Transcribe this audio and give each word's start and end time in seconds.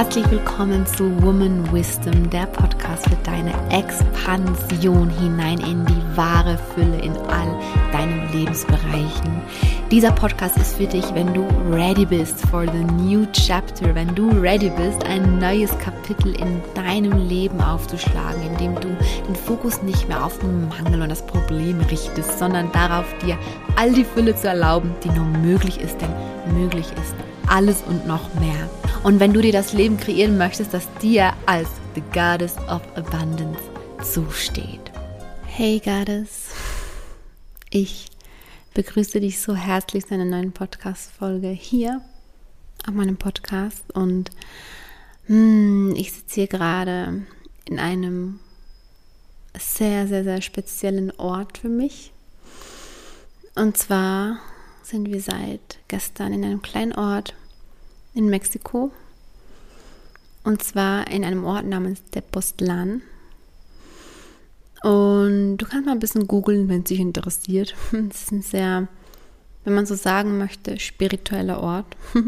Herzlich 0.00 0.30
willkommen 0.30 0.86
zu 0.86 1.22
Woman 1.22 1.70
Wisdom, 1.74 2.30
der 2.30 2.46
Podcast 2.46 3.06
für 3.06 3.18
deine 3.22 3.52
Expansion 3.68 5.10
hinein 5.10 5.58
in 5.58 5.84
die 5.84 6.16
wahre 6.16 6.56
Fülle 6.74 6.98
in 7.02 7.14
all 7.28 7.60
deinen 7.92 8.32
Lebensbereichen. 8.32 9.42
Dieser 9.90 10.10
Podcast 10.12 10.56
ist 10.56 10.76
für 10.76 10.86
dich, 10.86 11.04
wenn 11.12 11.34
du 11.34 11.46
ready 11.70 12.06
bist 12.06 12.40
for 12.46 12.64
the 12.64 12.82
new 12.94 13.26
chapter, 13.32 13.94
wenn 13.94 14.14
du 14.14 14.30
ready 14.40 14.70
bist, 14.70 15.04
ein 15.04 15.38
neues 15.38 15.78
Kapitel 15.80 16.34
in 16.34 16.62
deinem 16.74 17.28
Leben 17.28 17.60
aufzuschlagen, 17.60 18.42
indem 18.42 18.76
du 18.76 18.88
den 19.28 19.36
Fokus 19.36 19.82
nicht 19.82 20.08
mehr 20.08 20.24
auf 20.24 20.38
den 20.38 20.66
Mangel 20.70 21.02
und 21.02 21.10
das 21.10 21.26
Problem 21.26 21.78
richtest, 21.90 22.38
sondern 22.38 22.72
darauf, 22.72 23.04
dir 23.18 23.36
all 23.76 23.92
die 23.92 24.04
Fülle 24.04 24.34
zu 24.34 24.48
erlauben, 24.48 24.94
die 25.04 25.10
nur 25.10 25.26
möglich 25.26 25.78
ist, 25.78 25.98
denn 26.00 26.58
möglich 26.58 26.86
ist 26.86 27.29
alles 27.50 27.82
und 27.82 28.06
noch 28.06 28.32
mehr. 28.34 28.70
Und 29.02 29.18
wenn 29.18 29.32
du 29.32 29.40
dir 29.40 29.52
das 29.52 29.72
Leben 29.72 29.98
kreieren 29.98 30.38
möchtest, 30.38 30.72
das 30.72 30.88
dir 31.02 31.34
als 31.46 31.68
the 31.94 32.02
Goddess 32.12 32.56
of 32.68 32.80
Abundance 32.96 33.60
zusteht. 34.02 34.92
Hey 35.44 35.80
Goddess, 35.84 36.50
ich 37.70 38.06
begrüße 38.74 39.20
dich 39.20 39.40
so 39.40 39.56
herzlich 39.56 40.06
zu 40.06 40.14
einer 40.14 40.24
neuen 40.24 40.52
Podcast-Folge 40.52 41.48
hier 41.48 42.00
auf 42.86 42.94
meinem 42.94 43.16
Podcast. 43.16 43.90
Und 43.92 44.30
hm, 45.26 45.92
ich 45.96 46.12
sitze 46.12 46.34
hier 46.36 46.46
gerade 46.46 47.26
in 47.64 47.80
einem 47.80 48.38
sehr, 49.58 50.06
sehr, 50.06 50.22
sehr 50.22 50.40
speziellen 50.40 51.10
Ort 51.18 51.58
für 51.58 51.68
mich. 51.68 52.12
Und 53.56 53.76
zwar 53.76 54.38
sind 54.90 55.06
wir 55.06 55.20
seit 55.20 55.78
gestern 55.88 56.32
in 56.32 56.44
einem 56.44 56.62
kleinen 56.62 56.92
Ort 56.92 57.34
in 58.12 58.28
Mexiko. 58.28 58.90
Und 60.42 60.62
zwar 60.62 61.08
in 61.10 61.24
einem 61.24 61.44
Ort 61.44 61.64
namens 61.64 62.02
Tepoztlan. 62.10 63.02
Und 64.82 65.58
du 65.58 65.66
kannst 65.66 65.86
mal 65.86 65.92
ein 65.92 66.00
bisschen 66.00 66.26
googeln, 66.26 66.68
wenn 66.68 66.80
es 66.80 66.88
dich 66.88 67.00
interessiert. 67.00 67.74
Es 68.10 68.22
ist 68.22 68.32
ein 68.32 68.42
sehr, 68.42 68.88
wenn 69.64 69.74
man 69.74 69.86
so 69.86 69.94
sagen 69.94 70.38
möchte, 70.38 70.80
spiritueller 70.80 71.62
Ort. 71.62 71.96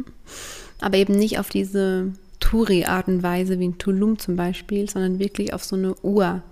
Aber 0.80 0.96
eben 0.98 1.14
nicht 1.14 1.38
auf 1.38 1.48
diese 1.48 2.12
Touri-Art 2.38 3.08
und 3.08 3.22
Weise 3.22 3.58
wie 3.58 3.64
in 3.64 3.78
Tulum 3.78 4.18
zum 4.18 4.36
Beispiel, 4.36 4.88
sondern 4.88 5.18
wirklich 5.18 5.52
auf 5.52 5.64
so 5.64 5.76
eine 5.76 5.94
uralte 6.02 6.42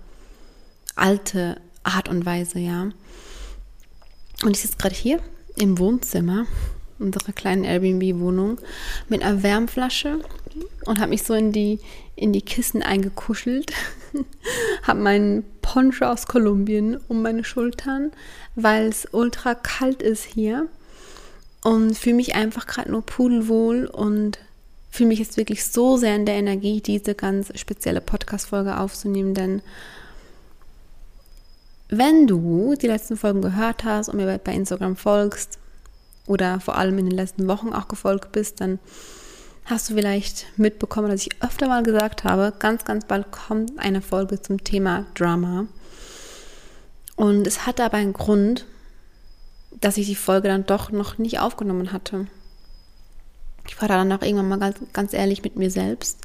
Art 1.83 2.09
und 2.09 2.25
Weise, 2.25 2.59
ja. 2.59 2.89
Und 4.43 4.55
ich 4.55 4.61
sitze 4.61 4.77
gerade 4.77 4.95
hier 4.95 5.19
im 5.57 5.77
Wohnzimmer 5.77 6.45
unserer 6.99 7.33
kleinen 7.33 7.63
Airbnb-Wohnung 7.63 8.59
mit 9.09 9.23
einer 9.23 9.43
Wärmflasche 9.43 10.19
und 10.85 10.99
habe 10.99 11.09
mich 11.09 11.23
so 11.23 11.33
in 11.33 11.51
die, 11.51 11.79
in 12.15 12.31
die 12.31 12.41
Kissen 12.41 12.83
eingekuschelt, 12.83 13.73
habe 14.83 14.99
meinen 14.99 15.43
Poncho 15.61 16.05
aus 16.05 16.27
Kolumbien 16.27 16.97
um 17.07 17.21
meine 17.21 17.43
Schultern, 17.43 18.11
weil 18.55 18.87
es 18.87 19.07
ultra 19.11 19.55
kalt 19.55 20.01
ist 20.01 20.23
hier 20.23 20.67
und 21.63 21.97
fühle 21.97 22.15
mich 22.15 22.35
einfach 22.35 22.67
gerade 22.67 22.91
nur 22.91 23.01
pudelwohl 23.01 23.85
und 23.85 24.39
fühle 24.89 25.09
mich 25.09 25.19
jetzt 25.19 25.37
wirklich 25.37 25.65
so 25.65 25.97
sehr 25.97 26.15
in 26.15 26.25
der 26.25 26.35
Energie, 26.35 26.81
diese 26.81 27.15
ganz 27.15 27.51
spezielle 27.57 28.01
Podcast-Folge 28.01 28.77
aufzunehmen, 28.77 29.33
denn 29.33 29.61
wenn 31.91 32.25
du 32.25 32.73
die 32.81 32.87
letzten 32.87 33.17
Folgen 33.17 33.41
gehört 33.41 33.83
hast 33.83 34.09
und 34.09 34.17
mir 34.17 34.39
bei 34.39 34.53
Instagram 34.53 34.95
folgst, 34.95 35.59
oder 36.27 36.59
vor 36.59 36.77
allem 36.77 36.97
in 36.97 37.09
den 37.09 37.15
letzten 37.15 37.47
Wochen 37.47 37.73
auch 37.73 37.87
gefolgt 37.87 38.31
bist, 38.31 38.61
dann 38.61 38.79
hast 39.65 39.89
du 39.89 39.95
vielleicht 39.95 40.45
mitbekommen, 40.57 41.09
dass 41.09 41.25
ich 41.25 41.41
öfter 41.41 41.67
mal 41.67 41.83
gesagt 41.83 42.23
habe, 42.23 42.53
ganz, 42.57 42.85
ganz 42.85 43.05
bald 43.05 43.31
kommt 43.31 43.77
eine 43.77 44.01
Folge 44.01 44.41
zum 44.41 44.63
Thema 44.63 45.05
Drama. 45.13 45.67
Und 47.15 47.45
es 47.45 47.65
hatte 47.65 47.83
aber 47.83 47.97
einen 47.97 48.13
Grund, 48.13 48.65
dass 49.79 49.97
ich 49.97 50.07
die 50.07 50.15
Folge 50.15 50.47
dann 50.47 50.65
doch 50.65 50.91
noch 50.91 51.17
nicht 51.17 51.39
aufgenommen 51.39 51.91
hatte. 51.91 52.27
Ich 53.67 53.79
war 53.79 53.87
dann 53.87 54.11
auch 54.11 54.21
irgendwann 54.21 54.49
mal 54.49 54.59
ganz, 54.59 54.77
ganz 54.93 55.13
ehrlich 55.13 55.43
mit 55.43 55.55
mir 55.55 55.69
selbst, 55.69 56.19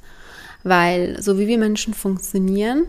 weil 0.62 1.22
so 1.22 1.38
wie 1.38 1.46
wir 1.46 1.58
Menschen 1.58 1.94
funktionieren, 1.94 2.86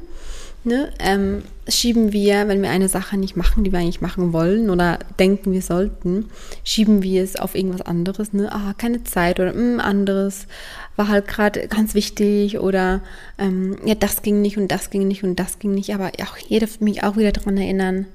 ne, 0.63 0.91
ähm, 1.00 1.44
schieben 1.68 2.13
wir, 2.13 2.47
wenn 2.47 2.62
wir 2.62 2.69
eine 2.69 2.90
Sache 2.90 3.18
nicht 3.18 3.35
machen, 3.35 3.63
die 3.63 3.72
wir 3.72 3.79
eigentlich 3.79 4.01
machen 4.01 4.34
wollen 4.34 4.69
oder 4.69 5.00
denken, 5.19 5.51
wir 5.51 5.62
sollten, 5.62 6.29
schieben 6.63 7.03
wir 7.03 7.23
es 7.23 7.35
auf 7.35 7.56
irgendwas 7.56 7.81
anderes. 7.81 8.34
Ne? 8.34 8.51
Ah, 8.51 8.73
keine 8.78 9.03
Zeit 9.03 9.40
oder 9.40 9.53
mh, 9.53 9.59
hm, 9.59 9.79
anderes 9.79 10.47
war 10.95 11.07
halt 11.07 11.28
gerade 11.28 11.68
ganz 11.68 11.94
wichtig 11.94 12.59
oder 12.59 13.01
ähm, 13.38 13.78
ja, 13.85 13.95
das 13.95 14.22
ging 14.22 14.41
nicht 14.41 14.57
und 14.57 14.69
das 14.69 14.90
ging 14.90 15.07
nicht 15.07 15.23
und 15.23 15.38
das 15.40 15.59
ging 15.59 15.73
nicht. 15.73 15.94
Aber 15.94 16.12
auch 16.22 16.38
jeder 16.38 16.68
mich 16.79 17.03
auch 17.03 17.18
wieder 17.18 17.31
daran 17.31 17.57
erinnern, 17.57 18.06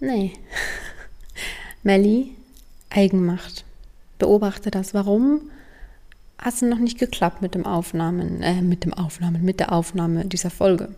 nee, 0.00 0.32
Melli, 1.82 2.30
Eigenmacht. 2.90 3.64
Beobachte 4.18 4.70
das. 4.70 4.94
Warum 4.94 5.50
hat 6.38 6.54
es 6.54 6.62
noch 6.62 6.78
nicht 6.78 6.98
geklappt 6.98 7.42
mit 7.42 7.54
dem 7.54 7.66
Aufnahmen, 7.66 8.40
äh, 8.42 8.62
mit 8.62 8.84
dem 8.84 8.94
Aufnahmen, 8.94 9.44
mit 9.44 9.58
der 9.58 9.72
Aufnahme 9.72 10.24
dieser 10.24 10.50
Folge? 10.50 10.94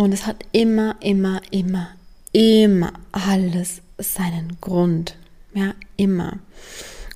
Und 0.00 0.14
es 0.14 0.26
hat 0.26 0.46
immer, 0.52 0.96
immer, 1.00 1.42
immer, 1.50 1.90
immer 2.32 2.94
alles 3.12 3.82
seinen 3.98 4.56
Grund. 4.62 5.14
Ja, 5.52 5.74
immer. 5.98 6.38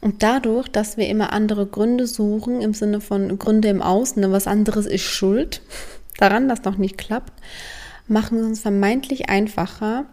Und 0.03 0.23
dadurch, 0.23 0.69
dass 0.69 0.99
wir 0.99 1.09
immer 1.09 1.33
andere 1.33 1.65
Gründe 1.65 2.07
suchen, 2.07 2.61
im 2.61 2.75
Sinne 2.75 3.01
von 3.01 3.39
Gründe 3.39 3.69
im 3.69 3.81
Außen, 3.81 4.21
ne, 4.21 4.33
was 4.33 4.47
anderes 4.47 4.85
ist 4.85 5.01
schuld 5.01 5.63
daran, 6.19 6.47
dass 6.47 6.65
noch 6.65 6.77
nicht 6.77 6.99
klappt, 6.99 7.33
machen 8.07 8.37
wir 8.37 8.45
uns 8.45 8.61
vermeintlich 8.61 9.31
einfacher, 9.31 10.05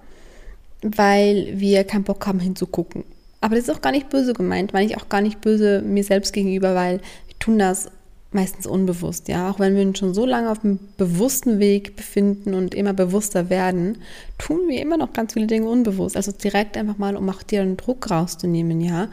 weil 0.81 1.51
wir 1.55 1.83
keinen 1.83 2.05
Bock 2.05 2.25
haben 2.25 2.39
hinzugucken. 2.39 3.03
Aber 3.41 3.55
das 3.55 3.65
ist 3.65 3.75
auch 3.75 3.81
gar 3.81 3.91
nicht 3.91 4.07
böse 4.07 4.31
gemeint, 4.31 4.71
meine 4.71 4.85
ich 4.85 4.95
auch 4.95 5.09
gar 5.09 5.19
nicht 5.19 5.41
böse 5.41 5.81
mir 5.81 6.05
selbst 6.05 6.31
gegenüber, 6.31 6.73
weil 6.73 7.01
wir 7.27 7.37
tun 7.37 7.59
das 7.59 7.91
meistens 8.31 8.65
unbewusst, 8.65 9.27
ja. 9.27 9.49
Auch 9.49 9.59
wenn 9.59 9.75
wir 9.75 9.83
uns 9.83 9.99
schon 9.99 10.13
so 10.13 10.25
lange 10.25 10.49
auf 10.51 10.59
dem 10.59 10.79
bewussten 10.97 11.59
Weg 11.59 11.95
befinden 11.95 12.53
und 12.53 12.73
immer 12.73 12.93
bewusster 12.93 13.49
werden, 13.49 13.97
tun 14.37 14.67
wir 14.67 14.81
immer 14.81 14.97
noch 14.97 15.13
ganz 15.13 15.33
viele 15.33 15.47
Dinge 15.47 15.67
unbewusst. 15.69 16.15
Also 16.15 16.31
direkt 16.31 16.77
einfach 16.77 16.97
mal, 16.97 17.15
um 17.15 17.29
auch 17.29 17.43
dir 17.43 17.63
den 17.63 17.77
Druck 17.77 18.09
rauszunehmen, 18.09 18.81
ja. 18.81 19.09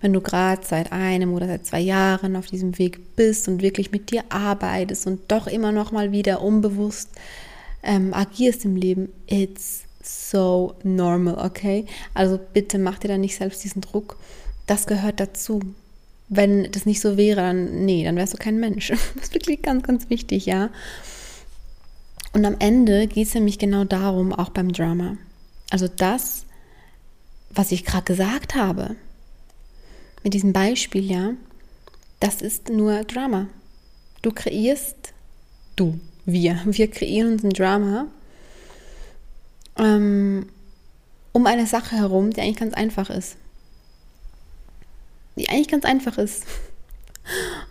Wenn 0.00 0.12
du 0.12 0.20
gerade 0.20 0.62
seit 0.64 0.90
einem 0.90 1.32
oder 1.32 1.46
seit 1.46 1.66
zwei 1.66 1.80
Jahren 1.80 2.34
auf 2.34 2.46
diesem 2.46 2.76
Weg 2.78 3.14
bist 3.14 3.46
und 3.46 3.62
wirklich 3.62 3.92
mit 3.92 4.10
dir 4.10 4.24
arbeitest 4.30 5.06
und 5.06 5.20
doch 5.28 5.46
immer 5.46 5.70
noch 5.70 5.92
mal 5.92 6.10
wieder 6.10 6.42
unbewusst 6.42 7.10
ähm, 7.84 8.12
agierst 8.12 8.64
im 8.64 8.76
Leben, 8.76 9.08
it's 9.26 9.84
so 10.02 10.74
normal, 10.82 11.38
okay? 11.38 11.86
Also 12.14 12.38
bitte 12.52 12.78
mach 12.78 12.98
dir 12.98 13.08
da 13.08 13.18
nicht 13.18 13.36
selbst 13.36 13.62
diesen 13.62 13.82
Druck. 13.82 14.16
Das 14.66 14.86
gehört 14.86 15.20
dazu 15.20 15.60
wenn 16.34 16.70
das 16.72 16.86
nicht 16.86 17.00
so 17.00 17.18
wäre, 17.18 17.42
dann 17.42 17.84
nee, 17.84 18.04
dann 18.04 18.16
wärst 18.16 18.32
du 18.32 18.38
kein 18.38 18.58
Mensch. 18.58 18.90
Das 19.14 19.24
ist 19.24 19.34
wirklich 19.34 19.60
ganz, 19.60 19.82
ganz 19.82 20.08
wichtig, 20.08 20.46
ja. 20.46 20.70
Und 22.32 22.46
am 22.46 22.56
Ende 22.58 23.06
geht 23.06 23.28
es 23.28 23.34
nämlich 23.34 23.58
genau 23.58 23.84
darum, 23.84 24.32
auch 24.32 24.48
beim 24.48 24.72
Drama. 24.72 25.18
Also 25.70 25.88
das, 25.88 26.46
was 27.50 27.70
ich 27.70 27.84
gerade 27.84 28.04
gesagt 28.04 28.54
habe, 28.54 28.96
mit 30.24 30.32
diesem 30.32 30.54
Beispiel, 30.54 31.04
ja, 31.10 31.32
das 32.18 32.40
ist 32.40 32.70
nur 32.70 33.04
Drama. 33.04 33.48
Du 34.22 34.32
kreierst, 34.32 35.12
du, 35.76 36.00
wir, 36.24 36.62
wir 36.64 36.90
kreieren 36.90 37.34
uns 37.34 37.44
ein 37.44 37.50
Drama 37.50 38.06
ähm, 39.76 40.46
um 41.32 41.46
eine 41.46 41.66
Sache 41.66 41.96
herum, 41.96 42.30
die 42.30 42.40
eigentlich 42.40 42.56
ganz 42.56 42.72
einfach 42.72 43.10
ist 43.10 43.36
die 45.36 45.48
eigentlich 45.48 45.68
ganz 45.68 45.84
einfach 45.84 46.18
ist. 46.18 46.44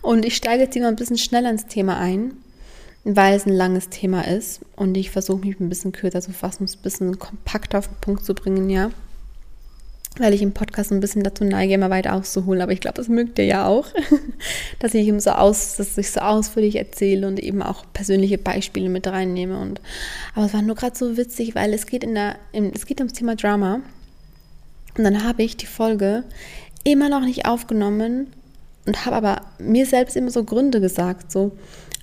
Und 0.00 0.24
ich 0.24 0.36
steige 0.36 0.64
jetzt 0.64 0.72
hier 0.72 0.82
mal 0.82 0.88
ein 0.88 0.96
bisschen 0.96 1.18
schneller 1.18 1.50
ins 1.50 1.66
Thema 1.66 1.98
ein, 1.98 2.32
weil 3.04 3.34
es 3.34 3.46
ein 3.46 3.52
langes 3.52 3.88
Thema 3.88 4.22
ist 4.26 4.60
und 4.76 4.96
ich 4.96 5.10
versuche 5.10 5.46
mich 5.46 5.60
ein 5.60 5.68
bisschen 5.68 5.92
kürzer 5.92 6.20
zu 6.20 6.32
fassen, 6.32 6.64
es 6.64 6.76
ein 6.76 6.82
bisschen 6.82 7.18
kompakter 7.18 7.78
auf 7.78 7.88
den 7.88 7.96
Punkt 8.00 8.24
zu 8.24 8.34
bringen, 8.34 8.70
ja. 8.70 8.90
Weil 10.18 10.34
ich 10.34 10.42
im 10.42 10.52
Podcast 10.52 10.92
ein 10.92 11.00
bisschen 11.00 11.22
dazu 11.22 11.42
neige, 11.42 11.72
immer 11.72 11.88
weiter 11.88 12.14
auszuholen, 12.14 12.60
aber 12.60 12.72
ich 12.72 12.80
glaube, 12.80 12.96
das 12.96 13.08
mögt 13.08 13.38
ihr 13.38 13.46
ja 13.46 13.66
auch, 13.66 13.86
dass 14.78 14.92
ich 14.92 15.06
ihm 15.06 15.20
so 15.20 15.30
aus, 15.30 15.76
dass 15.76 15.96
ich 15.96 16.10
so 16.10 16.20
ausführlich 16.20 16.76
erzähle 16.76 17.26
und 17.26 17.40
eben 17.40 17.62
auch 17.62 17.84
persönliche 17.94 18.36
Beispiele 18.36 18.90
mit 18.90 19.06
reinnehme. 19.06 19.58
Und 19.58 19.80
aber 20.34 20.46
es 20.46 20.52
war 20.52 20.60
nur 20.60 20.76
gerade 20.76 20.96
so 20.96 21.16
witzig, 21.16 21.54
weil 21.54 21.72
es 21.72 21.86
geht 21.86 22.04
in 22.04 22.14
der, 22.14 22.36
es 22.52 22.84
geht 22.84 23.00
ums 23.00 23.14
Thema 23.14 23.36
Drama. 23.36 23.80
Und 24.98 25.04
dann 25.04 25.24
habe 25.24 25.42
ich 25.42 25.56
die 25.56 25.66
Folge 25.66 26.24
immer 26.84 27.08
noch 27.08 27.22
nicht 27.22 27.46
aufgenommen 27.46 28.28
und 28.86 29.06
habe 29.06 29.16
aber 29.16 29.42
mir 29.58 29.86
selbst 29.86 30.16
immer 30.16 30.30
so 30.30 30.44
Gründe 30.44 30.80
gesagt, 30.80 31.30
so, 31.30 31.52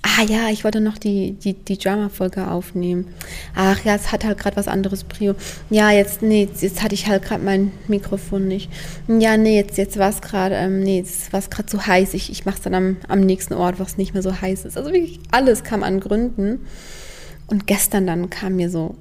Ah 0.02 0.22
ja, 0.22 0.48
ich 0.48 0.64
wollte 0.64 0.80
noch 0.80 0.96
die, 0.96 1.32
die, 1.32 1.52
die 1.52 1.76
Drama-Folge 1.76 2.50
aufnehmen. 2.50 3.08
Ach 3.54 3.84
ja, 3.84 3.94
es 3.94 4.10
hat 4.10 4.24
halt 4.24 4.38
gerade 4.38 4.56
was 4.56 4.66
anderes 4.66 5.04
Prio. 5.04 5.34
Ja, 5.68 5.90
jetzt, 5.90 6.22
nee, 6.22 6.48
jetzt 6.58 6.82
hatte 6.82 6.94
ich 6.94 7.06
halt 7.06 7.22
gerade 7.22 7.44
mein 7.44 7.72
Mikrofon 7.86 8.48
nicht. 8.48 8.70
Ja, 9.08 9.36
nee, 9.36 9.56
jetzt, 9.56 9.76
jetzt 9.76 9.98
war 9.98 10.08
es 10.08 10.22
gerade, 10.22 10.54
ähm, 10.54 10.80
nee, 10.80 10.98
jetzt 10.98 11.34
war 11.34 11.40
es 11.40 11.50
gerade 11.50 11.66
zu 11.66 11.86
heiß. 11.86 12.14
Ich, 12.14 12.30
ich 12.30 12.46
mache 12.46 12.56
es 12.56 12.62
dann 12.62 12.74
am, 12.74 12.96
am 13.08 13.20
nächsten 13.20 13.52
Ort, 13.52 13.78
was 13.78 13.98
nicht 13.98 14.14
mehr 14.14 14.22
so 14.22 14.40
heiß 14.40 14.64
ist. 14.64 14.78
Also 14.78 14.90
wirklich 14.90 15.20
alles 15.32 15.64
kam 15.64 15.82
an 15.82 16.00
Gründen. 16.00 16.60
Und 17.46 17.66
gestern 17.66 18.06
dann 18.06 18.30
kam 18.30 18.56
mir 18.56 18.70
so, 18.70 18.96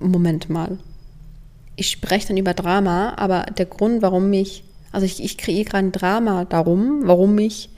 Moment 0.00 0.50
mal. 0.50 0.78
Ich 1.76 1.88
spreche 1.90 2.28
dann 2.28 2.36
über 2.36 2.54
Drama, 2.54 3.14
aber 3.16 3.46
der 3.56 3.66
Grund, 3.66 4.02
warum 4.02 4.32
ich, 4.32 4.64
also 4.92 5.06
ich, 5.06 5.22
ich 5.22 5.38
kreiere 5.38 5.64
gerade 5.64 5.86
ein 5.86 5.92
Drama 5.92 6.44
darum, 6.44 7.00
warum 7.04 7.38
ich 7.38 7.70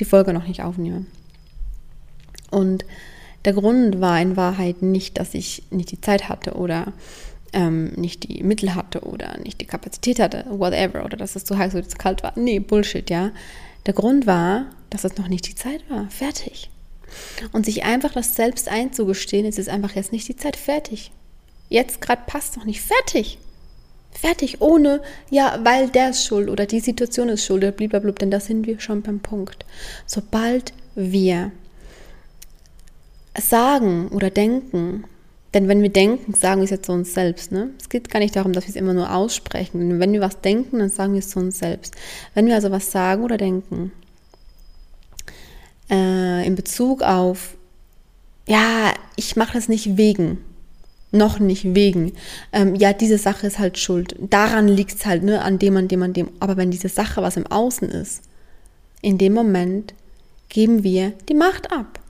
die 0.00 0.04
Folge 0.04 0.32
noch 0.32 0.46
nicht 0.46 0.62
aufnehme. 0.62 1.06
Und 2.50 2.84
der 3.44 3.52
Grund 3.52 4.00
war 4.00 4.20
in 4.20 4.36
Wahrheit 4.36 4.82
nicht, 4.82 5.18
dass 5.18 5.34
ich 5.34 5.64
nicht 5.70 5.90
die 5.90 6.00
Zeit 6.00 6.28
hatte 6.28 6.54
oder 6.54 6.92
ähm, 7.52 7.92
nicht 7.96 8.28
die 8.28 8.42
Mittel 8.42 8.74
hatte 8.74 9.00
oder 9.00 9.38
nicht 9.38 9.60
die 9.60 9.66
Kapazität 9.66 10.20
hatte, 10.20 10.46
whatever, 10.48 11.04
oder 11.04 11.16
dass 11.16 11.36
es 11.36 11.44
zu 11.44 11.58
heiß 11.58 11.74
oder 11.74 11.88
zu 11.88 11.96
kalt 11.96 12.22
war. 12.22 12.32
Nee, 12.36 12.60
Bullshit, 12.60 13.08
ja. 13.10 13.30
Der 13.86 13.94
Grund 13.94 14.26
war, 14.26 14.66
dass 14.90 15.04
es 15.04 15.16
noch 15.16 15.28
nicht 15.28 15.48
die 15.48 15.54
Zeit 15.54 15.82
war. 15.90 16.08
Fertig. 16.10 16.70
Und 17.52 17.66
sich 17.66 17.84
einfach 17.84 18.12
das 18.12 18.34
selbst 18.36 18.68
einzugestehen, 18.68 19.44
es 19.44 19.58
ist 19.58 19.68
einfach 19.68 19.94
jetzt 19.94 20.12
nicht 20.12 20.28
die 20.28 20.36
Zeit. 20.36 20.56
Fertig. 20.56 21.10
Jetzt 21.68 22.00
gerade 22.00 22.22
passt 22.26 22.56
noch 22.56 22.64
nicht. 22.64 22.80
Fertig. 22.80 23.38
Fertig, 24.12 24.60
ohne, 24.60 25.00
ja, 25.30 25.58
weil 25.64 25.88
der 25.88 26.10
ist 26.10 26.24
schuld 26.24 26.48
oder 26.48 26.66
die 26.66 26.80
Situation 26.80 27.28
ist 27.28 27.44
schuld 27.44 27.64
oder 27.64 27.72
blablabla, 27.72 28.12
denn 28.12 28.30
da 28.30 28.40
sind 28.40 28.66
wir 28.66 28.78
schon 28.80 29.02
beim 29.02 29.20
Punkt. 29.20 29.64
Sobald 30.06 30.72
wir 30.94 31.50
sagen 33.40 34.08
oder 34.08 34.30
denken, 34.30 35.04
denn 35.54 35.68
wenn 35.68 35.82
wir 35.82 35.90
denken, 35.90 36.34
sagen 36.34 36.60
wir 36.60 36.64
es 36.64 36.70
ja 36.70 36.80
zu 36.80 36.92
uns 36.92 37.12
selbst. 37.12 37.52
Ne? 37.52 37.70
Es 37.78 37.88
geht 37.88 38.10
gar 38.10 38.20
nicht 38.20 38.36
darum, 38.36 38.52
dass 38.52 38.64
wir 38.64 38.70
es 38.70 38.76
immer 38.76 38.94
nur 38.94 39.14
aussprechen. 39.14 40.00
Wenn 40.00 40.12
wir 40.12 40.20
was 40.20 40.40
denken, 40.40 40.78
dann 40.78 40.88
sagen 40.88 41.12
wir 41.12 41.18
es 41.18 41.28
zu 41.28 41.38
uns 41.38 41.58
selbst. 41.58 41.94
Wenn 42.34 42.46
wir 42.46 42.54
also 42.54 42.70
was 42.70 42.90
sagen 42.90 43.22
oder 43.22 43.36
denken, 43.36 43.92
äh, 45.90 46.46
in 46.46 46.54
Bezug 46.54 47.02
auf, 47.02 47.56
ja, 48.46 48.92
ich 49.16 49.36
mache 49.36 49.52
das 49.52 49.68
nicht 49.68 49.96
wegen, 49.96 50.38
noch 51.12 51.38
nicht 51.38 51.74
wegen, 51.74 52.12
ähm, 52.52 52.74
ja, 52.74 52.92
diese 52.92 53.18
Sache 53.18 53.46
ist 53.46 53.58
halt 53.58 53.78
schuld. 53.78 54.16
Daran 54.18 54.66
liegt 54.66 54.96
es 54.96 55.06
halt, 55.06 55.22
ne, 55.22 55.42
an 55.42 55.58
dem, 55.58 55.76
an 55.76 55.88
dem, 55.88 56.02
an 56.02 56.12
dem. 56.12 56.30
Aber 56.40 56.56
wenn 56.56 56.70
diese 56.70 56.88
Sache 56.88 57.22
was 57.22 57.36
im 57.36 57.46
Außen 57.46 57.90
ist, 57.90 58.22
in 59.02 59.18
dem 59.18 59.34
Moment 59.34 59.94
geben 60.48 60.82
wir 60.82 61.12
die 61.28 61.34
Macht 61.34 61.70
ab. 61.72 62.00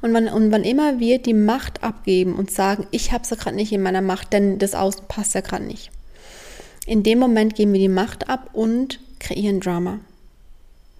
Und 0.00 0.12
wann, 0.12 0.28
und 0.28 0.50
wann 0.50 0.64
immer 0.64 0.98
wir 0.98 1.18
die 1.18 1.34
Macht 1.34 1.84
abgeben 1.84 2.34
und 2.34 2.50
sagen, 2.50 2.86
ich 2.90 3.12
habe 3.12 3.22
es 3.22 3.30
ja 3.30 3.36
gerade 3.36 3.54
nicht 3.54 3.72
in 3.72 3.82
meiner 3.82 4.02
Macht, 4.02 4.32
denn 4.32 4.58
das 4.58 4.74
Außen 4.74 5.04
passt 5.06 5.34
ja 5.34 5.42
gerade 5.42 5.64
nicht. 5.64 5.90
In 6.86 7.04
dem 7.04 7.20
Moment 7.20 7.54
geben 7.54 7.72
wir 7.72 7.80
die 7.80 7.88
Macht 7.88 8.28
ab 8.28 8.50
und 8.52 8.98
kreieren 9.20 9.60
Drama. 9.60 10.00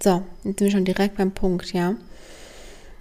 So, 0.00 0.23
jetzt 0.44 0.58
sind 0.58 0.61
wir 0.61 0.70
schon 0.70 0.85
direkt 0.85 1.17
beim 1.17 1.32
Punkt, 1.32 1.73
ja. 1.73 1.97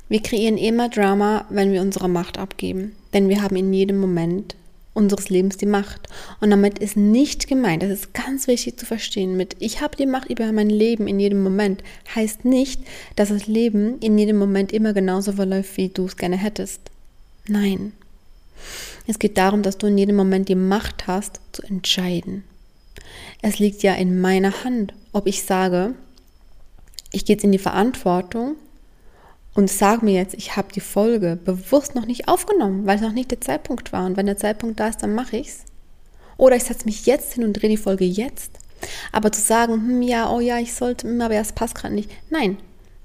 Wir 0.10 0.22
kreieren 0.22 0.58
immer 0.58 0.90
Drama, 0.90 1.46
wenn 1.50 1.72
wir 1.72 1.82
unsere 1.82 2.10
Macht 2.10 2.38
abgeben. 2.38 2.96
Denn 3.14 3.30
wir 3.30 3.42
haben 3.42 3.56
in 3.56 3.72
jedem 3.72 4.00
Moment 4.00 4.56
unseres 4.94 5.30
Lebens 5.30 5.58
die 5.58 5.68
Macht. 5.68 6.10
Und 6.42 6.50
damit 6.50 6.80
ist 6.80 6.98
nicht 6.98 7.48
gemeint, 7.48 7.84
das 7.84 7.92
ist 7.92 8.14
ganz 8.14 8.48
wichtig 8.48 8.78
zu 8.78 8.86
verstehen, 8.86 9.38
mit 9.38 9.56
ich 9.60 9.82
habe 9.82 9.96
die 9.96 10.08
Macht 10.08 10.30
über 10.30 10.52
mein 10.52 10.70
Leben 10.70 11.08
in 11.08 11.20
jedem 11.20 11.44
Moment, 11.44 11.84
heißt 12.14 12.44
nicht, 12.44 12.82
dass 13.16 13.30
das 13.30 13.48
Leben 13.48 14.00
in 14.00 14.18
jedem 14.18 14.38
Moment 14.38 14.74
immer 14.74 14.94
genauso 14.94 15.32
verläuft, 15.34 15.78
wie 15.78 15.90
du 15.90 16.06
es 16.06 16.18
gerne 16.18 16.38
hättest. 16.38 16.82
Nein. 17.48 17.94
Es 19.08 19.20
geht 19.20 19.38
darum, 19.38 19.62
dass 19.62 19.78
du 19.78 19.88
in 19.88 19.98
jedem 19.98 20.16
Moment 20.16 20.50
die 20.50 20.56
Macht 20.56 21.08
hast, 21.08 21.40
zu 21.52 21.62
entscheiden. 21.64 22.44
Es 23.42 23.58
liegt 23.58 23.84
ja 23.84 23.94
in 23.94 24.20
meiner 24.20 24.64
Hand, 24.64 24.94
ob 25.14 25.28
ich 25.28 25.44
sage, 25.44 25.94
ich 27.12 27.26
gehe 27.26 27.36
jetzt 27.36 27.44
in 27.44 27.52
die 27.52 27.58
Verantwortung 27.58 28.56
und 29.60 29.70
sag 29.70 30.04
mir 30.04 30.14
jetzt, 30.14 30.36
ich 30.36 30.56
habe 30.56 30.72
die 30.74 30.80
Folge 30.80 31.38
bewusst 31.44 31.94
noch 31.94 32.06
nicht 32.06 32.30
aufgenommen, 32.30 32.86
weil 32.86 32.96
es 32.96 33.02
noch 33.02 33.12
nicht 33.12 33.30
der 33.30 33.42
Zeitpunkt 33.42 33.92
war. 33.92 34.06
Und 34.06 34.16
wenn 34.16 34.26
der 34.26 34.38
Zeitpunkt 34.38 34.80
da 34.80 34.88
ist, 34.88 35.04
dann 35.04 35.14
mache 35.14 35.36
ich 35.36 35.50
es. 35.50 35.66
Oder 36.38 36.56
ich 36.56 36.64
setze 36.64 36.86
mich 36.86 37.06
jetzt 37.06 37.34
hin 37.34 37.44
und 37.44 37.52
drehe 37.52 37.70
die 37.70 37.76
Folge 37.76 38.06
jetzt. 38.06 38.52
Aber 39.12 39.34
zu 39.34 39.42
sagen, 39.42 39.74
hm, 39.74 40.02
ja, 40.02 40.32
oh 40.32 40.40
ja, 40.40 40.60
ich 40.60 40.74
sollte, 40.74 41.10
hm, 41.10 41.20
aber 41.20 41.36
es 41.36 41.52
passt 41.52 41.76
gerade 41.76 41.94
nicht. 41.94 42.10
Nein, 42.30 42.56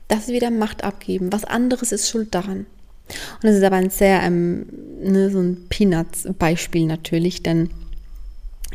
das 0.06 0.21
ist 0.21 0.29
wieder 0.29 0.53
Macht 0.53 0.85
abgeben. 0.85 1.33
Was 1.33 1.45
anderes 1.45 1.91
ist 1.91 2.09
schuld 2.09 2.33
daran. 2.37 2.67
Und 3.09 3.43
das 3.43 3.56
ist 3.56 3.65
aber 3.65 3.75
ein 3.75 3.91
sehr, 3.91 4.23
ähm, 4.23 4.67
ne, 5.03 5.31
so 5.31 5.41
ein 5.41 5.67
Peanuts-Beispiel 5.69 6.87
natürlich, 6.87 7.43
denn 7.43 7.71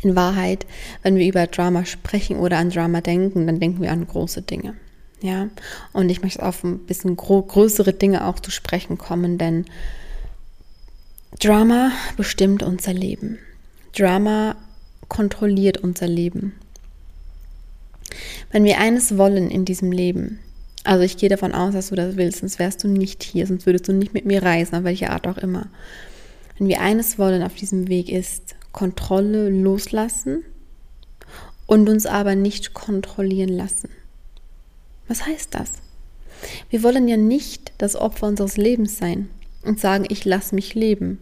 in 0.02 0.14
Wahrheit, 0.16 0.66
wenn 1.02 1.16
wir 1.16 1.26
über 1.26 1.46
Drama 1.46 1.86
sprechen 1.86 2.40
oder 2.40 2.58
an 2.58 2.68
Drama 2.68 3.00
denken, 3.00 3.46
dann 3.46 3.58
denken 3.58 3.80
wir 3.80 3.90
an 3.90 4.06
große 4.06 4.42
Dinge. 4.42 4.74
Ja, 5.22 5.48
und 5.92 6.08
ich 6.08 6.22
möchte 6.22 6.42
auf 6.42 6.64
ein 6.64 6.78
bisschen 6.80 7.16
größere 7.16 7.92
Dinge 7.92 8.26
auch 8.26 8.40
zu 8.40 8.50
sprechen 8.50 8.96
kommen, 8.96 9.36
denn 9.36 9.66
Drama 11.38 11.92
bestimmt 12.16 12.62
unser 12.62 12.92
Leben. 12.92 13.38
Drama 13.96 14.56
kontrolliert 15.08 15.78
unser 15.78 16.06
Leben. 16.06 16.54
Wenn 18.50 18.64
wir 18.64 18.78
eines 18.78 19.16
wollen 19.16 19.50
in 19.50 19.64
diesem 19.64 19.92
Leben, 19.92 20.40
also 20.84 21.04
ich 21.04 21.18
gehe 21.18 21.28
davon 21.28 21.52
aus, 21.52 21.74
dass 21.74 21.90
du 21.90 21.94
das 21.94 22.16
willst, 22.16 22.40
sonst 22.40 22.58
wärst 22.58 22.82
du 22.82 22.88
nicht 22.88 23.22
hier, 23.22 23.46
sonst 23.46 23.66
würdest 23.66 23.88
du 23.88 23.92
nicht 23.92 24.14
mit 24.14 24.24
mir 24.24 24.42
reisen, 24.42 24.76
auf 24.76 24.84
welche 24.84 25.10
Art 25.10 25.26
auch 25.26 25.38
immer. 25.38 25.68
Wenn 26.58 26.68
wir 26.68 26.80
eines 26.80 27.18
wollen 27.18 27.42
auf 27.42 27.54
diesem 27.54 27.88
Weg 27.88 28.08
ist 28.08 28.56
Kontrolle 28.72 29.50
loslassen 29.50 30.44
und 31.66 31.88
uns 31.88 32.06
aber 32.06 32.34
nicht 32.34 32.74
kontrollieren 32.74 33.50
lassen. 33.50 33.90
Was 35.10 35.26
heißt 35.26 35.56
das? 35.56 35.72
Wir 36.70 36.84
wollen 36.84 37.08
ja 37.08 37.16
nicht 37.16 37.72
das 37.78 37.96
Opfer 37.96 38.28
unseres 38.28 38.56
Lebens 38.56 38.96
sein 38.96 39.28
und 39.64 39.80
sagen, 39.80 40.04
ich 40.08 40.24
lasse 40.24 40.54
mich 40.54 40.76
leben. 40.76 41.18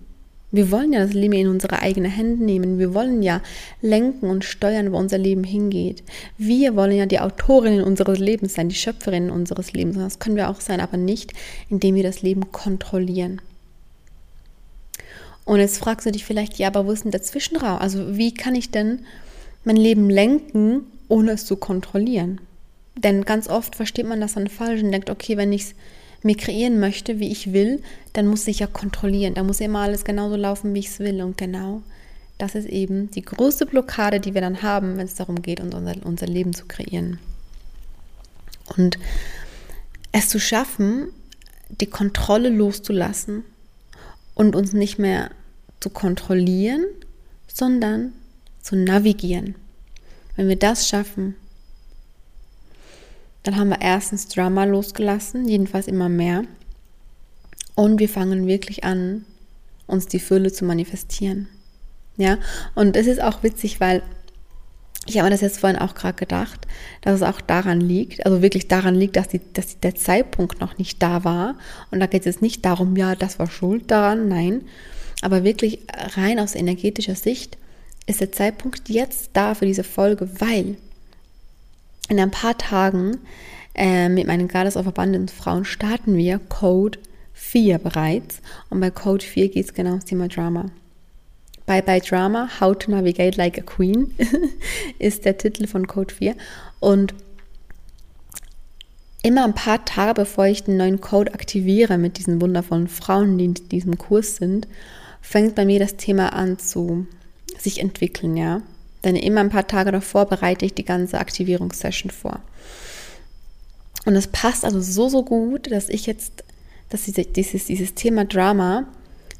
Wir 0.50 0.70
wollen 0.70 0.92
ja 0.92 1.00
das 1.00 1.14
Leben 1.14 1.32
in 1.32 1.48
unsere 1.48 1.80
eigenen 1.80 2.10
Hände 2.10 2.44
nehmen. 2.44 2.78
Wir 2.78 2.92
wollen 2.92 3.22
ja 3.22 3.40
lenken 3.80 4.28
und 4.28 4.44
steuern, 4.44 4.92
wo 4.92 4.98
unser 4.98 5.16
Leben 5.16 5.42
hingeht. 5.42 6.02
Wir 6.36 6.76
wollen 6.76 6.98
ja 6.98 7.06
die 7.06 7.18
Autorinnen 7.18 7.82
unseres 7.82 8.18
Lebens 8.18 8.52
sein, 8.52 8.68
die 8.68 8.74
Schöpferinnen 8.74 9.30
unseres 9.30 9.72
Lebens. 9.72 9.96
Das 9.96 10.18
können 10.18 10.36
wir 10.36 10.50
auch 10.50 10.60
sein, 10.60 10.80
aber 10.80 10.98
nicht, 10.98 11.32
indem 11.70 11.94
wir 11.94 12.02
das 12.02 12.20
Leben 12.20 12.52
kontrollieren. 12.52 13.40
Und 15.46 15.60
jetzt 15.60 15.78
fragst 15.78 16.04
du 16.04 16.12
dich 16.12 16.26
vielleicht, 16.26 16.58
ja, 16.58 16.66
aber 16.66 16.86
wo 16.86 16.92
ist 16.92 17.04
denn 17.04 17.10
der 17.10 17.22
Zwischenraum? 17.22 17.78
Also 17.78 18.18
wie 18.18 18.34
kann 18.34 18.54
ich 18.54 18.70
denn 18.70 19.06
mein 19.64 19.76
Leben 19.76 20.10
lenken, 20.10 20.82
ohne 21.08 21.32
es 21.32 21.46
zu 21.46 21.56
kontrollieren? 21.56 22.42
Denn 23.02 23.24
ganz 23.24 23.48
oft 23.48 23.76
versteht 23.76 24.06
man 24.06 24.20
das 24.20 24.34
dann 24.34 24.48
falsch 24.48 24.82
und 24.82 24.90
denkt, 24.92 25.10
okay, 25.10 25.36
wenn 25.36 25.52
ich 25.52 25.62
es 25.62 25.74
mir 26.22 26.36
kreieren 26.36 26.80
möchte, 26.80 27.20
wie 27.20 27.30
ich 27.30 27.52
will, 27.52 27.80
dann 28.12 28.26
muss 28.26 28.46
ich 28.48 28.58
ja 28.58 28.66
kontrollieren. 28.66 29.34
Da 29.34 29.44
muss 29.44 29.60
immer 29.60 29.80
alles 29.80 30.04
genauso 30.04 30.36
laufen, 30.36 30.74
wie 30.74 30.80
ich 30.80 30.88
es 30.88 30.98
will. 30.98 31.22
Und 31.22 31.36
genau 31.36 31.82
das 32.38 32.54
ist 32.54 32.68
eben 32.68 33.10
die 33.10 33.22
größte 33.22 33.66
Blockade, 33.66 34.20
die 34.20 34.34
wir 34.34 34.40
dann 34.40 34.62
haben, 34.62 34.96
wenn 34.96 35.06
es 35.06 35.14
darum 35.14 35.42
geht, 35.42 35.60
unser, 35.60 35.94
unser 36.04 36.26
Leben 36.26 36.54
zu 36.54 36.66
kreieren. 36.66 37.18
Und 38.76 38.98
es 40.12 40.28
zu 40.28 40.40
schaffen, 40.40 41.08
die 41.68 41.86
Kontrolle 41.86 42.48
loszulassen 42.48 43.44
und 44.34 44.56
uns 44.56 44.72
nicht 44.72 44.98
mehr 44.98 45.30
zu 45.80 45.90
kontrollieren, 45.90 46.84
sondern 47.46 48.12
zu 48.60 48.76
navigieren. 48.76 49.54
Wenn 50.36 50.48
wir 50.48 50.56
das 50.56 50.88
schaffen, 50.88 51.34
dann 53.48 53.56
haben 53.56 53.70
wir 53.70 53.80
erstens 53.80 54.28
Drama 54.28 54.64
losgelassen, 54.64 55.48
jedenfalls 55.48 55.88
immer 55.88 56.10
mehr. 56.10 56.44
Und 57.74 57.98
wir 57.98 58.10
fangen 58.10 58.46
wirklich 58.46 58.84
an, 58.84 59.24
uns 59.86 60.06
die 60.06 60.20
Fülle 60.20 60.52
zu 60.52 60.66
manifestieren. 60.66 61.48
Ja, 62.18 62.36
und 62.74 62.94
es 62.94 63.06
ist 63.06 63.22
auch 63.22 63.42
witzig, 63.42 63.80
weil 63.80 64.02
ich 65.06 65.18
habe 65.18 65.30
das 65.30 65.40
jetzt 65.40 65.60
vorhin 65.60 65.78
auch 65.78 65.94
gerade 65.94 66.16
gedacht, 66.16 66.66
dass 67.00 67.14
es 67.14 67.22
auch 67.22 67.40
daran 67.40 67.80
liegt, 67.80 68.26
also 68.26 68.42
wirklich 68.42 68.68
daran 68.68 68.94
liegt, 68.94 69.16
dass, 69.16 69.28
die, 69.28 69.40
dass 69.54 69.80
der 69.80 69.94
Zeitpunkt 69.94 70.60
noch 70.60 70.76
nicht 70.76 71.02
da 71.02 71.24
war. 71.24 71.56
Und 71.90 72.00
da 72.00 72.06
geht 72.06 72.20
es 72.20 72.26
jetzt 72.26 72.42
nicht 72.42 72.66
darum, 72.66 72.96
ja, 72.96 73.14
das 73.14 73.38
war 73.38 73.50
schuld 73.50 73.90
daran, 73.90 74.28
nein. 74.28 74.64
Aber 75.22 75.42
wirklich 75.42 75.86
rein 76.18 76.38
aus 76.38 76.54
energetischer 76.54 77.14
Sicht 77.14 77.56
ist 78.04 78.20
der 78.20 78.30
Zeitpunkt 78.30 78.90
jetzt 78.90 79.30
da 79.32 79.54
für 79.54 79.64
diese 79.64 79.84
Folge, 79.84 80.28
weil 80.38 80.76
in 82.08 82.18
ein 82.18 82.30
paar 82.30 82.56
Tagen 82.56 83.18
äh, 83.74 84.08
mit 84.08 84.26
meinen 84.26 84.48
Goddess 84.48 84.76
of 84.76 84.86
Abundance 84.86 85.34
Frauen 85.34 85.64
starten 85.64 86.16
wir 86.16 86.38
Code 86.38 86.98
4 87.34 87.78
bereits. 87.78 88.40
Und 88.70 88.80
bei 88.80 88.90
Code 88.90 89.24
4 89.24 89.48
geht 89.48 89.66
es 89.66 89.74
genau 89.74 89.90
ums 89.90 90.04
Thema 90.04 90.28
Drama. 90.28 90.66
Bye 91.66 91.82
Bye 91.82 92.00
Drama, 92.00 92.48
How 92.60 92.76
to 92.76 92.90
Navigate 92.90 93.36
Like 93.36 93.58
a 93.58 93.62
Queen 93.62 94.14
ist 94.98 95.24
der 95.24 95.36
Titel 95.36 95.66
von 95.66 95.86
Code 95.86 96.14
4. 96.14 96.34
Und 96.80 97.14
immer 99.22 99.44
ein 99.44 99.54
paar 99.54 99.84
Tage 99.84 100.14
bevor 100.14 100.46
ich 100.46 100.64
den 100.64 100.78
neuen 100.78 101.00
Code 101.00 101.34
aktiviere 101.34 101.98
mit 101.98 102.18
diesen 102.18 102.40
wundervollen 102.40 102.88
Frauen, 102.88 103.36
die 103.36 103.44
in 103.44 103.54
diesem 103.54 103.98
Kurs 103.98 104.36
sind, 104.36 104.66
fängt 105.20 105.54
bei 105.54 105.66
mir 105.66 105.78
das 105.78 105.96
Thema 105.96 106.32
an 106.32 106.58
zu 106.58 107.06
sich 107.58 107.80
entwickeln, 107.80 108.36
ja. 108.36 108.62
Denn 109.04 109.16
immer 109.16 109.40
ein 109.40 109.50
paar 109.50 109.66
Tage 109.66 109.92
davor 109.92 110.26
bereite 110.26 110.64
ich 110.64 110.74
die 110.74 110.84
ganze 110.84 111.18
Aktivierungssession 111.18 112.10
vor. 112.10 112.40
Und 114.04 114.16
es 114.16 114.26
passt 114.26 114.64
also 114.64 114.80
so, 114.80 115.08
so 115.08 115.24
gut, 115.24 115.70
dass 115.70 115.88
ich 115.88 116.06
jetzt, 116.06 116.44
dass 116.88 117.04
dieses, 117.04 117.66
dieses 117.66 117.94
Thema 117.94 118.24
Drama 118.24 118.86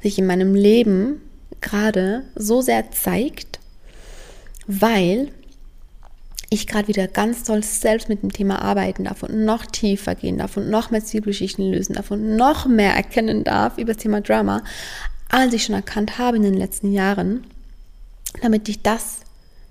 sich 0.01 0.17
in 0.17 0.25
meinem 0.25 0.55
Leben 0.55 1.21
gerade 1.61 2.23
so 2.35 2.61
sehr 2.61 2.91
zeigt, 2.91 3.59
weil 4.67 5.31
ich 6.49 6.67
gerade 6.67 6.87
wieder 6.87 7.07
ganz 7.07 7.43
toll 7.43 7.63
selbst 7.63 8.09
mit 8.09 8.23
dem 8.23 8.31
Thema 8.31 8.61
arbeiten 8.61 9.03
darf 9.03 9.23
und 9.23 9.45
noch 9.45 9.65
tiefer 9.65 10.15
gehen 10.15 10.37
darf 10.37 10.57
und 10.57 10.69
noch 10.69 10.89
mehr 10.89 11.03
Zielgeschichten 11.03 11.71
lösen 11.71 11.93
darf 11.93 12.11
und 12.11 12.35
noch 12.35 12.65
mehr 12.65 12.93
erkennen 12.93 13.43
darf 13.43 13.77
über 13.77 13.93
das 13.93 14.01
Thema 14.01 14.21
Drama, 14.21 14.63
als 15.29 15.53
ich 15.53 15.63
schon 15.63 15.75
erkannt 15.75 16.17
habe 16.17 16.37
in 16.37 16.43
den 16.43 16.55
letzten 16.55 16.91
Jahren, 16.91 17.45
damit 18.41 18.67
ich 18.67 18.81
das 18.81 19.19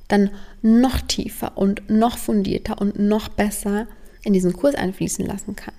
dann 0.08 0.30
noch 0.62 1.00
tiefer 1.00 1.56
und 1.56 1.88
noch 1.88 2.18
fundierter 2.18 2.80
und 2.80 2.98
noch 2.98 3.28
besser 3.28 3.86
in 4.22 4.32
diesen 4.32 4.52
Kurs 4.52 4.74
einfließen 4.74 5.24
lassen 5.24 5.54
kann. 5.54 5.74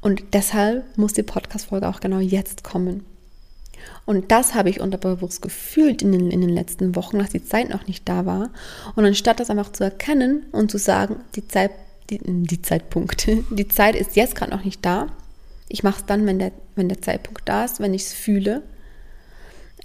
Und 0.00 0.22
deshalb 0.32 0.98
muss 0.98 1.12
die 1.12 1.22
Podcast-Folge 1.22 1.88
auch 1.88 2.00
genau 2.00 2.18
jetzt 2.18 2.64
kommen. 2.64 3.04
Und 4.04 4.30
das 4.30 4.54
habe 4.54 4.68
ich 4.68 4.80
unterbewusst 4.80 5.42
gefühlt 5.42 6.02
in 6.02 6.12
den, 6.12 6.30
in 6.30 6.40
den 6.40 6.50
letzten 6.50 6.94
Wochen, 6.96 7.18
dass 7.18 7.30
die 7.30 7.44
Zeit 7.44 7.70
noch 7.70 7.86
nicht 7.86 8.08
da 8.08 8.26
war. 8.26 8.50
Und 8.96 9.04
anstatt 9.04 9.40
das 9.40 9.50
einfach 9.50 9.72
zu 9.72 9.84
erkennen 9.84 10.44
und 10.52 10.70
zu 10.70 10.78
sagen, 10.78 11.16
die 11.36 11.46
Zeit, 11.46 11.70
die, 12.10 12.18
die 12.22 12.62
Zeitpunkt, 12.62 13.26
die 13.50 13.68
Zeit 13.68 13.94
ist 13.94 14.16
jetzt 14.16 14.34
gerade 14.34 14.50
noch 14.50 14.64
nicht 14.64 14.84
da. 14.84 15.06
Ich 15.68 15.82
mache 15.82 16.00
es 16.00 16.06
dann, 16.06 16.26
wenn 16.26 16.38
der, 16.38 16.52
wenn 16.74 16.88
der 16.88 17.00
Zeitpunkt 17.00 17.48
da 17.48 17.64
ist, 17.64 17.80
wenn 17.80 17.94
ich 17.94 18.02
es 18.02 18.12
fühle. 18.12 18.62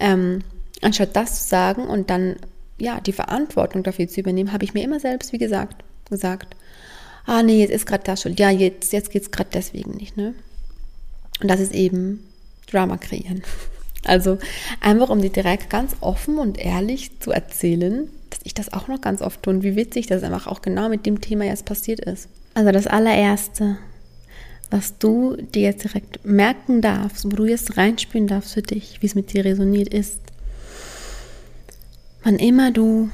Ähm, 0.00 0.40
anstatt 0.82 1.16
das 1.16 1.42
zu 1.42 1.48
sagen 1.48 1.86
und 1.86 2.10
dann 2.10 2.36
ja 2.78 3.00
die 3.00 3.12
Verantwortung 3.12 3.82
dafür 3.82 4.08
zu 4.08 4.20
übernehmen, 4.20 4.52
habe 4.52 4.64
ich 4.64 4.74
mir 4.74 4.84
immer 4.84 5.00
selbst, 5.00 5.32
wie 5.32 5.38
gesagt, 5.38 5.84
gesagt, 6.08 6.56
ah 7.26 7.42
nee, 7.42 7.60
jetzt 7.60 7.72
ist 7.72 7.86
gerade 7.86 8.04
das 8.04 8.22
schuld. 8.22 8.40
Ja, 8.40 8.50
jetzt, 8.50 8.92
jetzt 8.92 9.10
geht 9.10 9.22
es 9.22 9.30
gerade 9.30 9.50
deswegen 9.52 9.92
nicht. 9.92 10.16
Ne? 10.16 10.34
Und 11.40 11.48
das 11.48 11.60
ist 11.60 11.74
eben 11.74 12.26
Drama 12.70 12.96
kreieren. 12.96 13.42
Also 14.04 14.38
einfach, 14.80 15.10
um 15.10 15.20
dir 15.20 15.28
direkt 15.28 15.70
ganz 15.70 15.96
offen 16.00 16.38
und 16.38 16.56
ehrlich 16.56 17.18
zu 17.18 17.32
erzählen, 17.32 18.08
dass 18.30 18.38
ich 18.44 18.54
das 18.54 18.72
auch 18.72 18.86
noch 18.86 19.00
ganz 19.00 19.20
oft 19.20 19.42
tue 19.42 19.52
und 19.52 19.64
wie 19.64 19.74
witzig 19.74 20.06
das 20.06 20.22
einfach 20.22 20.46
auch 20.46 20.62
genau 20.62 20.88
mit 20.88 21.04
dem 21.04 21.20
Thema 21.20 21.44
jetzt 21.44 21.64
passiert 21.64 21.98
ist. 22.00 22.28
Also 22.54 22.70
das 22.70 22.86
allererste, 22.86 23.76
was 24.70 24.98
du 24.98 25.36
dir 25.36 25.62
jetzt 25.62 25.82
direkt 25.82 26.24
merken 26.24 26.80
darfst, 26.80 27.24
wo 27.24 27.30
du 27.30 27.46
jetzt 27.46 27.76
reinspüren 27.76 28.28
darfst 28.28 28.54
für 28.54 28.62
dich, 28.62 29.02
wie 29.02 29.06
es 29.06 29.16
mit 29.16 29.32
dir 29.32 29.44
resoniert 29.44 29.92
ist. 29.92 30.20
Wann 32.28 32.38
immer 32.38 32.70
du 32.70 33.08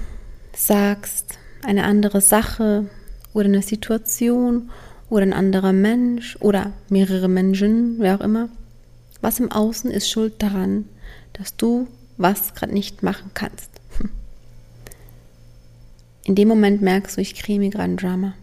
sagst, 0.57 1.39
eine 1.63 1.85
andere 1.85 2.21
Sache 2.21 2.91
oder 3.33 3.45
eine 3.45 3.63
Situation 3.63 4.73
oder 5.09 5.23
ein 5.23 5.33
anderer 5.33 5.73
Mensch 5.73 6.37
oder 6.41 6.73
mehrere 6.89 7.29
Menschen, 7.29 8.01
wer 8.01 8.17
auch 8.17 8.21
immer, 8.21 8.49
was 9.21 9.39
im 9.39 9.53
Außen 9.53 9.93
ist 9.93 10.11
schuld 10.11 10.43
daran, 10.43 10.87
dass 11.33 11.55
du 11.55 11.87
was 12.17 12.55
gerade 12.55 12.75
nicht 12.75 13.05
machen 13.05 13.31
kannst? 13.35 13.71
In 16.25 16.35
dem 16.35 16.49
Moment 16.49 16.83
merkst 16.83 17.17
du, 17.17 17.21
ich 17.21 17.37
kriege 17.37 17.61
mir 17.61 17.71
gerade 17.71 17.93
ein 17.93 17.97
Drama. 17.97 18.35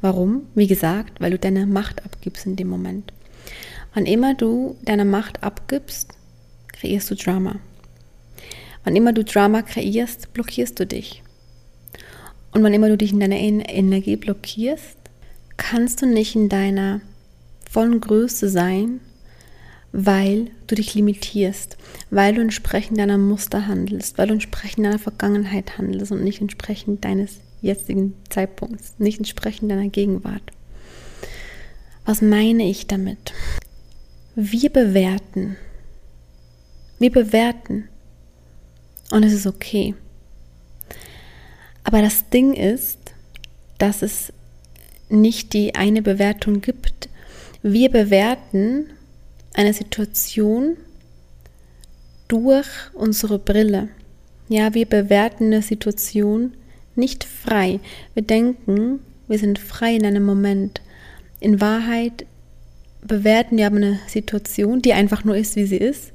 Warum? 0.00 0.42
Wie 0.54 0.68
gesagt, 0.68 1.20
weil 1.20 1.32
du 1.32 1.40
deine 1.40 1.66
Macht 1.66 2.04
abgibst 2.04 2.46
in 2.46 2.54
dem 2.54 2.68
Moment. 2.68 3.12
Wann 3.94 4.06
immer 4.06 4.34
du 4.34 4.76
deine 4.82 5.04
Macht 5.04 5.42
abgibst, 5.42 6.12
kreierst 6.68 7.10
du 7.10 7.16
Drama. 7.16 7.56
Wann 8.86 8.96
immer 8.96 9.12
du 9.12 9.22
Drama 9.22 9.60
kreierst, 9.60 10.32
blockierst 10.32 10.80
du 10.80 10.86
dich. 10.86 11.22
Und 12.52 12.62
wann 12.62 12.72
immer 12.72 12.88
du 12.88 12.96
dich 12.96 13.12
in 13.12 13.20
deiner 13.20 13.36
Energie 13.36 14.16
blockierst, 14.16 14.96
kannst 15.58 16.00
du 16.00 16.06
nicht 16.06 16.34
in 16.34 16.48
deiner 16.48 17.02
vollen 17.68 18.00
Größe 18.00 18.48
sein 18.48 19.00
weil 19.98 20.50
du 20.66 20.74
dich 20.74 20.94
limitierst, 20.94 21.78
weil 22.10 22.34
du 22.34 22.42
entsprechend 22.42 22.98
deiner 22.98 23.16
Muster 23.16 23.66
handelst, 23.66 24.18
weil 24.18 24.26
du 24.26 24.34
entsprechend 24.34 24.84
deiner 24.84 24.98
Vergangenheit 24.98 25.78
handelst 25.78 26.12
und 26.12 26.22
nicht 26.22 26.42
entsprechend 26.42 27.02
deines 27.02 27.40
jetzigen 27.62 28.12
Zeitpunkts, 28.28 28.94
nicht 28.98 29.16
entsprechend 29.16 29.70
deiner 29.70 29.88
Gegenwart. 29.88 30.42
Was 32.04 32.20
meine 32.20 32.68
ich 32.68 32.86
damit? 32.86 33.32
Wir 34.34 34.68
bewerten. 34.68 35.56
Wir 36.98 37.10
bewerten. 37.10 37.88
Und 39.10 39.24
es 39.24 39.32
ist 39.32 39.46
okay. 39.46 39.94
Aber 41.84 42.02
das 42.02 42.28
Ding 42.30 42.54
ist, 42.54 42.98
dass 43.78 44.02
es 44.02 44.32
nicht 45.08 45.52
die 45.52 45.74
eine 45.74 46.02
Bewertung 46.02 46.60
gibt. 46.60 47.08
Wir 47.62 47.90
bewerten 47.90 48.90
eine 49.54 49.72
Situation 49.72 50.76
durch 52.28 52.66
unsere 52.94 53.38
Brille. 53.38 53.88
Ja, 54.48 54.74
wir 54.74 54.86
bewerten 54.86 55.46
eine 55.46 55.62
Situation 55.62 56.54
nicht 56.94 57.24
frei. 57.24 57.80
Wir 58.14 58.22
denken, 58.22 59.00
wir 59.28 59.38
sind 59.38 59.58
frei 59.58 59.94
in 59.94 60.06
einem 60.06 60.24
Moment. 60.24 60.80
In 61.40 61.60
Wahrheit 61.60 62.26
bewerten 63.02 63.56
wir 63.56 63.66
aber 63.66 63.76
eine 63.76 64.00
Situation, 64.08 64.82
die 64.82 64.92
einfach 64.92 65.24
nur 65.24 65.36
ist, 65.36 65.56
wie 65.56 65.66
sie 65.66 65.76
ist, 65.76 66.12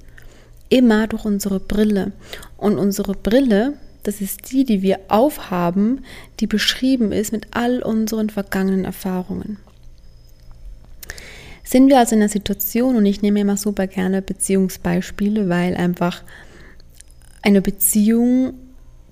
immer 0.72 1.06
durch 1.06 1.25
unsere 1.25 1.60
Brille. 1.60 2.13
Und 2.58 2.80
unsere 2.80 3.13
Brille, 3.13 3.74
das 4.04 4.22
ist 4.22 4.51
die, 4.51 4.63
die 4.63 4.82
wir 4.82 5.00
aufhaben, 5.10 6.04
die 6.40 6.48
beschrieben 6.48 7.12
ist 7.12 7.32
mit 7.32 7.48
all 7.51 7.84
unseren 7.84 8.32
vergangenen 8.32 8.86
Erfahrungen. 8.86 9.58
Sind 11.63 11.90
wir 11.90 12.00
also 12.00 12.16
in 12.16 12.22
einer 12.22 12.30
Situation, 12.30 12.96
und 12.96 13.06
ich 13.06 13.22
nehme 13.22 13.42
immer 13.42 13.58
super 13.58 13.86
gerne 13.86 14.22
Beziehungsbeispiele, 14.22 15.48
weil 15.50 15.75
einfach 15.75 16.24
eine 17.42 17.62
Beziehung 17.62 18.54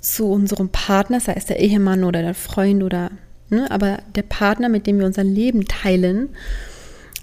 zu 0.01 0.31
unserem 0.31 0.69
Partner, 0.69 1.19
sei 1.19 1.33
es 1.33 1.45
der 1.45 1.59
Ehemann 1.59 2.03
oder 2.03 2.21
der 2.21 2.33
Freund 2.33 2.83
oder, 2.83 3.11
ne, 3.49 3.69
aber 3.69 3.99
der 4.15 4.23
Partner, 4.23 4.69
mit 4.69 4.87
dem 4.87 4.99
wir 4.99 5.05
unser 5.05 5.23
Leben 5.23 5.65
teilen, 5.67 6.29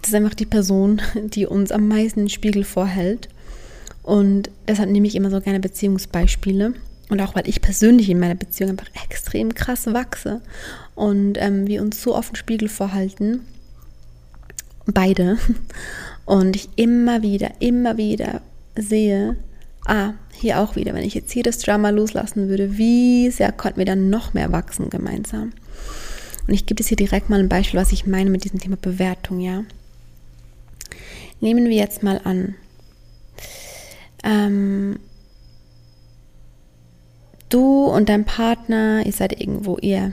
das 0.02 0.10
ist 0.10 0.14
einfach 0.14 0.34
die 0.34 0.46
Person, 0.46 1.00
die 1.14 1.46
uns 1.46 1.72
am 1.72 1.88
meisten 1.88 2.20
den 2.20 2.28
Spiegel 2.28 2.64
vorhält. 2.64 3.28
Und 4.06 4.50
deshalb 4.68 4.88
nehme 4.88 5.08
ich 5.08 5.16
immer 5.16 5.30
so 5.30 5.40
gerne 5.40 5.58
Beziehungsbeispiele. 5.58 6.74
Und 7.08 7.20
auch 7.20 7.34
weil 7.34 7.48
ich 7.48 7.60
persönlich 7.60 8.08
in 8.08 8.20
meiner 8.20 8.36
Beziehung 8.36 8.70
einfach 8.70 8.88
extrem 9.04 9.54
krass 9.54 9.86
wachse 9.86 10.40
und 10.94 11.38
ähm, 11.38 11.66
wir 11.66 11.82
uns 11.82 12.02
so 12.02 12.16
oft 12.16 12.32
den 12.32 12.36
Spiegel 12.36 12.68
vorhalten 12.68 13.42
beide. 14.86 15.38
Und 16.24 16.56
ich 16.56 16.68
immer 16.74 17.22
wieder, 17.22 17.52
immer 17.60 17.96
wieder 17.96 18.40
sehe, 18.76 19.36
ah, 19.84 20.14
hier 20.32 20.58
auch 20.58 20.74
wieder, 20.74 20.92
wenn 20.92 21.04
ich 21.04 21.14
jetzt 21.14 21.30
hier 21.30 21.44
das 21.44 21.58
Drama 21.58 21.90
loslassen 21.90 22.48
würde, 22.48 22.76
wie 22.78 23.30
sehr 23.30 23.52
konnten 23.52 23.78
wir 23.78 23.84
dann 23.84 24.10
noch 24.10 24.34
mehr 24.34 24.50
wachsen 24.50 24.90
gemeinsam. 24.90 25.52
Und 26.48 26.54
ich 26.54 26.66
gebe 26.66 26.82
es 26.82 26.88
hier 26.88 26.96
direkt 26.96 27.30
mal 27.30 27.38
ein 27.38 27.48
Beispiel, 27.48 27.78
was 27.78 27.92
ich 27.92 28.06
meine 28.06 28.30
mit 28.30 28.42
diesem 28.42 28.58
Thema 28.58 28.76
Bewertung, 28.76 29.38
ja. 29.38 29.62
Nehmen 31.40 31.66
wir 31.66 31.76
jetzt 31.76 32.02
mal 32.02 32.20
an, 32.24 32.56
ähm, 34.26 34.98
du 37.48 37.84
und 37.84 38.08
dein 38.08 38.24
Partner, 38.24 39.06
ihr 39.06 39.12
seid 39.12 39.40
irgendwo, 39.40 39.78
ihr 39.78 40.12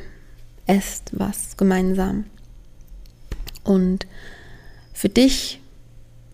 esst 0.68 1.12
was 1.14 1.58
gemeinsam. 1.58 2.26
Und 3.64 4.06
für 4.94 5.10
dich 5.10 5.60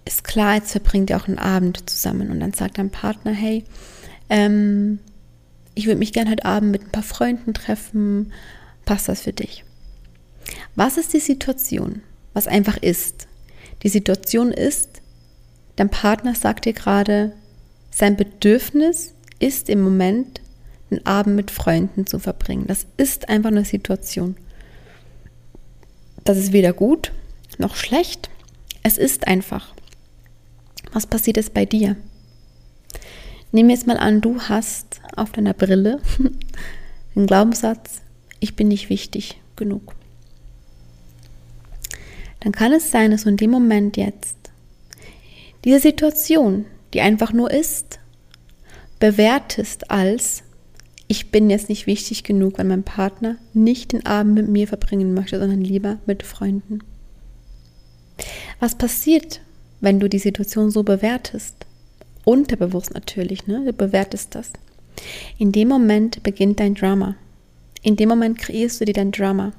ist 0.06 0.24
klar, 0.24 0.56
jetzt 0.56 0.72
verbringt 0.72 1.10
ihr 1.10 1.18
auch 1.18 1.28
einen 1.28 1.40
Abend 1.40 1.90
zusammen 1.90 2.30
und 2.30 2.40
dann 2.40 2.54
sagt 2.54 2.78
dein 2.78 2.90
Partner, 2.90 3.32
hey, 3.32 3.64
ähm, 4.30 5.00
ich 5.74 5.86
würde 5.86 6.00
mich 6.00 6.14
gerne 6.14 6.32
heute 6.32 6.46
Abend 6.46 6.72
mit 6.72 6.84
ein 6.84 6.92
paar 6.92 7.04
Freunden 7.04 7.54
treffen, 7.54 8.34
passt 8.86 9.08
das 9.08 9.22
für 9.22 9.34
dich? 9.34 9.64
Was 10.76 10.98
ist 10.98 11.14
die 11.14 11.20
Situation? 11.20 12.02
Was 12.34 12.48
einfach 12.48 12.78
ist? 12.78 13.28
Die 13.84 13.90
Situation 13.90 14.52
ist, 14.52 15.02
dein 15.78 15.90
Partner 15.90 16.36
sagt 16.36 16.66
dir 16.66 16.74
gerade, 16.74 17.34
sein 17.92 18.16
Bedürfnis 18.16 19.14
ist 19.40 19.70
im 19.70 19.82
Moment, 19.82 20.42
einen 20.92 21.06
Abend 21.06 21.36
mit 21.36 21.52
Freunden 21.52 22.08
zu 22.08 22.20
verbringen. 22.20 22.66
Das 22.68 22.86
ist 22.98 23.30
einfach 23.30 23.52
eine 23.52 23.66
Situation. 23.66 24.36
Das 26.24 26.38
ist 26.38 26.52
weder 26.52 26.74
gut 26.74 27.12
noch 27.60 27.76
schlecht. 27.76 28.30
Es 28.82 28.98
ist 28.98 29.28
einfach. 29.28 29.74
Was 30.92 31.06
passiert 31.06 31.38
jetzt 31.38 31.54
bei 31.54 31.66
dir? 31.66 31.96
Nehmen 33.52 33.70
wir 33.70 33.76
jetzt 33.76 33.88
mal 33.88 33.98
an, 33.98 34.22
du 34.22 34.42
hast 34.42 35.02
auf 35.16 35.32
deiner 35.32 35.54
Brille 35.54 36.00
den 37.16 37.28
Glaubenssatz, 37.28 38.02
ich 38.40 38.56
bin 38.56 38.70
nicht 38.70 38.90
wichtig 38.90 39.40
genug. 39.56 39.94
dann 42.40 42.54
kann 42.54 42.72
es 42.72 42.92
sein, 42.92 43.12
dass 43.12 43.24
du 43.24 43.30
in 43.30 43.38
dem 43.38 43.52
Moment 43.52 43.98
jetzt 43.98 44.38
diese 45.66 45.80
Situation, 45.80 46.66
die 46.94 47.02
einfach 47.02 47.34
nur 47.34 47.52
ist, 47.52 48.00
bewertest 49.00 49.90
als 49.92 50.44
ich 51.12 51.32
bin 51.32 51.50
jetzt 51.50 51.70
nicht 51.70 51.88
wichtig 51.88 52.24
genug, 52.24 52.60
wenn 52.60 52.68
mein 52.68 52.84
Partner 52.84 53.38
nicht 53.56 53.94
den 53.94 54.06
Abend 54.06 54.36
mit 54.36 54.48
mir 54.48 54.68
verbringen 54.68 55.16
möchte, 55.16 55.40
sondern 55.40 55.62
lieber 55.62 55.98
mit 56.06 56.22
Freunden. 56.22 56.82
Was 58.60 58.76
passiert, 58.76 59.42
wenn 59.82 60.00
du 60.00 60.08
die 60.08 60.20
Situation 60.20 60.70
so 60.70 60.84
bewertest? 60.84 61.66
Unterbewusst 62.26 62.94
natürlich, 62.94 63.48
ne? 63.48 63.66
Du 63.66 63.74
bewertest 63.74 64.36
das. 64.36 64.52
In 65.40 65.52
dem 65.52 65.70
Moment 65.70 66.22
beginnt 66.22 66.60
dein 66.60 66.76
Drama. 66.76 67.16
In 67.82 67.96
dem 67.96 68.10
Moment 68.10 68.38
kreierst 68.38 68.80
du 68.80 68.86
dir 68.86 68.94
dein 68.94 69.12
Drama, 69.12 69.54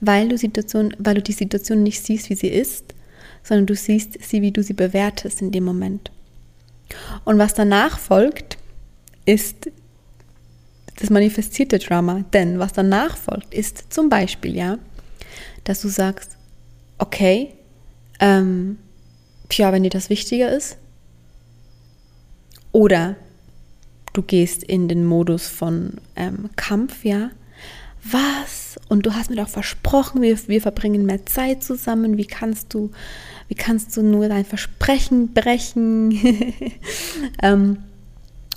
weil 0.00 0.30
du, 0.30 0.38
Situation, 0.38 0.94
weil 0.98 1.16
du 1.16 1.22
die 1.22 1.32
Situation 1.32 1.82
nicht 1.82 2.02
siehst, 2.02 2.30
wie 2.30 2.36
sie 2.36 2.48
ist, 2.48 2.94
sondern 3.42 3.66
du 3.66 3.74
siehst 3.74 4.16
sie, 4.22 4.40
wie 4.40 4.52
du 4.52 4.62
sie 4.62 4.72
bewertest 4.72 5.42
in 5.42 5.50
dem 5.50 5.64
Moment. 5.64 6.10
Und 7.24 7.38
was 7.38 7.54
danach 7.54 7.98
folgt, 7.98 8.58
ist 9.24 9.70
das 10.96 11.10
manifestierte 11.10 11.78
Drama. 11.78 12.24
Denn 12.32 12.58
was 12.58 12.72
danach 12.72 13.16
folgt, 13.16 13.54
ist 13.54 13.92
zum 13.92 14.08
Beispiel, 14.08 14.56
ja, 14.56 14.78
dass 15.64 15.82
du 15.82 15.88
sagst, 15.88 16.36
okay, 16.98 17.52
ähm, 18.20 18.78
tja, 19.48 19.72
wenn 19.72 19.82
dir 19.82 19.90
das 19.90 20.10
wichtiger 20.10 20.50
ist. 20.50 20.78
Oder 22.72 23.16
du 24.12 24.22
gehst 24.22 24.62
in 24.62 24.88
den 24.88 25.04
Modus 25.04 25.48
von 25.48 25.94
ähm, 26.14 26.50
Kampf, 26.56 27.04
ja. 27.04 27.30
Was? 28.10 28.76
Und 28.88 29.06
du 29.06 29.14
hast 29.14 29.30
mir 29.30 29.36
doch 29.36 29.48
versprochen, 29.48 30.22
wir, 30.22 30.38
wir 30.48 30.60
verbringen 30.60 31.06
mehr 31.06 31.26
Zeit 31.26 31.64
zusammen. 31.64 32.16
Wie 32.16 32.26
kannst 32.26 32.74
du, 32.74 32.90
wie 33.48 33.54
kannst 33.54 33.96
du 33.96 34.02
nur 34.02 34.28
dein 34.28 34.44
Versprechen 34.44 35.32
brechen? 35.32 36.12
ähm, 37.42 37.78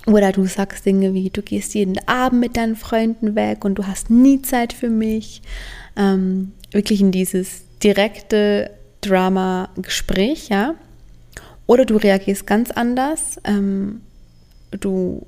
oder 0.06 0.32
du 0.32 0.46
sagst 0.46 0.86
Dinge 0.86 1.14
wie, 1.14 1.30
du 1.30 1.42
gehst 1.42 1.74
jeden 1.74 1.96
Abend 2.08 2.40
mit 2.40 2.56
deinen 2.56 2.76
Freunden 2.76 3.34
weg 3.34 3.64
und 3.64 3.76
du 3.76 3.86
hast 3.86 4.10
nie 4.10 4.42
Zeit 4.42 4.72
für 4.72 4.88
mich. 4.88 5.42
Ähm, 5.96 6.52
wirklich 6.72 7.00
in 7.00 7.12
dieses 7.12 7.62
direkte 7.82 8.70
Drama-Gespräch, 9.00 10.48
ja. 10.48 10.74
Oder 11.66 11.84
du 11.84 11.96
reagierst 11.96 12.46
ganz 12.46 12.70
anders. 12.70 13.38
Ähm, 13.44 14.00
du 14.72 15.26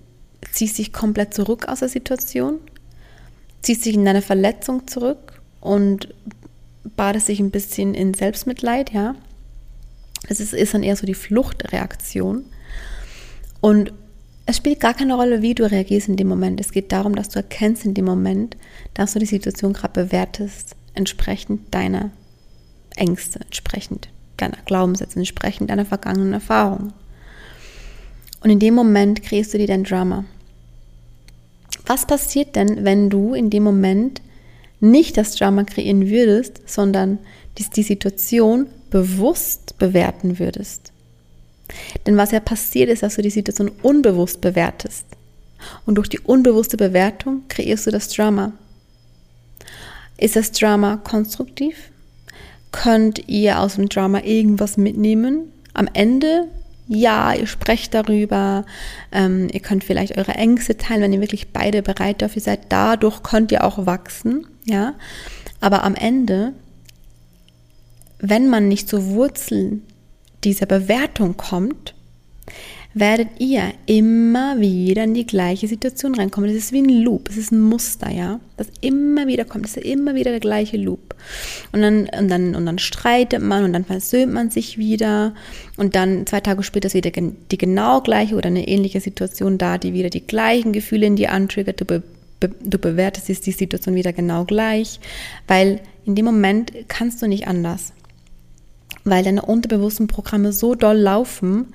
ziehst 0.51 0.79
dich 0.79 0.93
komplett 0.93 1.35
zurück 1.35 1.69
aus 1.69 1.81
der 1.81 1.89
Situation, 1.89 2.59
ziehst 3.63 3.85
dich 3.85 3.95
in 3.95 4.05
deine 4.05 4.23
Verletzung 4.23 4.87
zurück 4.87 5.41
und 5.61 6.13
badest 6.97 7.29
dich 7.29 7.41
ein 7.41 7.51
bisschen 7.51 7.95
in 7.95 8.15
Selbstmitleid, 8.15 8.93
ja. 8.93 9.15
Es 10.29 10.41
ist, 10.41 10.53
ist 10.53 10.75
dann 10.75 10.83
eher 10.83 10.97
so 10.97 11.07
die 11.07 11.15
Fluchtreaktion. 11.15 12.45
Und 13.61 13.93
es 14.47 14.57
spielt 14.57 14.81
gar 14.81 14.95
keine 14.95 15.15
Rolle, 15.15 15.43
wie 15.43 15.55
du 15.55 15.69
reagierst 15.69 16.09
in 16.09 16.17
dem 16.17 16.29
Moment. 16.29 16.61
Es 16.61 16.73
geht 16.73 16.93
darum, 16.93 17.15
dass 17.15 17.29
du 17.29 17.39
erkennst 17.39 17.85
in 17.85 17.95
dem 17.95 18.05
Moment, 18.05 18.57
dass 18.95 19.13
du 19.13 19.19
die 19.19 19.27
Situation 19.27 19.73
gerade 19.73 20.05
bewertest, 20.05 20.75
entsprechend 20.95 21.73
deiner 21.73 22.11
Ängste, 22.97 23.41
entsprechend 23.41 24.09
deiner 24.37 24.59
Glaubenssätze, 24.65 25.19
entsprechend 25.19 25.71
deiner 25.71 25.85
vergangenen 25.85 26.33
Erfahrungen. 26.33 26.93
Und 28.41 28.51
in 28.51 28.59
dem 28.59 28.75
Moment 28.75 29.23
kreierst 29.23 29.55
du 29.55 29.59
dir 29.59 29.69
dein 29.69 29.85
Drama. 29.85 30.25
Was 31.87 32.07
passiert 32.07 32.57
denn, 32.57 32.85
wenn 32.85 33.11
du 33.11 33.35
in 33.35 33.51
dem 33.51 33.63
Moment 33.63 34.23
nicht 34.81 35.17
das 35.17 35.35
Drama 35.35 35.65
kreieren 35.65 36.09
würdest, 36.09 36.63
sondern 36.67 37.19
die, 37.59 37.65
die 37.65 37.83
Situation 37.83 38.67
bewusst 38.91 39.79
bewerten 39.79 40.39
würdest? 40.39 40.93
Denn 42.07 42.17
was 42.17 42.33
ja 42.33 42.41
passiert 42.41 42.91
ist, 42.91 43.03
dass 43.03 43.17
du 43.17 43.23
die 43.23 43.31
Situation 43.31 43.71
unbewusst 43.83 44.41
bewertest. 44.41 45.07
Und 45.87 45.97
durch 45.97 46.09
die 46.09 46.21
unbewusste 46.21 46.77
Bewertung 46.77 47.43
kreierst 47.49 47.87
du 47.87 47.91
das 47.91 48.09
Drama. 48.09 48.53
Ist 50.19 50.37
das 50.37 50.53
Drama 50.53 50.97
konstruktiv? 50.99 51.91
Könnt 52.73 53.29
ihr 53.29 53.61
aus 53.61 53.77
dem 53.77 53.89
Drama 53.89 54.23
irgendwas 54.23 54.77
mitnehmen? 54.77 55.53
Am 55.75 55.89
Ende, 55.93 56.49
ja, 56.95 57.33
ihr 57.33 57.47
sprecht 57.47 57.95
darüber. 57.95 58.65
Ähm, 59.13 59.49
ihr 59.51 59.61
könnt 59.61 59.85
vielleicht 59.85 60.19
eure 60.19 60.33
Ängste 60.33 60.77
teilen, 60.77 61.03
wenn 61.03 61.13
ihr 61.13 61.21
wirklich 61.21 61.53
beide 61.53 61.83
bereit 61.83 62.21
dafür 62.21 62.43
seid. 62.43 62.61
Dadurch 62.69 63.23
könnt 63.23 63.51
ihr 63.51 63.65
auch 63.65 63.87
wachsen, 63.87 64.47
ja. 64.65 64.95
Aber 65.61 65.85
am 65.85 65.95
Ende, 65.95 66.53
wenn 68.19 68.49
man 68.49 68.69
nicht 68.69 68.89
zu 68.89 69.07
Wurzeln 69.07 69.83
dieser 70.45 70.67
Bewertung 70.67 71.37
kommt, 71.37 71.95
werdet 72.95 73.29
ihr 73.39 73.73
immer 73.87 74.61
wieder 74.61 75.05
in 75.05 75.15
die 75.15 75.27
gleiche 75.27 75.67
Situation 75.67 76.15
reinkommen. 76.15 76.49
Das 76.49 76.59
ist 76.59 76.73
wie 76.73 76.83
ein 76.83 77.03
Loop, 77.03 77.29
es 77.29 77.37
ist 77.37 77.53
ein 77.53 77.61
Muster, 77.61 78.11
ja, 78.11 78.41
das 78.57 78.69
immer 78.81 79.27
wieder 79.27 79.45
kommt. 79.45 79.65
Das 79.65 79.77
ist 79.77 79.85
immer 79.85 80.15
wieder 80.15 80.31
der 80.31 80.41
gleiche 80.41 80.77
Loop. 80.77 81.15
Und 81.73 81.83
dann, 81.83 82.09
und 82.19 82.29
dann, 82.29 82.55
und 82.55 82.67
dann 82.67 82.79
streitet 82.79 83.43
man 83.43 83.65
und 83.65 83.73
dann 83.73 83.85
versöhnt 83.85 84.33
man 84.33 84.51
sich 84.51 84.79
wieder 84.79 85.35
und 85.77 85.95
dann 85.95 86.27
zwei 86.27 86.41
Tage 86.41 86.63
später 86.63 86.87
ist 86.87 86.95
wieder 86.95 87.11
die 87.11 87.59
genau 87.59 88.01
gleiche 88.01 88.35
oder 88.35 88.49
eine 88.49 88.69
ähnliche 88.69 89.01
Situation 89.01 89.59
da, 89.59 89.79
die 89.79 89.95
wieder 89.95 90.11
die 90.11 90.27
gleichen 90.27 90.73
Gefühle 90.73 91.07
in 91.07 91.17
dir 91.17 91.33
antriggert. 91.33 91.81
Du, 91.81 91.85
be, 91.85 92.03
be, 92.41 92.51
du 92.63 92.79
bewertest 92.79 93.47
die 93.47 93.53
Situation 93.53 93.95
wieder 93.95 94.13
genau 94.13 94.45
gleich, 94.45 95.01
weil 95.47 95.81
in 96.05 96.15
dem 96.15 96.25
Moment 96.25 96.73
kannst 96.89 97.23
du 97.23 97.27
nicht 97.27 97.47
anders 97.47 97.93
weil 99.05 99.25
deine 99.25 99.43
unterbewussten 99.43 100.07
Programme 100.07 100.53
so 100.53 100.75
doll 100.75 100.97
laufen, 100.97 101.73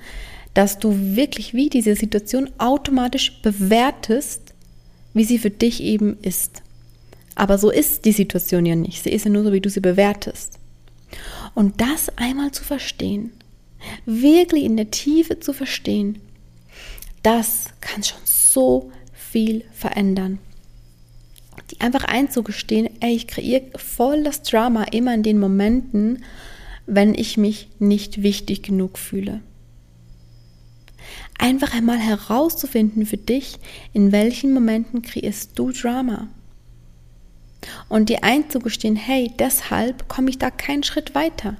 dass 0.57 0.79
du 0.79 1.15
wirklich 1.15 1.53
wie 1.53 1.69
diese 1.69 1.95
Situation 1.95 2.49
automatisch 2.57 3.43
bewertest, 3.43 4.55
wie 5.13 5.23
sie 5.23 5.37
für 5.37 5.51
dich 5.51 5.83
eben 5.83 6.17
ist. 6.23 6.63
Aber 7.35 7.59
so 7.59 7.69
ist 7.69 8.05
die 8.05 8.11
Situation 8.11 8.65
ja 8.65 8.75
nicht. 8.75 9.03
Sie 9.03 9.11
ist 9.11 9.25
ja 9.25 9.29
nur 9.29 9.43
so, 9.43 9.53
wie 9.53 9.61
du 9.61 9.69
sie 9.69 9.81
bewertest. 9.81 10.57
Und 11.53 11.79
das 11.79 12.09
einmal 12.17 12.53
zu 12.53 12.63
verstehen, 12.63 13.33
wirklich 14.07 14.63
in 14.63 14.77
der 14.77 14.89
Tiefe 14.89 15.39
zu 15.39 15.53
verstehen, 15.53 16.17
das 17.21 17.65
kann 17.79 18.03
schon 18.03 18.17
so 18.25 18.91
viel 19.13 19.63
verändern. 19.73 20.39
Die 21.69 21.81
einfach 21.81 22.05
einzugestehen, 22.05 22.89
ey, 22.99 23.13
ich 23.15 23.27
kreiere 23.27 23.67
voll 23.75 24.23
das 24.23 24.41
Drama 24.41 24.85
immer 24.85 25.13
in 25.13 25.21
den 25.21 25.37
Momenten, 25.37 26.23
wenn 26.87 27.13
ich 27.13 27.37
mich 27.37 27.69
nicht 27.77 28.23
wichtig 28.23 28.63
genug 28.63 28.97
fühle. 28.97 29.41
Einfach 31.38 31.73
einmal 31.73 31.99
herauszufinden 31.99 33.06
für 33.06 33.17
dich, 33.17 33.58
in 33.93 34.12
welchen 34.12 34.53
Momenten 34.53 35.01
kreierst 35.01 35.51
du 35.56 35.71
Drama. 35.71 36.27
Und 37.89 38.10
dir 38.10 38.23
einzugestehen, 38.23 38.95
hey, 38.95 39.32
deshalb 39.39 40.08
komme 40.08 40.30
ich 40.30 40.38
da 40.38 40.49
keinen 40.49 40.84
Schritt 40.84 41.15
weiter. 41.15 41.58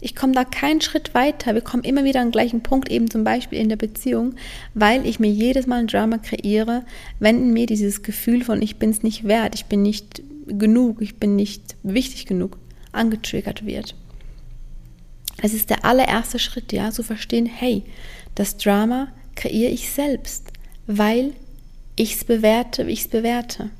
Ich 0.00 0.16
komme 0.16 0.32
da 0.32 0.44
keinen 0.44 0.80
Schritt 0.80 1.14
weiter. 1.14 1.54
Wir 1.54 1.60
kommen 1.60 1.84
immer 1.84 2.04
wieder 2.04 2.20
an 2.20 2.28
den 2.28 2.32
gleichen 2.32 2.62
Punkt, 2.62 2.90
eben 2.90 3.10
zum 3.10 3.22
Beispiel 3.22 3.58
in 3.58 3.68
der 3.68 3.76
Beziehung, 3.76 4.34
weil 4.72 5.06
ich 5.06 5.20
mir 5.20 5.30
jedes 5.30 5.66
Mal 5.66 5.80
ein 5.80 5.86
Drama 5.86 6.18
kreiere, 6.18 6.84
wenn 7.18 7.36
in 7.36 7.52
mir 7.52 7.66
dieses 7.66 8.02
Gefühl 8.02 8.42
von 8.42 8.62
ich 8.62 8.76
bin 8.78 8.90
es 8.90 9.02
nicht 9.02 9.24
wert, 9.24 9.54
ich 9.54 9.66
bin 9.66 9.82
nicht 9.82 10.22
genug, 10.46 11.02
ich 11.02 11.16
bin 11.16 11.36
nicht 11.36 11.76
wichtig 11.82 12.26
genug 12.26 12.58
angetriggert 12.92 13.66
wird. 13.66 13.94
Es 15.42 15.54
ist 15.54 15.70
der 15.70 15.84
allererste 15.84 16.38
Schritt, 16.38 16.72
ja, 16.72 16.90
zu 16.90 17.02
verstehen, 17.02 17.46
hey, 17.46 17.82
das 18.34 18.56
Drama 18.56 19.08
kreiere 19.34 19.70
ich 19.70 19.90
selbst, 19.90 20.52
weil 20.86 21.32
ich 21.96 22.14
es 22.14 22.24
bewerte, 22.24 22.86
wie 22.86 22.92
ich 22.92 23.02
es 23.02 23.08
bewerte. 23.08 23.70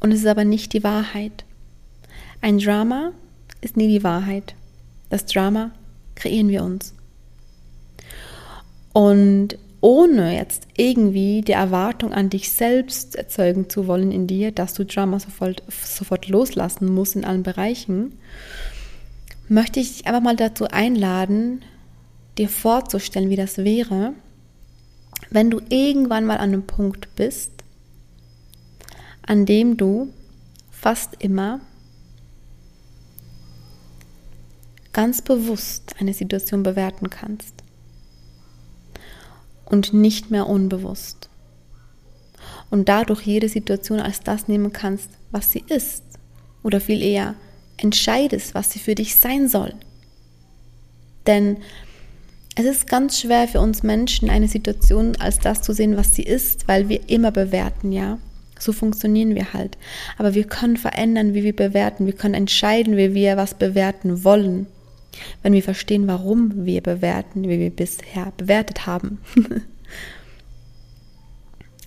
Und 0.00 0.12
es 0.12 0.20
ist 0.20 0.26
aber 0.26 0.44
nicht 0.44 0.72
die 0.72 0.84
Wahrheit. 0.84 1.44
Ein 2.40 2.58
Drama 2.58 3.12
ist 3.60 3.76
nie 3.76 3.88
die 3.88 4.04
Wahrheit. 4.04 4.54
Das 5.08 5.26
Drama 5.26 5.70
kreieren 6.14 6.48
wir 6.48 6.62
uns. 6.62 6.94
Und 8.92 9.58
ohne 9.80 10.36
jetzt 10.36 10.66
irgendwie 10.76 11.42
die 11.42 11.52
Erwartung 11.52 12.12
an 12.12 12.30
dich 12.30 12.50
selbst 12.50 13.14
erzeugen 13.14 13.68
zu 13.68 13.86
wollen 13.86 14.10
in 14.10 14.26
dir, 14.26 14.50
dass 14.50 14.74
du 14.74 14.84
Drama 14.84 15.20
sofort, 15.20 15.62
sofort 15.68 16.28
loslassen 16.28 16.92
musst 16.92 17.14
in 17.14 17.24
allen 17.24 17.42
Bereichen, 17.42 18.18
möchte 19.48 19.80
ich 19.80 19.98
dich 19.98 20.06
einfach 20.06 20.22
mal 20.22 20.36
dazu 20.36 20.66
einladen, 20.68 21.62
dir 22.38 22.48
vorzustellen, 22.48 23.30
wie 23.30 23.36
das 23.36 23.58
wäre, 23.58 24.14
wenn 25.30 25.50
du 25.50 25.60
irgendwann 25.68 26.24
mal 26.24 26.38
an 26.38 26.52
einem 26.52 26.66
Punkt 26.66 27.14
bist, 27.16 27.52
an 29.22 29.46
dem 29.46 29.76
du 29.76 30.12
fast 30.70 31.14
immer 31.18 31.60
ganz 34.92 35.20
bewusst 35.20 35.94
eine 35.98 36.14
Situation 36.14 36.62
bewerten 36.62 37.10
kannst 37.10 37.54
und 39.66 39.92
nicht 39.92 40.30
mehr 40.30 40.46
unbewusst. 40.46 41.28
Und 42.70 42.88
dadurch 42.88 43.22
jede 43.22 43.48
Situation 43.48 44.00
als 44.00 44.20
das 44.20 44.48
nehmen 44.48 44.72
kannst, 44.72 45.10
was 45.30 45.52
sie 45.52 45.64
ist. 45.68 46.02
Oder 46.62 46.80
viel 46.80 47.02
eher 47.02 47.34
entscheidest, 47.76 48.54
was 48.54 48.70
sie 48.70 48.78
für 48.78 48.94
dich 48.94 49.16
sein 49.16 49.48
soll. 49.48 49.74
Denn 51.26 51.58
es 52.56 52.64
ist 52.64 52.88
ganz 52.88 53.20
schwer 53.20 53.46
für 53.48 53.60
uns 53.60 53.82
Menschen, 53.82 54.30
eine 54.30 54.48
Situation 54.48 55.14
als 55.16 55.38
das 55.38 55.62
zu 55.62 55.72
sehen, 55.72 55.96
was 55.96 56.14
sie 56.14 56.22
ist, 56.22 56.66
weil 56.66 56.88
wir 56.88 57.08
immer 57.08 57.30
bewerten, 57.30 57.92
ja. 57.92 58.18
So 58.58 58.72
funktionieren 58.72 59.34
wir 59.34 59.52
halt. 59.52 59.76
Aber 60.16 60.34
wir 60.34 60.44
können 60.44 60.78
verändern, 60.78 61.34
wie 61.34 61.44
wir 61.44 61.54
bewerten. 61.54 62.06
Wir 62.06 62.14
können 62.14 62.34
entscheiden, 62.34 62.96
wie 62.96 63.14
wir 63.14 63.36
was 63.36 63.54
bewerten 63.54 64.24
wollen. 64.24 64.66
Wenn 65.42 65.52
wir 65.52 65.62
verstehen, 65.62 66.06
warum 66.06 66.64
wir 66.64 66.80
bewerten, 66.80 67.44
wie 67.44 67.58
wir 67.58 67.70
bisher 67.70 68.32
bewertet 68.38 68.86
haben. 68.86 69.18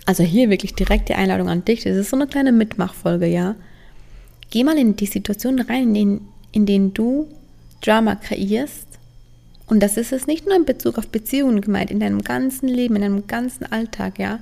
also 0.05 0.23
hier 0.23 0.51
wirklich 0.51 0.75
direkt 0.75 1.09
die 1.09 1.15
Einladung 1.15 1.49
an 1.49 1.65
dich. 1.65 1.83
Das 1.83 1.97
ist 1.97 2.11
so 2.11 2.15
eine 2.15 2.27
kleine 2.27 2.51
Mitmachfolge, 2.51 3.25
ja. 3.25 3.55
Geh 4.51 4.63
mal 4.63 4.77
in 4.77 4.95
die 4.95 5.07
Situation 5.07 5.59
rein, 5.59 5.95
in 5.95 6.21
in 6.51 6.65
denen 6.65 6.93
du 6.93 7.27
Drama 7.81 8.15
kreierst. 8.15 8.87
Und 9.69 9.81
das 9.81 9.97
ist 9.97 10.11
es 10.11 10.25
nicht 10.25 10.45
nur 10.45 10.55
in 10.55 10.65
Bezug 10.65 10.97
auf 10.97 11.07
Beziehungen 11.07 11.61
gemeint, 11.61 11.91
in 11.91 11.99
deinem 11.99 12.23
ganzen 12.23 12.67
Leben, 12.67 12.95
in 12.95 13.03
deinem 13.03 13.27
ganzen 13.27 13.71
Alltag, 13.71 14.17
ja. 14.17 14.39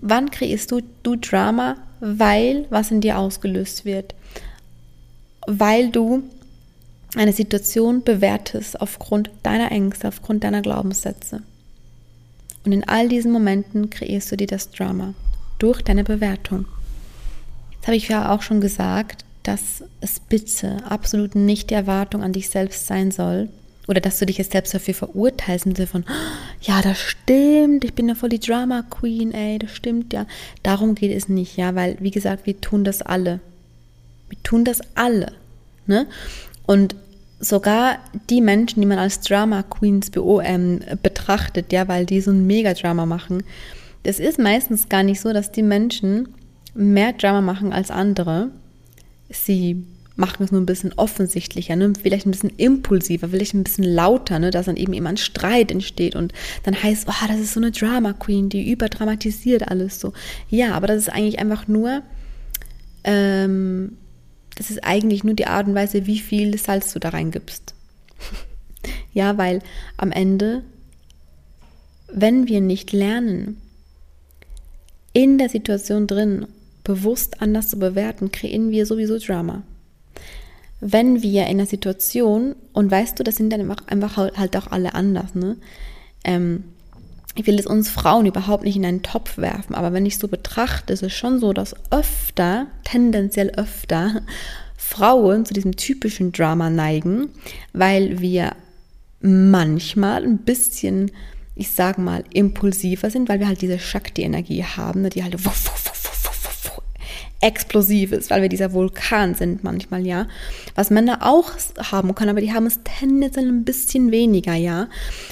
Wann 0.00 0.30
kreierst 0.30 0.72
du, 0.72 0.80
du 1.02 1.16
Drama, 1.16 1.76
weil 2.00 2.66
was 2.70 2.90
in 2.90 3.02
dir 3.02 3.18
ausgelöst 3.18 3.84
wird? 3.84 4.14
Weil 5.46 5.90
du 5.90 6.22
eine 7.14 7.34
Situation 7.34 8.02
bewertest 8.02 8.80
aufgrund 8.80 9.30
deiner 9.42 9.70
Ängste, 9.70 10.08
aufgrund 10.08 10.42
deiner 10.42 10.62
Glaubenssätze. 10.62 11.42
Und 12.64 12.72
in 12.72 12.88
all 12.88 13.08
diesen 13.08 13.30
Momenten 13.30 13.90
kreierst 13.90 14.32
du 14.32 14.36
dir 14.36 14.46
das 14.46 14.70
Drama 14.70 15.14
durch 15.58 15.82
deine 15.82 16.04
Bewertung. 16.04 16.64
Jetzt 17.74 17.86
habe 17.86 17.96
ich 17.96 18.08
ja 18.08 18.32
auch 18.32 18.40
schon 18.40 18.60
gesagt, 18.60 19.24
dass 19.42 19.84
es 20.00 20.20
bitte 20.20 20.78
absolut 20.88 21.34
nicht 21.34 21.70
die 21.70 21.74
Erwartung 21.74 22.22
an 22.22 22.32
dich 22.32 22.48
selbst 22.48 22.86
sein 22.86 23.10
soll, 23.10 23.48
oder 23.88 24.00
dass 24.00 24.18
du 24.18 24.26
dich 24.26 24.38
jetzt 24.38 24.52
selbst 24.52 24.74
dafür 24.74 24.94
verurteilst 24.94 25.66
im 25.66 25.74
Sinne 25.74 25.88
von, 25.88 26.04
ja, 26.60 26.82
das 26.82 26.98
stimmt, 26.98 27.84
ich 27.84 27.94
bin 27.94 28.08
ja 28.08 28.14
voll 28.14 28.28
die 28.28 28.40
Drama 28.40 28.82
Queen, 28.82 29.32
ey, 29.32 29.58
das 29.58 29.72
stimmt 29.72 30.12
ja. 30.12 30.26
Darum 30.62 30.94
geht 30.94 31.16
es 31.16 31.28
nicht, 31.28 31.56
ja, 31.56 31.74
weil, 31.74 31.96
wie 32.00 32.10
gesagt, 32.10 32.46
wir 32.46 32.60
tun 32.60 32.84
das 32.84 33.02
alle. 33.02 33.40
Wir 34.28 34.42
tun 34.42 34.64
das 34.64 34.80
alle, 34.94 35.32
ne? 35.86 36.06
Und 36.64 36.94
sogar 37.40 37.98
die 38.30 38.40
Menschen, 38.40 38.80
die 38.80 38.86
man 38.86 38.98
als 38.98 39.20
Drama 39.20 39.64
Queens 39.64 40.12
ähm, 40.16 40.80
betrachtet, 41.02 41.72
ja, 41.72 41.88
weil 41.88 42.06
die 42.06 42.20
so 42.20 42.30
ein 42.30 42.46
Mega-Drama 42.46 43.04
machen, 43.04 43.42
das 44.04 44.20
ist 44.20 44.38
meistens 44.38 44.88
gar 44.88 45.02
nicht 45.02 45.20
so, 45.20 45.32
dass 45.32 45.52
die 45.52 45.62
Menschen 45.62 46.28
mehr 46.74 47.12
Drama 47.12 47.40
machen 47.40 47.72
als 47.72 47.90
andere. 47.90 48.50
Sie 49.28 49.84
machen 50.16 50.42
es 50.42 50.52
nur 50.52 50.60
ein 50.60 50.66
bisschen 50.66 50.92
offensichtlicher, 50.94 51.76
ne? 51.76 51.92
vielleicht 52.00 52.26
ein 52.26 52.30
bisschen 52.30 52.52
impulsiver, 52.56 53.28
vielleicht 53.28 53.54
ein 53.54 53.64
bisschen 53.64 53.84
lauter, 53.84 54.38
ne? 54.38 54.50
dass 54.50 54.66
dann 54.66 54.76
eben 54.76 54.92
immer 54.92 55.10
ein 55.10 55.16
Streit 55.16 55.70
entsteht 55.70 56.16
und 56.16 56.32
dann 56.64 56.80
heißt, 56.80 57.06
oh, 57.08 57.26
das 57.26 57.40
ist 57.40 57.54
so 57.54 57.60
eine 57.60 57.70
Drama 57.70 58.12
Queen, 58.12 58.48
die 58.48 58.70
überdramatisiert 58.70 59.68
alles 59.68 60.00
so. 60.00 60.12
Ja, 60.48 60.74
aber 60.74 60.86
das 60.86 60.98
ist 60.98 61.08
eigentlich 61.08 61.38
einfach 61.38 61.66
nur, 61.66 62.02
ähm, 63.04 63.96
das 64.56 64.70
ist 64.70 64.84
eigentlich 64.84 65.24
nur 65.24 65.34
die 65.34 65.46
Art 65.46 65.66
und 65.66 65.74
Weise, 65.74 66.06
wie 66.06 66.18
viel 66.18 66.58
Salz 66.58 66.92
du 66.92 66.98
da 66.98 67.10
reingibst. 67.10 67.74
ja, 69.12 69.38
weil 69.38 69.60
am 69.96 70.12
Ende, 70.12 70.62
wenn 72.12 72.48
wir 72.48 72.60
nicht 72.60 72.92
lernen, 72.92 73.56
in 75.14 75.38
der 75.38 75.48
Situation 75.48 76.06
drin 76.06 76.46
bewusst 76.84 77.40
anders 77.40 77.68
zu 77.68 77.78
bewerten, 77.78 78.32
kreieren 78.32 78.70
wir 78.70 78.86
sowieso 78.86 79.18
Drama 79.18 79.62
wenn 80.84 81.22
wir 81.22 81.44
in 81.44 81.60
einer 81.60 81.66
Situation, 81.66 82.56
und 82.72 82.90
weißt 82.90 83.18
du, 83.18 83.22
das 83.22 83.36
sind 83.36 83.50
dann 83.50 83.70
einfach 83.86 84.16
halt 84.16 84.56
auch 84.56 84.66
alle 84.66 84.94
anders, 84.94 85.34
ne? 85.36 85.56
Ähm, 86.24 86.64
ich 87.36 87.46
will 87.46 87.58
es 87.58 87.66
uns 87.66 87.88
Frauen 87.88 88.26
überhaupt 88.26 88.64
nicht 88.64 88.76
in 88.76 88.84
einen 88.84 89.02
Topf 89.02 89.38
werfen, 89.38 89.74
aber 89.74 89.92
wenn 89.92 90.04
ich 90.04 90.18
so 90.18 90.26
betrachte, 90.26 90.92
ist 90.92 91.04
es 91.04 91.12
schon 91.12 91.38
so, 91.38 91.52
dass 91.52 91.76
öfter, 91.90 92.66
tendenziell 92.84 93.50
öfter, 93.50 94.22
Frauen 94.76 95.46
zu 95.46 95.54
diesem 95.54 95.76
typischen 95.76 96.32
Drama 96.32 96.68
neigen, 96.68 97.28
weil 97.72 98.20
wir 98.20 98.50
manchmal 99.20 100.24
ein 100.24 100.38
bisschen, 100.38 101.12
ich 101.54 101.70
sage 101.70 102.00
mal, 102.00 102.24
impulsiver 102.34 103.08
sind, 103.08 103.28
weil 103.28 103.38
wir 103.38 103.46
halt 103.46 103.62
diese 103.62 103.78
Shakti-Energie 103.78 104.64
haben, 104.64 105.02
ne, 105.02 105.10
die 105.10 105.22
halt 105.22 105.44
wuff, 105.46 105.70
wuff, 105.70 105.92
explosiv 107.42 108.12
ist, 108.12 108.30
weil 108.30 108.40
wir 108.40 108.48
dieser 108.48 108.72
Vulkan 108.72 109.34
sind 109.34 109.64
manchmal, 109.64 110.06
ja. 110.06 110.28
Was 110.76 110.90
Männer 110.90 111.26
auch 111.26 111.50
haben 111.90 112.14
können, 112.14 112.30
aber 112.30 112.40
die 112.40 112.52
haben 112.52 112.66
es 112.66 112.80
tendenziell 112.84 113.48
ein 113.48 113.64
bisschen 113.64 114.12
weniger, 114.12 114.54
ja. 114.54 114.88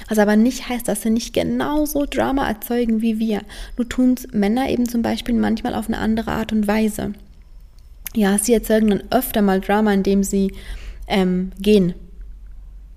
Was 0.09 0.19
aber 0.19 0.37
nicht 0.37 0.69
heißt, 0.69 0.89
dass 0.89 1.03
sie 1.03 1.11
nicht 1.11 1.33
genauso 1.33 2.07
Drama 2.07 2.49
erzeugen 2.49 3.01
wie 3.01 3.21
wir. 3.21 3.43
Nur 3.77 3.89
tun 3.89 4.15
es 4.19 4.27
Männer 4.33 4.69
eben 4.69 4.89
zum 4.89 5.03
Beispiel 5.03 5.37
manchmal 5.37 5.75
auf 5.75 5.87
eine 5.87 5.99
andere 5.99 6.33
Art 6.33 6.53
und 6.53 6.67
Weise. 6.67 7.13
Ja, 8.15 8.39
sie 8.39 8.55
erzeugen 8.55 8.91
dann 8.91 9.03
öfter 9.11 9.41
mal 9.41 9.61
Drama, 9.61 9.93
indem 9.93 10.25
sie 10.25 10.53
ähm, 11.07 11.53
gehen. 11.61 11.95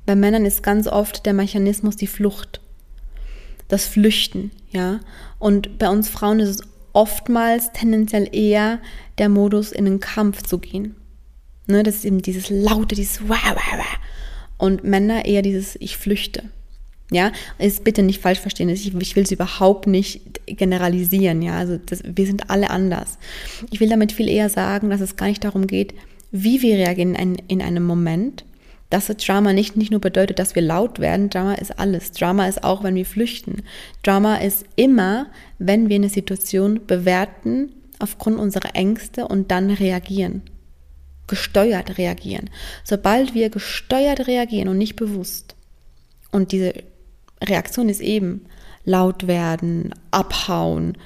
Bei 0.08 0.16
Männern 0.16 0.46
ist 0.46 0.64
ganz 0.64 0.88
oft 0.88 1.28
der 1.28 1.34
Mechanismus 1.34 1.96
die 1.96 2.08
Flucht, 2.08 2.62
das 3.68 3.86
Flüchten, 3.86 4.50
ja. 4.72 5.02
Und 5.38 5.78
bei 5.78 5.88
uns 5.88 6.10
Frauen 6.10 6.40
ist 6.40 6.50
es 6.50 6.68
oftmals 6.94 7.72
tendenziell 7.74 8.30
eher 8.34 8.80
der 9.18 9.30
Modus, 9.30 9.72
in 9.72 9.86
den 9.86 10.00
Kampf 10.00 10.44
zu 10.44 10.60
gehen. 10.60 10.96
Ne, 11.68 11.84
das 11.84 11.96
ist 11.96 12.06
eben 12.06 12.22
dieses 12.22 12.50
laute, 12.50 12.96
dieses 12.96 13.28
wah, 13.28 13.56
wah, 13.56 13.78
wah. 13.78 13.98
Und 14.58 14.84
Männer 14.84 15.26
eher 15.26 15.42
dieses 15.42 15.76
ich 15.80 15.98
flüchte. 15.98 16.44
Ja, 17.12 17.32
ist 17.60 17.84
bitte 17.84 18.02
nicht 18.02 18.22
falsch 18.22 18.40
verstehen. 18.40 18.70
Ich, 18.70 18.94
ich 18.96 19.16
will 19.16 19.24
es 19.24 19.32
überhaupt 19.32 19.88
nicht 19.88 20.42
generalisieren. 20.46 21.42
Ja, 21.42 21.58
also 21.58 21.78
das, 21.78 22.02
wir 22.04 22.26
sind 22.26 22.50
alle 22.50 22.70
anders. 22.70 23.18
Ich 23.72 23.80
will 23.80 23.90
damit 23.90 24.12
viel 24.12 24.28
eher 24.28 24.50
sagen, 24.50 24.90
dass 24.90 25.02
es 25.02 25.16
gar 25.16 25.28
nicht 25.28 25.44
darum 25.44 25.68
geht, 25.68 25.94
wie 26.32 26.62
wir 26.62 26.76
reagieren 26.76 27.14
in, 27.14 27.36
in 27.48 27.62
einem 27.62 27.84
Moment, 27.84 28.46
dass 28.90 29.08
Drama 29.08 29.54
nicht, 29.54 29.76
nicht 29.76 29.92
nur 29.92 30.02
bedeutet, 30.02 30.40
dass 30.40 30.56
wir 30.56 30.62
laut 30.62 31.00
werden, 31.00 31.30
Drama 31.30 31.54
ist 31.56 31.78
alles. 31.80 32.12
Drama 32.12 32.48
ist 32.48 32.64
auch, 32.64 32.84
wenn 32.84 32.96
wir 32.96 33.06
flüchten. 33.06 33.64
Drama 34.02 34.38
ist 34.38 34.66
immer, 34.76 35.28
wenn 35.60 35.90
wir 35.90 35.96
eine 35.96 36.10
Situation 36.10 36.82
bewerten 36.86 37.70
aufgrund 38.04 38.38
unserer 38.38 38.76
Ängste 38.76 39.28
und 39.28 39.50
dann 39.50 39.70
reagieren. 39.72 40.44
Gesteuert 41.28 41.98
reagieren. 41.98 42.50
Sobald 42.84 43.34
wir 43.34 43.50
gesteuert 43.50 44.28
reagieren 44.28 44.68
und 44.68 44.78
nicht 44.78 44.96
bewusst, 44.96 45.56
und 46.32 46.52
diese 46.52 46.74
Reaktion 47.42 47.90
ist 47.90 48.02
eben 48.02 48.46
laut 48.84 49.28
werden, 49.28 49.94
abhauen, 50.12 50.98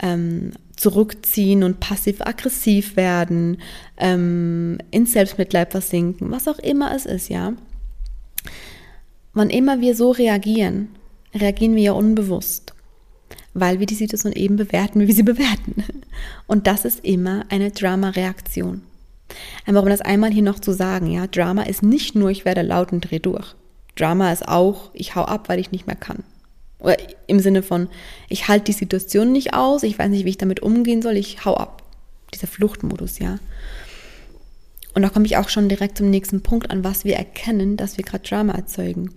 ähm, 0.00 0.52
zurückziehen 0.76 1.62
und 1.62 1.80
passiv-aggressiv 1.80 2.96
werden, 2.96 3.58
ähm, 3.96 4.78
ins 4.90 5.12
Selbstmitleid 5.12 5.70
versinken, 5.70 6.30
was 6.30 6.48
auch 6.48 6.58
immer 6.58 6.94
es 6.94 7.06
ist, 7.06 7.28
ja. 7.28 7.54
Wann 9.32 9.50
immer 9.50 9.80
wir 9.80 9.96
so 9.96 10.10
reagieren, 10.10 10.90
reagieren 11.34 11.74
wir 11.74 11.82
ja 11.82 11.92
unbewusst, 11.92 12.73
weil 13.54 13.78
wir 13.78 13.86
die 13.86 13.94
Situation 13.94 14.32
eben 14.32 14.56
bewerten, 14.56 15.00
wie 15.00 15.08
wir 15.08 15.14
sie 15.14 15.22
bewerten. 15.22 15.84
Und 16.46 16.66
das 16.66 16.84
ist 16.84 17.04
immer 17.04 17.44
eine 17.48 17.70
Drama-Reaktion. 17.70 18.82
Einfach 19.64 19.82
um 19.82 19.88
das 19.88 20.00
einmal 20.00 20.32
hier 20.32 20.42
noch 20.42 20.58
zu 20.58 20.72
sagen, 20.72 21.10
ja, 21.10 21.26
Drama 21.26 21.62
ist 21.62 21.82
nicht 21.82 22.14
nur, 22.14 22.30
ich 22.30 22.44
werde 22.44 22.62
laut 22.62 22.92
und 22.92 23.00
dreh 23.00 23.20
durch. 23.20 23.54
Drama 23.96 24.32
ist 24.32 24.46
auch, 24.46 24.90
ich 24.92 25.14
hau 25.14 25.22
ab, 25.22 25.48
weil 25.48 25.60
ich 25.60 25.72
nicht 25.72 25.86
mehr 25.86 25.96
kann. 25.96 26.24
Oder 26.80 26.96
im 27.26 27.38
Sinne 27.40 27.62
von, 27.62 27.88
ich 28.28 28.48
halte 28.48 28.66
die 28.66 28.72
Situation 28.72 29.32
nicht 29.32 29.54
aus, 29.54 29.84
ich 29.84 29.98
weiß 29.98 30.10
nicht, 30.10 30.24
wie 30.24 30.30
ich 30.30 30.38
damit 30.38 30.60
umgehen 30.60 31.00
soll, 31.00 31.16
ich 31.16 31.44
hau 31.44 31.54
ab. 31.54 31.82
Dieser 32.34 32.48
Fluchtmodus, 32.48 33.20
ja. 33.20 33.38
Und 34.94 35.02
da 35.02 35.08
komme 35.08 35.26
ich 35.26 35.36
auch 35.36 35.48
schon 35.48 35.68
direkt 35.68 35.96
zum 35.96 36.10
nächsten 36.10 36.42
Punkt 36.42 36.70
an, 36.70 36.84
was 36.84 37.04
wir 37.04 37.16
erkennen, 37.16 37.76
dass 37.76 37.96
wir 37.96 38.04
gerade 38.04 38.28
Drama 38.28 38.52
erzeugen. 38.52 39.10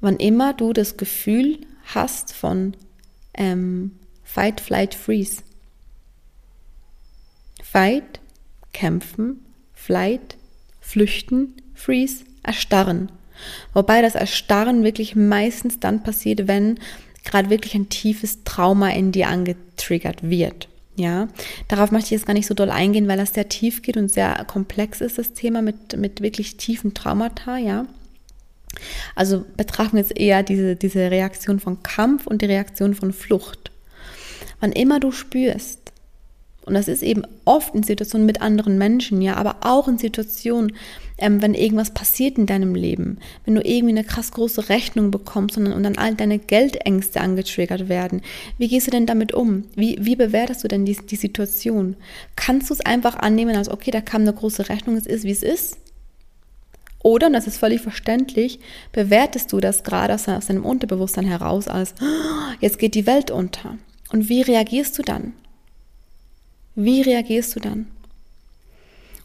Wann 0.00 0.16
immer 0.16 0.54
du 0.54 0.72
das 0.72 0.96
Gefühl 0.96 1.58
hast 1.94 2.32
von 2.32 2.74
ähm, 3.34 3.92
Fight, 4.24 4.60
Flight, 4.60 4.94
Freeze. 4.94 5.42
Fight, 7.62 8.20
kämpfen, 8.72 9.44
Flight, 9.74 10.36
flüchten, 10.80 11.54
Freeze, 11.74 12.24
erstarren. 12.42 13.10
Wobei 13.72 14.02
das 14.02 14.14
Erstarren 14.14 14.84
wirklich 14.84 15.14
meistens 15.14 15.78
dann 15.78 16.02
passiert, 16.02 16.48
wenn 16.48 16.78
gerade 17.24 17.50
wirklich 17.50 17.74
ein 17.74 17.88
tiefes 17.88 18.42
Trauma 18.44 18.90
in 18.90 19.12
dir 19.12 19.28
angetriggert 19.28 20.28
wird. 20.28 20.68
Ja, 20.96 21.28
darauf 21.68 21.92
möchte 21.92 22.06
ich 22.06 22.10
jetzt 22.12 22.26
gar 22.26 22.34
nicht 22.34 22.48
so 22.48 22.54
doll 22.54 22.70
eingehen, 22.70 23.06
weil 23.06 23.18
das 23.18 23.32
sehr 23.32 23.48
tief 23.48 23.82
geht 23.82 23.96
und 23.96 24.10
sehr 24.10 24.44
komplex 24.46 25.00
ist, 25.00 25.16
das 25.16 25.32
Thema 25.32 25.62
mit, 25.62 25.96
mit 25.96 26.22
wirklich 26.22 26.56
tiefen 26.56 26.92
Traumata, 26.92 27.56
ja. 27.56 27.86
Also 29.14 29.44
betrachten 29.56 29.96
wir 29.96 30.02
jetzt 30.02 30.18
eher 30.18 30.42
diese, 30.42 30.76
diese 30.76 31.10
Reaktion 31.10 31.60
von 31.60 31.82
Kampf 31.82 32.26
und 32.26 32.42
die 32.42 32.46
Reaktion 32.46 32.94
von 32.94 33.12
Flucht. 33.12 33.70
Wann 34.60 34.72
immer 34.72 35.00
du 35.00 35.12
spürst, 35.12 35.92
Und 36.68 36.74
das 36.74 36.86
ist 36.86 37.02
eben 37.02 37.22
oft 37.46 37.74
in 37.74 37.82
Situationen 37.82 38.26
mit 38.26 38.42
anderen 38.42 38.76
Menschen, 38.76 39.22
ja, 39.22 39.36
aber 39.36 39.56
auch 39.62 39.88
in 39.88 39.96
Situationen, 39.96 40.76
ähm, 41.16 41.40
wenn 41.40 41.54
irgendwas 41.54 41.94
passiert 41.94 42.36
in 42.36 42.44
deinem 42.44 42.74
Leben, 42.74 43.18
wenn 43.46 43.54
du 43.54 43.62
irgendwie 43.62 43.94
eine 43.96 44.04
krass 44.04 44.32
große 44.32 44.68
Rechnung 44.68 45.10
bekommst 45.10 45.56
und, 45.56 45.72
und 45.72 45.82
dann 45.82 45.96
all 45.96 46.14
deine 46.14 46.38
Geldängste 46.38 47.22
angetriggert 47.22 47.88
werden. 47.88 48.20
Wie 48.58 48.68
gehst 48.68 48.86
du 48.86 48.90
denn 48.90 49.06
damit 49.06 49.32
um? 49.32 49.64
Wie, 49.76 49.96
wie 49.98 50.14
bewertest 50.14 50.62
du 50.62 50.68
denn 50.68 50.84
die, 50.84 50.94
die 50.94 51.16
Situation? 51.16 51.96
Kannst 52.36 52.68
du 52.68 52.74
es 52.74 52.80
einfach 52.82 53.16
annehmen 53.16 53.56
als, 53.56 53.70
okay, 53.70 53.90
da 53.90 54.02
kam 54.02 54.22
eine 54.22 54.34
große 54.34 54.68
Rechnung, 54.68 54.96
es 54.96 55.06
ist, 55.06 55.24
wie 55.24 55.30
es 55.30 55.42
ist? 55.42 55.78
Oder, 57.02 57.28
und 57.28 57.32
das 57.32 57.46
ist 57.46 57.58
völlig 57.58 57.80
verständlich, 57.80 58.58
bewertest 58.92 59.52
du 59.52 59.60
das 59.60 59.84
gerade 59.84 60.14
aus, 60.14 60.24
deinem 60.24 60.64
Unterbewusstsein 60.64 61.24
heraus 61.24 61.68
als, 61.68 61.94
oh, 62.00 62.54
jetzt 62.60 62.78
geht 62.78 62.94
die 62.94 63.06
Welt 63.06 63.30
unter. 63.30 63.78
Und 64.10 64.28
wie 64.28 64.42
reagierst 64.42 64.98
du 64.98 65.02
dann? 65.02 65.32
Wie 66.74 67.02
reagierst 67.02 67.54
du 67.56 67.60
dann? 67.60 67.86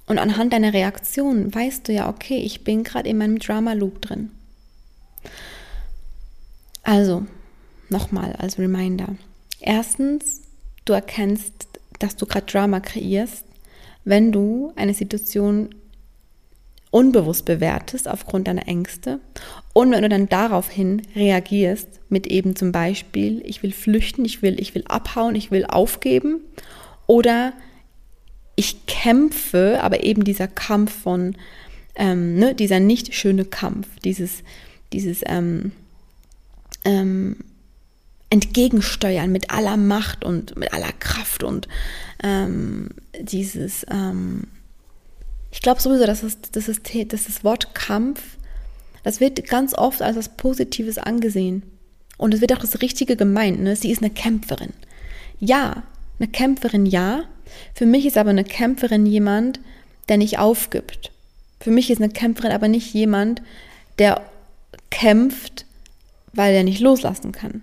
Und 0.06 0.20
anhand 0.20 0.54
deiner 0.54 0.74
Reaktion 0.74 1.54
weißt 1.54 1.88
du 1.88 1.94
ja, 1.94 2.10
okay, 2.10 2.38
ich 2.38 2.64
bin 2.64 2.84
gerade 2.84 3.10
in 3.10 3.18
meinem 3.18 3.40
Drama-Loop 3.40 4.02
drin. 4.02 4.32
Also, 6.84 7.26
nochmal 7.90 8.34
als 8.34 8.60
Reminder. 8.60 9.16
Erstens, 9.62 10.42
du 10.84 10.94
erkennst, 10.94 11.54
dass 12.00 12.18
du 12.18 12.26
gerade 12.26 12.46
Drama 12.46 12.82
kreierst, 12.82 13.46
wenn 14.04 14.34
du 14.34 14.74
eine 14.76 14.94
Situation 14.94 15.74
unbewusst 16.94 17.46
bewertest 17.46 18.08
aufgrund 18.08 18.48
deiner 18.48 18.68
Ängste. 18.68 19.20
Und 19.74 19.92
wenn 19.92 20.04
du 20.04 20.10
dann 20.10 20.30
daraufhin 20.30 21.02
reagierst 21.16 21.88
mit 22.10 22.28
eben 22.28 22.56
zum 22.56 22.72
Beispiel, 22.72 23.42
ich 23.46 23.64
will 23.64 23.72
flüchten, 23.72 24.24
ich 24.26 24.44
will, 24.44 24.60
ich 24.60 24.76
will 24.76 24.84
abhauen, 24.88 25.34
ich 25.34 25.50
will 25.50 25.66
aufgeben 25.66 26.42
oder 27.08 27.54
ich 28.56 28.86
kämpfe, 28.86 29.80
aber 29.82 30.04
eben 30.04 30.24
dieser 30.24 30.48
Kampf 30.48 30.94
von, 31.02 31.36
ähm, 31.96 32.36
ne, 32.36 32.54
dieser 32.54 32.80
nicht 32.80 33.16
schöne 33.16 33.46
Kampf, 33.46 33.88
dieses, 34.04 34.44
dieses 34.94 35.22
ähm, 35.26 35.72
ähm, 36.86 37.38
Entgegensteuern 38.30 39.32
mit 39.32 39.50
aller 39.50 39.78
Macht 39.78 40.24
und 40.24 40.56
mit 40.58 40.72
aller 40.72 40.92
Kraft 41.00 41.44
und 41.44 41.68
ähm, 42.22 42.90
dieses, 43.20 43.84
ähm, 43.90 44.44
ich 45.54 45.62
glaube 45.62 45.80
sowieso, 45.80 46.08
dass 46.08 46.22
das, 46.22 46.40
das, 46.52 46.68
ist, 46.68 46.82
dass 47.14 47.26
das 47.26 47.44
Wort 47.44 47.76
Kampf, 47.76 48.22
das 49.04 49.20
wird 49.20 49.48
ganz 49.48 49.76
oft 49.76 50.02
als 50.02 50.18
was 50.18 50.30
Positives 50.30 50.98
angesehen. 50.98 51.62
Und 52.18 52.34
es 52.34 52.42
wird 52.42 52.54
auch 52.54 52.60
das 52.60 52.82
Richtige 52.82 53.16
gemeint, 53.16 53.62
ne? 53.62 53.76
sie 53.76 53.92
ist 53.92 54.02
eine 54.02 54.10
Kämpferin. 54.10 54.74
Ja, 55.40 55.84
eine 56.20 56.28
Kämpferin 56.28 56.88
ja. 56.88 57.26
Für 57.76 57.86
mich 57.86 58.08
ist 58.08 58.18
aber 58.18 58.32
eine 58.32 58.44
Kämpferin 58.44 59.06
jemand, 59.06 59.60
der 60.10 60.18
nicht 60.18 60.40
aufgibt. 60.40 61.12
Für 61.60 61.70
mich 61.70 61.92
ist 61.92 62.02
eine 62.02 62.12
Kämpferin 62.12 62.52
aber 62.52 62.68
nicht 62.68 62.92
jemand, 62.94 63.44
der 64.00 64.22
kämpft, 64.90 65.66
weil 66.34 66.56
er 66.56 66.64
nicht 66.64 66.82
loslassen 66.82 67.32
kann. 67.32 67.62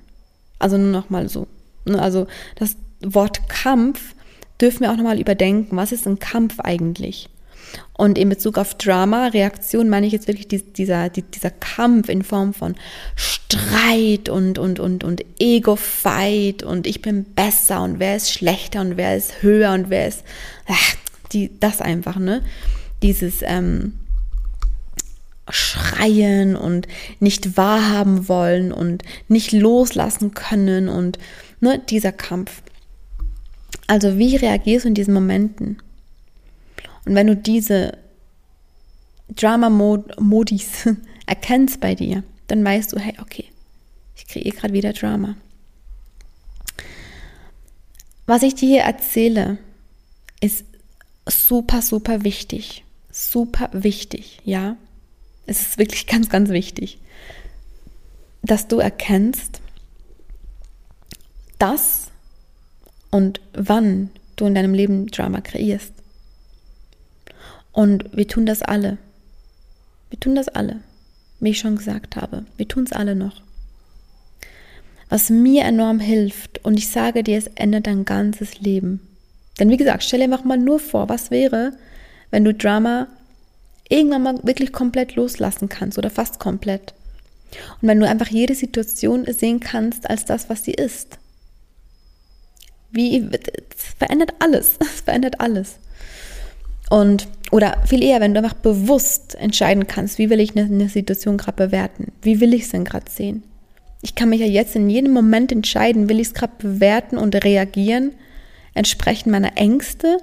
Also 0.60 0.78
nur 0.78 0.92
noch 0.92 1.10
mal 1.10 1.28
so. 1.28 1.48
Ne, 1.86 2.00
also 2.00 2.28
das 2.54 2.76
Wort 3.00 3.48
Kampf 3.48 4.14
dürfen 4.60 4.82
wir 4.82 4.92
auch 4.92 4.96
noch 4.96 5.04
mal 5.04 5.18
überdenken. 5.18 5.76
Was 5.76 5.90
ist 5.90 6.06
ein 6.06 6.20
Kampf 6.20 6.60
eigentlich? 6.60 7.28
Und 7.92 8.16
in 8.18 8.28
Bezug 8.28 8.56
auf 8.58 8.74
Drama, 8.74 9.28
Reaktion, 9.28 9.88
meine 9.88 10.06
ich 10.06 10.12
jetzt 10.12 10.26
wirklich 10.26 10.48
dieser, 10.48 11.08
dieser 11.10 11.50
Kampf 11.50 12.08
in 12.08 12.22
Form 12.22 12.54
von 12.54 12.74
Streit 13.14 14.28
und, 14.28 14.58
und, 14.58 14.80
und, 14.80 15.04
und 15.04 15.24
Ego-Fight 15.38 16.62
und 16.62 16.86
ich 16.86 17.02
bin 17.02 17.24
besser 17.24 17.82
und 17.82 17.98
wer 17.98 18.16
ist 18.16 18.32
schlechter 18.32 18.80
und 18.80 18.96
wer 18.96 19.16
ist 19.16 19.42
höher 19.42 19.72
und 19.72 19.90
wer 19.90 20.08
ist, 20.08 20.24
ach, 20.66 20.94
die, 21.32 21.50
das 21.60 21.80
einfach, 21.80 22.16
ne? 22.16 22.42
Dieses, 23.02 23.42
ähm, 23.42 23.92
Schreien 25.52 26.56
und 26.56 26.86
nicht 27.18 27.56
wahrhaben 27.56 28.28
wollen 28.28 28.72
und 28.72 29.02
nicht 29.28 29.52
loslassen 29.52 30.32
können 30.32 30.88
und 30.88 31.18
ne, 31.60 31.80
dieser 31.88 32.12
Kampf. 32.12 32.62
Also 33.86 34.18
wie 34.18 34.36
reagierst 34.36 34.84
du 34.84 34.88
in 34.88 34.94
diesen 34.94 35.14
Momenten? 35.14 35.78
Und 37.04 37.14
wenn 37.14 37.26
du 37.26 37.36
diese 37.36 37.98
Drama-Modis 39.36 40.88
erkennst 41.26 41.80
bei 41.80 41.94
dir, 41.94 42.22
dann 42.46 42.64
weißt 42.64 42.92
du, 42.92 42.98
hey, 42.98 43.14
okay, 43.20 43.46
ich 44.16 44.26
kreiere 44.26 44.56
gerade 44.56 44.74
wieder 44.74 44.92
Drama. 44.92 45.36
Was 48.26 48.42
ich 48.42 48.54
dir 48.54 48.68
hier 48.68 48.82
erzähle, 48.82 49.58
ist 50.40 50.64
super, 51.26 51.82
super 51.82 52.24
wichtig. 52.24 52.84
Super 53.10 53.70
wichtig, 53.72 54.40
ja. 54.44 54.76
Es 55.46 55.62
ist 55.62 55.78
wirklich 55.78 56.06
ganz, 56.06 56.28
ganz 56.28 56.50
wichtig, 56.50 56.98
dass 58.42 58.68
du 58.68 58.78
erkennst, 58.78 59.60
dass 61.58 62.10
und 63.10 63.40
wann 63.52 64.10
du 64.36 64.46
in 64.46 64.54
deinem 64.54 64.74
Leben 64.74 65.08
Drama 65.08 65.40
kreierst. 65.40 65.92
Und 67.72 68.16
wir 68.16 68.26
tun 68.26 68.46
das 68.46 68.62
alle. 68.62 68.98
Wir 70.10 70.18
tun 70.18 70.34
das 70.34 70.48
alle, 70.48 70.80
wie 71.38 71.50
ich 71.50 71.58
schon 71.58 71.76
gesagt 71.76 72.16
habe. 72.16 72.44
Wir 72.56 72.66
tun 72.66 72.84
es 72.84 72.92
alle 72.92 73.14
noch. 73.14 73.42
Was 75.08 75.30
mir 75.30 75.64
enorm 75.64 76.00
hilft, 76.00 76.64
und 76.64 76.78
ich 76.78 76.88
sage 76.88 77.22
dir, 77.22 77.38
es 77.38 77.48
ändert 77.54 77.86
dein 77.86 78.04
ganzes 78.04 78.60
Leben. 78.60 79.00
Denn 79.58 79.70
wie 79.70 79.76
gesagt, 79.76 80.04
stell 80.04 80.20
dir 80.20 80.24
einfach 80.24 80.44
mal 80.44 80.56
nur 80.56 80.78
vor, 80.78 81.08
was 81.08 81.30
wäre, 81.30 81.72
wenn 82.30 82.44
du 82.44 82.54
Drama 82.54 83.08
irgendwann 83.88 84.22
mal 84.22 84.38
wirklich 84.42 84.72
komplett 84.72 85.16
loslassen 85.16 85.68
kannst 85.68 85.98
oder 85.98 86.10
fast 86.10 86.38
komplett. 86.38 86.94
Und 87.82 87.88
wenn 87.88 87.98
du 87.98 88.08
einfach 88.08 88.28
jede 88.28 88.54
Situation 88.54 89.26
sehen 89.26 89.60
kannst 89.60 90.08
als 90.08 90.24
das, 90.24 90.48
was 90.48 90.64
sie 90.64 90.72
ist. 90.72 91.18
Wie, 92.92 93.16
es 93.18 93.84
verändert 93.98 94.34
alles. 94.38 94.76
Es 94.80 95.00
verändert 95.02 95.40
alles. 95.40 95.78
Und, 96.88 97.28
oder 97.50 97.78
viel 97.84 98.02
eher, 98.02 98.20
wenn 98.20 98.34
du 98.34 98.38
einfach 98.38 98.54
bewusst 98.54 99.34
entscheiden 99.34 99.86
kannst, 99.86 100.18
wie 100.18 100.30
will 100.30 100.40
ich 100.40 100.56
eine, 100.56 100.66
eine 100.66 100.88
Situation 100.88 101.36
gerade 101.36 101.66
bewerten? 101.66 102.12
Wie 102.22 102.40
will 102.40 102.54
ich 102.54 102.62
es 102.62 102.70
denn 102.70 102.84
gerade 102.84 103.10
sehen? 103.10 103.42
Ich 104.02 104.14
kann 104.14 104.30
mich 104.30 104.40
ja 104.40 104.46
jetzt 104.46 104.76
in 104.76 104.88
jedem 104.88 105.12
Moment 105.12 105.52
entscheiden, 105.52 106.08
will 106.08 106.20
ich 106.20 106.28
es 106.28 106.34
gerade 106.34 106.52
bewerten 106.58 107.18
und 107.18 107.34
reagieren, 107.44 108.12
entsprechend 108.74 109.32
meiner 109.32 109.56
Ängste. 109.56 110.18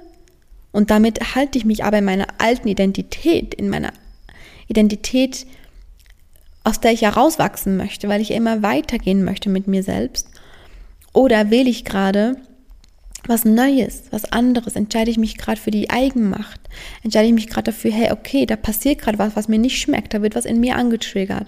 Und 0.72 0.90
damit 0.90 1.34
halte 1.34 1.58
ich 1.58 1.64
mich 1.64 1.84
aber 1.84 1.98
in 1.98 2.04
meiner 2.04 2.26
alten 2.38 2.68
Identität, 2.68 3.54
in 3.54 3.68
meiner 3.68 3.92
Identität, 4.66 5.46
aus 6.64 6.80
der 6.80 6.92
ich 6.92 7.02
herauswachsen 7.02 7.76
möchte, 7.76 8.08
weil 8.08 8.20
ich 8.20 8.30
immer 8.30 8.62
weitergehen 8.62 9.24
möchte 9.24 9.48
mit 9.48 9.68
mir 9.68 9.82
selbst. 9.82 10.28
Oder 11.12 11.50
wähle 11.50 11.70
ich 11.70 11.84
gerade 11.84 12.36
was 13.28 13.44
Neues, 13.44 14.04
was 14.10 14.24
anderes, 14.24 14.74
entscheide 14.74 15.10
ich 15.10 15.18
mich 15.18 15.36
gerade 15.36 15.60
für 15.60 15.70
die 15.70 15.90
Eigenmacht, 15.90 16.60
entscheide 17.02 17.28
ich 17.28 17.34
mich 17.34 17.48
gerade 17.48 17.72
dafür, 17.72 17.92
hey, 17.92 18.10
okay, 18.12 18.46
da 18.46 18.56
passiert 18.56 19.00
gerade 19.00 19.18
was, 19.18 19.36
was 19.36 19.48
mir 19.48 19.58
nicht 19.58 19.78
schmeckt, 19.78 20.14
da 20.14 20.22
wird 20.22 20.34
was 20.34 20.44
in 20.44 20.60
mir 20.60 20.76
angetriggert. 20.76 21.46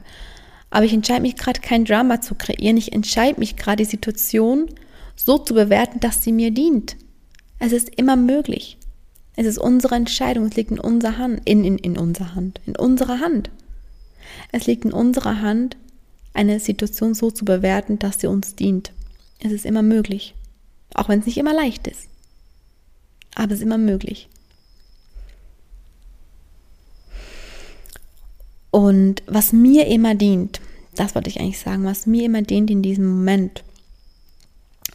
Aber 0.70 0.84
ich 0.84 0.92
entscheide 0.92 1.22
mich 1.22 1.36
gerade 1.36 1.60
kein 1.60 1.84
Drama 1.84 2.20
zu 2.20 2.34
kreieren, 2.34 2.76
ich 2.76 2.92
entscheide 2.92 3.40
mich 3.40 3.56
gerade 3.56 3.82
die 3.82 3.90
Situation 3.90 4.66
so 5.16 5.38
zu 5.38 5.54
bewerten, 5.54 6.00
dass 6.00 6.22
sie 6.22 6.32
mir 6.32 6.50
dient. 6.50 6.96
Es 7.58 7.72
ist 7.72 7.90
immer 7.96 8.16
möglich. 8.16 8.78
Es 9.36 9.46
ist 9.46 9.58
unsere 9.58 9.94
Entscheidung, 9.94 10.46
es 10.46 10.56
liegt 10.56 10.70
in 10.70 10.80
unserer 10.80 11.18
Hand, 11.18 11.42
in, 11.44 11.64
in, 11.64 11.78
in 11.78 11.96
unserer 11.98 12.34
Hand, 12.34 12.60
in 12.66 12.76
unserer 12.76 13.20
Hand. 13.20 13.50
Es 14.52 14.66
liegt 14.66 14.84
in 14.84 14.92
unserer 14.92 15.40
Hand, 15.40 15.76
eine 16.32 16.60
Situation 16.60 17.14
so 17.14 17.30
zu 17.30 17.44
bewerten, 17.44 17.98
dass 17.98 18.20
sie 18.20 18.26
uns 18.28 18.54
dient. 18.54 18.92
Es 19.40 19.52
ist 19.52 19.66
immer 19.66 19.82
möglich. 19.82 20.34
Auch 20.94 21.08
wenn 21.08 21.20
es 21.20 21.26
nicht 21.26 21.38
immer 21.38 21.54
leicht 21.54 21.86
ist. 21.86 22.08
Aber 23.34 23.52
es 23.52 23.58
ist 23.58 23.64
immer 23.64 23.78
möglich. 23.78 24.28
Und 28.70 29.22
was 29.26 29.52
mir 29.52 29.86
immer 29.86 30.14
dient, 30.14 30.60
das 30.94 31.14
wollte 31.14 31.30
ich 31.30 31.40
eigentlich 31.40 31.58
sagen, 31.58 31.84
was 31.84 32.06
mir 32.06 32.24
immer 32.24 32.42
dient 32.42 32.70
in 32.70 32.82
diesem 32.82 33.08
Moment, 33.08 33.64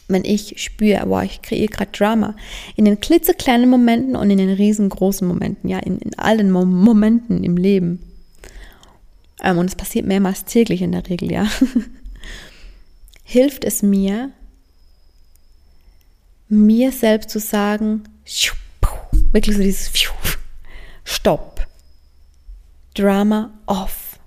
wenn 0.08 0.24
ich 0.24 0.54
spüre, 0.62 1.02
wow, 1.06 1.22
ich 1.22 1.42
kreiere 1.42 1.68
gerade 1.68 1.90
Drama, 1.92 2.36
in 2.76 2.84
den 2.84 3.00
klitzekleinen 3.00 3.68
Momenten 3.68 4.16
und 4.16 4.30
in 4.30 4.38
den 4.38 4.52
riesengroßen 4.52 5.26
Momenten, 5.26 5.68
ja, 5.68 5.78
in, 5.78 5.98
in 5.98 6.18
allen 6.18 6.50
Momenten 6.50 7.42
im 7.42 7.56
Leben. 7.56 8.00
Ähm, 9.42 9.58
und 9.58 9.66
es 9.66 9.74
passiert 9.74 10.06
mehrmals 10.06 10.44
täglich 10.44 10.80
in 10.80 10.92
der 10.92 11.08
Regel, 11.08 11.30
ja. 11.32 11.46
Hilft 13.24 13.64
es 13.64 13.82
mir, 13.82 14.30
mir 16.48 16.92
selbst 16.92 17.30
zu 17.30 17.40
sagen, 17.40 18.04
wirklich 19.32 19.56
so 19.56 19.62
dieses 19.62 19.90
Stopp. 21.04 21.66
Drama 22.94 23.50
off. 23.66 24.18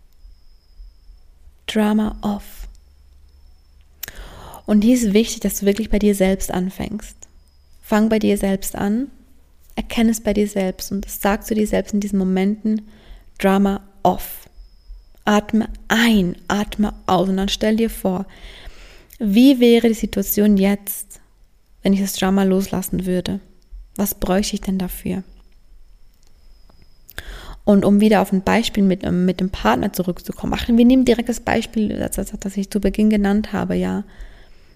Drama 1.65 2.17
off. 2.21 2.67
Und 4.65 4.83
hier 4.83 4.95
ist 4.95 5.13
wichtig, 5.13 5.39
dass 5.39 5.59
du 5.59 5.65
wirklich 5.65 5.89
bei 5.89 5.97
dir 5.97 6.13
selbst 6.13 6.51
anfängst. 6.51 7.15
Fang 7.81 8.09
bei 8.09 8.19
dir 8.19 8.37
selbst 8.37 8.75
an, 8.75 9.09
erkenne 9.75 10.11
es 10.11 10.21
bei 10.21 10.33
dir 10.33 10.47
selbst 10.47 10.91
und 10.91 11.09
sag 11.09 11.45
zu 11.45 11.55
dir 11.55 11.65
selbst 11.65 11.93
in 11.93 11.99
diesen 11.99 12.19
Momenten 12.19 12.83
Drama 13.39 13.81
off. 14.03 14.47
Atme 15.25 15.69
ein, 15.87 16.35
atme 16.47 16.93
aus 17.07 17.29
und 17.29 17.37
dann 17.37 17.49
stell 17.49 17.77
dir 17.77 17.89
vor, 17.89 18.27
wie 19.17 19.59
wäre 19.59 19.87
die 19.87 19.95
Situation 19.95 20.57
jetzt, 20.57 21.19
wenn 21.83 21.93
ich 21.93 22.01
das 22.01 22.13
Drama 22.13 22.43
loslassen 22.43 23.05
würde? 23.05 23.39
Was 23.95 24.15
bräuchte 24.15 24.55
ich 24.55 24.61
denn 24.61 24.77
dafür? 24.77 25.23
Und 27.65 27.85
um 27.85 28.01
wieder 28.01 28.21
auf 28.21 28.33
ein 28.33 28.41
Beispiel 28.41 28.83
mit, 28.83 29.03
ähm, 29.03 29.25
mit 29.25 29.39
dem 29.39 29.51
Partner 29.51 29.93
zurückzukommen, 29.93 30.53
ach, 30.55 30.67
wir 30.67 30.85
nehmen 30.85 31.05
direkt 31.05 31.29
das 31.29 31.39
Beispiel, 31.39 31.89
das, 31.89 32.15
das 32.15 32.57
ich 32.57 32.69
zu 32.69 32.79
Beginn 32.79 33.09
genannt 33.09 33.53
habe, 33.53 33.75
ja. 33.75 34.05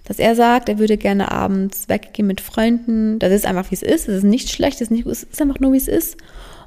Dass 0.05 0.19
er 0.19 0.35
sagt, 0.35 0.69
er 0.69 0.77
würde 0.79 0.97
gerne 0.97 1.31
abends 1.31 1.87
weggehen 1.89 2.27
mit 2.27 2.41
Freunden. 2.41 3.19
Das 3.19 3.31
ist 3.31 3.45
einfach, 3.45 3.71
wie 3.71 3.75
es 3.75 3.81
ist. 3.81 4.09
Es 4.09 4.17
ist 4.17 4.23
nicht 4.23 4.49
schlecht, 4.49 4.75
es 4.75 4.81
ist, 4.81 4.91
nicht, 4.91 5.07
es 5.07 5.23
ist 5.23 5.41
einfach 5.41 5.59
nur, 5.59 5.71
wie 5.73 5.77
es 5.77 5.87
ist. 5.87 6.17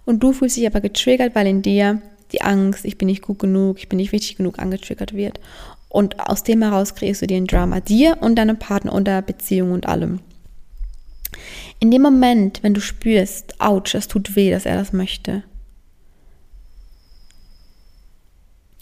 Und 0.05 0.22
du 0.22 0.33
fühlst 0.33 0.57
dich 0.57 0.66
aber 0.66 0.81
getriggert, 0.81 1.35
weil 1.35 1.46
in 1.46 1.62
dir 1.62 2.01
die 2.33 2.42
Angst, 2.42 2.85
ich 2.85 2.99
bin 2.99 3.07
nicht 3.07 3.22
gut 3.22 3.38
genug, 3.38 3.79
ich 3.79 3.88
bin 3.88 3.99
nicht 3.99 4.12
wichtig 4.12 4.37
genug, 4.37 4.59
angetriggert 4.59 5.14
wird. 5.14 5.38
Und 5.88 6.20
aus 6.20 6.42
dem 6.42 6.62
heraus 6.62 6.94
kreierst 6.94 7.22
du 7.22 7.27
dir 7.27 7.37
ein 7.37 7.46
Drama, 7.46 7.81
dir 7.81 8.18
und 8.20 8.37
deinem 8.37 8.59
Partner 8.59 8.92
und 8.92 9.07
der 9.07 9.22
Beziehung 9.22 9.72
und 9.72 9.87
allem. 9.87 10.20
In 11.79 11.90
dem 11.90 12.03
Moment, 12.03 12.62
wenn 12.62 12.75
du 12.75 12.81
spürst, 12.81 13.61
ouch, 13.61 13.94
es 13.94 14.09
tut 14.09 14.37
weh, 14.37 14.51
dass 14.51 14.66
er 14.66 14.77
das 14.77 14.92
möchte, 14.92 15.42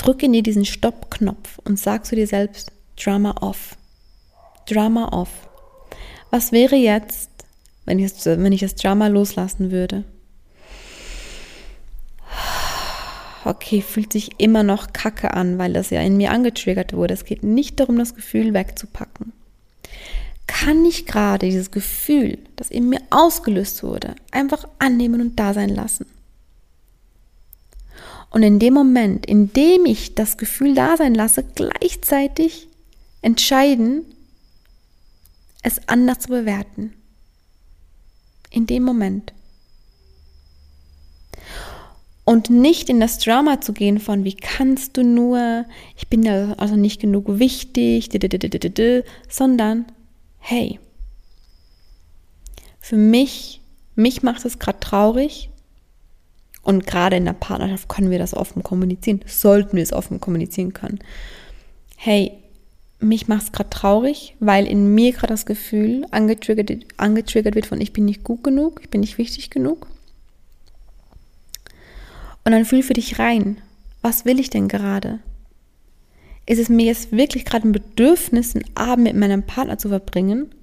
Drücke 0.05 0.31
dir 0.31 0.43
diesen 0.43 0.67
Stopp-Knopf 0.67 1.59
und 1.65 1.79
sag 1.79 2.05
zu 2.05 2.15
dir 2.15 2.27
selbst, 2.27 2.73
Drama 3.03 3.37
off. 3.41 3.75
Drama 4.67 5.09
off. 5.09 5.31
Was 6.29 6.53
wäre 6.53 6.77
jetzt, 6.77 7.31
wenn 7.87 7.99
ich, 7.99 8.13
wenn 8.27 8.53
ich 8.53 8.61
das 8.61 8.75
Drama 8.75 9.07
loslassen 9.07 9.71
würde? 9.71 10.05
Okay, 13.45 13.83
fühlt 13.83 14.13
sich 14.13 14.41
immer 14.41 14.63
noch 14.63 14.93
kacke 14.93 15.35
an, 15.35 15.59
weil 15.59 15.73
das 15.73 15.91
ja 15.91 16.01
in 16.01 16.17
mir 16.17 16.31
angetriggert 16.31 16.95
wurde. 16.95 17.15
Es 17.15 17.25
geht 17.25 17.43
nicht 17.43 17.79
darum, 17.79 17.99
das 17.99 18.15
Gefühl 18.15 18.55
wegzupacken. 18.55 19.33
Kann 20.47 20.85
ich 20.85 21.07
gerade 21.07 21.47
dieses 21.47 21.71
Gefühl, 21.71 22.39
das 22.57 22.71
in 22.71 22.89
mir 22.89 23.01
ausgelöst 23.11 23.83
wurde, 23.83 24.15
einfach 24.31 24.67
annehmen 24.79 25.21
und 25.21 25.39
da 25.39 25.53
sein 25.55 25.69
lassen? 25.69 26.07
Und 28.31 28.43
in 28.43 28.59
dem 28.59 28.75
Moment, 28.75 29.27
in 29.27 29.53
dem 29.53 29.87
ich 29.87 30.15
das 30.15 30.37
Gefühl 30.37 30.75
da 30.75 30.97
sein 30.97 31.15
lasse, 31.15 31.45
gleichzeitig 31.55 32.69
entscheiden, 33.23 34.05
es 35.63 35.89
anders 35.89 36.21
zu 36.21 36.29
bewerten. 36.29 36.95
In 38.51 38.67
dem 38.67 38.83
Moment. 38.83 39.33
Und 42.25 42.49
nicht 42.49 42.89
in 42.89 43.01
das 43.01 43.19
Drama 43.19 43.61
zu 43.61 43.75
gehen 43.75 43.99
von, 43.99 44.25
wie 44.25 44.35
kannst 44.35 44.97
du 44.97 45.05
nur, 45.05 45.67
ich 45.97 46.09
bin 46.09 46.23
ja 46.23 46.55
also 46.55 46.75
nicht 46.75 47.01
genug 47.01 47.39
wichtig, 47.39 48.09
sondern, 49.29 49.85
hey, 50.39 50.81
für 52.81 52.97
mich, 52.97 53.61
mich 53.95 54.23
macht 54.23 54.45
es 54.47 54.59
gerade 54.59 54.81
traurig, 54.81 55.51
und 56.65 56.87
gerade 56.87 57.17
in 57.17 57.27
der 57.27 57.35
Partnerschaft 57.35 57.89
können 57.89 58.11
wir 58.11 58.19
das 58.19 58.35
offen 58.35 58.63
kommunizieren, 58.63 59.21
sollten 59.27 59.77
wir 59.77 59.83
es 59.83 59.93
offen 59.93 60.21
kommunizieren 60.21 60.73
können. 60.73 60.99
Hey, 61.97 62.33
mich 63.01 63.29
macht 63.29 63.43
es 63.43 63.53
gerade 63.53 63.71
traurig, 63.71 64.35
weil 64.41 64.67
in 64.67 64.95
mir 64.95 65.13
gerade 65.13 65.35
das 65.35 65.47
Gefühl 65.47 66.07
angetriggert, 66.11 66.71
angetriggert 66.97 67.55
wird 67.55 67.67
von 67.67 67.81
ich 67.81 67.93
bin 67.93 68.07
nicht 68.07 68.25
gut 68.25 68.43
genug, 68.43 68.81
ich 68.83 68.89
bin 68.89 69.03
nicht 69.03 69.19
wichtig 69.19 69.51
genug. 69.51 69.87
Und 72.45 72.53
dann 72.53 72.65
fühl 72.65 72.83
für 72.83 72.93
dich 72.93 73.19
rein, 73.19 73.61
was 74.03 74.25
will 74.25 74.39
ich 74.39 74.51
denn 74.51 74.69
gerade? 74.69 75.21
Ist 76.47 76.59
es 76.59 76.69
mir 76.69 76.85
jetzt 76.85 77.11
wirklich 77.13 77.47
gerade 77.47 77.67
ein 77.67 77.73
Bedürfnis, 77.73 78.55
einen 78.55 78.77
Abend 78.77 79.05
mit 79.05 79.17
meinem 79.17 79.45
Partner 79.45 79.79
zu 79.79 79.89
verbringen? 79.89 80.55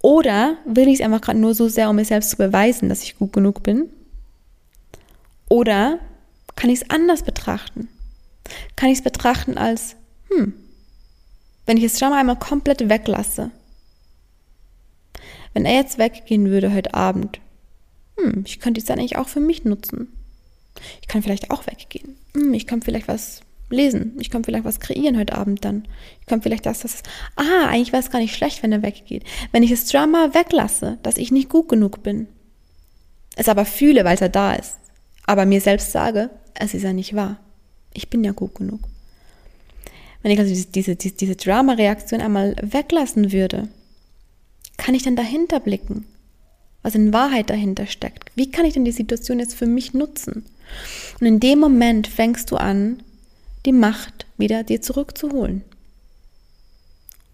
Oder 0.00 0.56
will 0.64 0.88
ich 0.88 0.94
es 0.94 1.00
einfach 1.02 1.20
gerade 1.20 1.38
nur 1.38 1.54
so 1.54 1.68
sehr, 1.68 1.90
um 1.90 1.96
mir 1.96 2.04
selbst 2.04 2.30
zu 2.30 2.36
beweisen, 2.36 2.88
dass 2.88 3.02
ich 3.02 3.18
gut 3.18 3.32
genug 3.32 3.62
bin? 3.62 3.90
Oder 5.48 5.98
kann 6.56 6.70
ich 6.70 6.80
es 6.80 6.90
anders 6.90 7.22
betrachten? 7.22 7.88
Kann 8.74 8.88
ich 8.88 8.98
es 8.98 9.04
betrachten 9.04 9.58
als, 9.58 9.96
hm, 10.30 10.54
wenn 11.66 11.76
ich 11.76 11.84
es 11.84 11.98
schon 11.98 12.10
mal 12.10 12.18
einmal 12.18 12.38
komplett 12.38 12.88
weglasse, 12.88 13.50
wenn 15.52 15.66
er 15.66 15.74
jetzt 15.74 15.98
weggehen 15.98 16.48
würde 16.48 16.72
heute 16.72 16.94
Abend, 16.94 17.40
hm, 18.16 18.44
ich 18.46 18.58
könnte 18.58 18.80
es 18.80 18.86
dann 18.86 18.98
eigentlich 18.98 19.18
auch 19.18 19.28
für 19.28 19.40
mich 19.40 19.64
nutzen. 19.64 20.08
Ich 21.00 21.08
kann 21.08 21.22
vielleicht 21.22 21.50
auch 21.50 21.66
weggehen. 21.66 22.16
Hm, 22.34 22.54
ich 22.54 22.66
kann 22.66 22.82
vielleicht 22.82 23.08
was 23.08 23.40
lesen. 23.70 24.16
Ich 24.20 24.30
kann 24.30 24.44
vielleicht 24.44 24.64
was 24.64 24.80
kreieren 24.80 25.18
heute 25.18 25.34
Abend 25.34 25.64
dann. 25.64 25.88
Ich 26.20 26.26
kann 26.26 26.42
vielleicht 26.42 26.66
das, 26.66 26.80
das. 26.80 27.02
Ah, 27.36 27.68
eigentlich 27.68 27.92
wäre 27.92 28.02
es 28.02 28.10
gar 28.10 28.18
nicht 28.18 28.36
schlecht, 28.36 28.62
wenn 28.62 28.72
er 28.72 28.82
weggeht. 28.82 29.24
Wenn 29.50 29.62
ich 29.62 29.70
das 29.70 29.86
Drama 29.86 30.34
weglasse, 30.34 30.98
dass 31.02 31.16
ich 31.16 31.32
nicht 31.32 31.48
gut 31.48 31.68
genug 31.68 32.02
bin, 32.02 32.28
es 33.36 33.48
aber 33.48 33.64
fühle, 33.64 34.04
weil 34.04 34.14
es 34.14 34.20
ja 34.20 34.28
da 34.28 34.54
ist, 34.54 34.76
aber 35.26 35.46
mir 35.46 35.60
selbst 35.60 35.92
sage, 35.92 36.30
es 36.54 36.74
ist 36.74 36.82
ja 36.82 36.92
nicht 36.92 37.14
wahr. 37.14 37.38
Ich 37.94 38.10
bin 38.10 38.22
ja 38.24 38.32
gut 38.32 38.54
genug. 38.54 38.80
Wenn 40.22 40.32
ich 40.32 40.38
also 40.38 40.54
diese, 40.54 40.96
diese, 40.96 41.12
diese 41.12 41.36
Drama-Reaktion 41.36 42.20
einmal 42.20 42.54
weglassen 42.62 43.32
würde, 43.32 43.68
kann 44.76 44.94
ich 44.94 45.02
dann 45.02 45.16
dahinter 45.16 45.60
blicken, 45.60 46.06
was 46.82 46.94
in 46.94 47.12
Wahrheit 47.12 47.50
dahinter 47.50 47.86
steckt? 47.86 48.30
Wie 48.34 48.50
kann 48.50 48.64
ich 48.64 48.74
denn 48.74 48.84
die 48.84 48.92
Situation 48.92 49.38
jetzt 49.38 49.54
für 49.54 49.66
mich 49.66 49.94
nutzen? 49.94 50.44
Und 51.20 51.26
in 51.26 51.40
dem 51.40 51.58
Moment 51.58 52.06
fängst 52.06 52.50
du 52.50 52.56
an, 52.56 53.02
die 53.64 53.72
Macht 53.72 54.26
wieder 54.38 54.64
dir 54.64 54.82
zurückzuholen. 54.82 55.62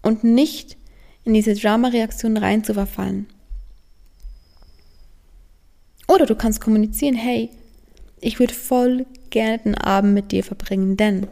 Und 0.01 0.23
nicht 0.23 0.77
in 1.25 1.33
diese 1.33 1.53
Drama-Reaktion 1.53 2.37
rein 2.37 2.63
zu 2.63 2.73
verfallen. 2.73 3.27
Oder 6.07 6.25
du 6.25 6.35
kannst 6.35 6.61
kommunizieren, 6.61 7.15
hey, 7.15 7.49
ich 8.21 8.39
würde 8.39 8.53
voll 8.53 9.05
gerne 9.29 9.59
den 9.59 9.75
Abend 9.75 10.13
mit 10.13 10.31
dir 10.31 10.43
verbringen, 10.43 10.97
denn, 10.97 11.27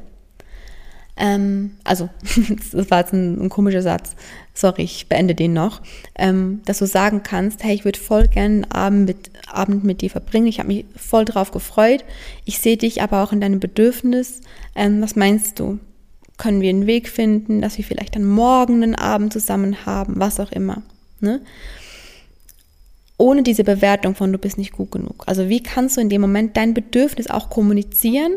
ähm, 1.17 1.71
also, 1.83 2.09
das 2.71 2.91
war 2.91 2.99
jetzt 2.99 3.13
ein, 3.13 3.41
ein, 3.41 3.49
komischer 3.49 3.81
Satz, 3.81 4.15
sorry, 4.53 4.83
ich 4.83 5.07
beende 5.07 5.35
den 5.35 5.53
noch, 5.53 5.81
ähm, 6.15 6.61
dass 6.65 6.79
du 6.79 6.85
sagen 6.85 7.23
kannst, 7.23 7.63
hey, 7.63 7.73
ich 7.73 7.85
würde 7.85 7.99
voll 7.99 8.27
gerne 8.27 8.61
den 8.61 8.71
Abend 8.71 9.07
mit, 9.07 9.31
Abend 9.47 9.83
mit 9.83 10.01
dir 10.01 10.09
verbringen, 10.09 10.47
ich 10.47 10.59
habe 10.59 10.67
mich 10.67 10.85
voll 10.95 11.25
drauf 11.25 11.51
gefreut, 11.51 12.05
ich 12.45 12.59
sehe 12.59 12.77
dich 12.77 13.01
aber 13.01 13.23
auch 13.23 13.31
in 13.31 13.41
deinem 13.41 13.59
Bedürfnis, 13.59 14.41
ähm, 14.75 15.01
was 15.01 15.15
meinst 15.15 15.59
du? 15.59 15.79
Können 16.37 16.61
wir 16.61 16.69
einen 16.69 16.85
Weg 16.85 17.09
finden, 17.09 17.61
dass 17.61 17.77
wir 17.77 17.83
vielleicht 17.83 18.15
dann 18.15 18.25
morgen 18.25 18.83
einen 18.83 18.95
Abend 18.95 19.33
zusammen 19.33 19.87
haben, 19.87 20.19
was 20.19 20.39
auch 20.39 20.51
immer, 20.51 20.83
ne? 21.19 21.41
ohne 23.17 23.41
diese 23.41 23.63
Bewertung 23.63 24.13
von 24.13 24.31
du 24.31 24.37
bist 24.37 24.59
nicht 24.59 24.73
gut 24.73 24.91
genug. 24.91 25.23
Also 25.25 25.49
wie 25.49 25.63
kannst 25.63 25.97
du 25.97 26.01
in 26.01 26.09
dem 26.09 26.21
Moment 26.21 26.55
dein 26.55 26.75
Bedürfnis 26.75 27.27
auch 27.27 27.49
kommunizieren, 27.49 28.33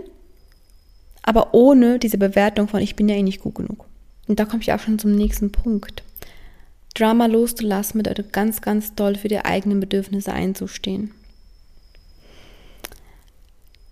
aber 1.23 1.55
ohne 1.55 1.99
diese 1.99 2.19
Bewertung 2.19 2.69
von 2.69 2.81
ich 2.81 2.97
bin 2.97 3.09
ja 3.09 3.17
eh 3.17 3.23
nicht 3.23 3.41
gut 3.41 3.57
genug. 3.57 3.87
Und 4.27 4.39
da 4.39 4.45
komme 4.45 4.63
ich 4.63 4.73
auch 4.73 4.81
schon 4.81 4.99
zum 4.99 5.15
nächsten 5.15 5.53
Punkt. 5.53 6.03
Drama 6.95 7.27
loszulassen 7.27 7.99
bedeutet 7.99 8.33
ganz, 8.33 8.61
ganz 8.61 8.95
doll 8.95 9.17
für 9.17 9.29
die 9.29 9.45
eigenen 9.45 9.81
Bedürfnisse 9.81 10.33
einzustehen. 10.33 11.13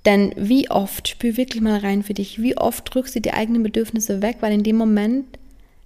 Denn 0.05 0.33
wie 0.37 0.71
oft, 0.71 1.09
spür 1.09 1.37
wirklich 1.37 1.63
mal 1.63 1.81
rein 1.81 2.03
für 2.03 2.15
dich, 2.15 2.41
wie 2.41 2.57
oft 2.57 2.95
drückst 2.95 3.17
du 3.17 3.21
die 3.21 3.33
eigenen 3.33 3.63
Bedürfnisse 3.63 4.23
weg, 4.23 4.39
weil 4.41 4.53
in 4.53 4.63
dem 4.63 4.77
Moment 4.77 5.39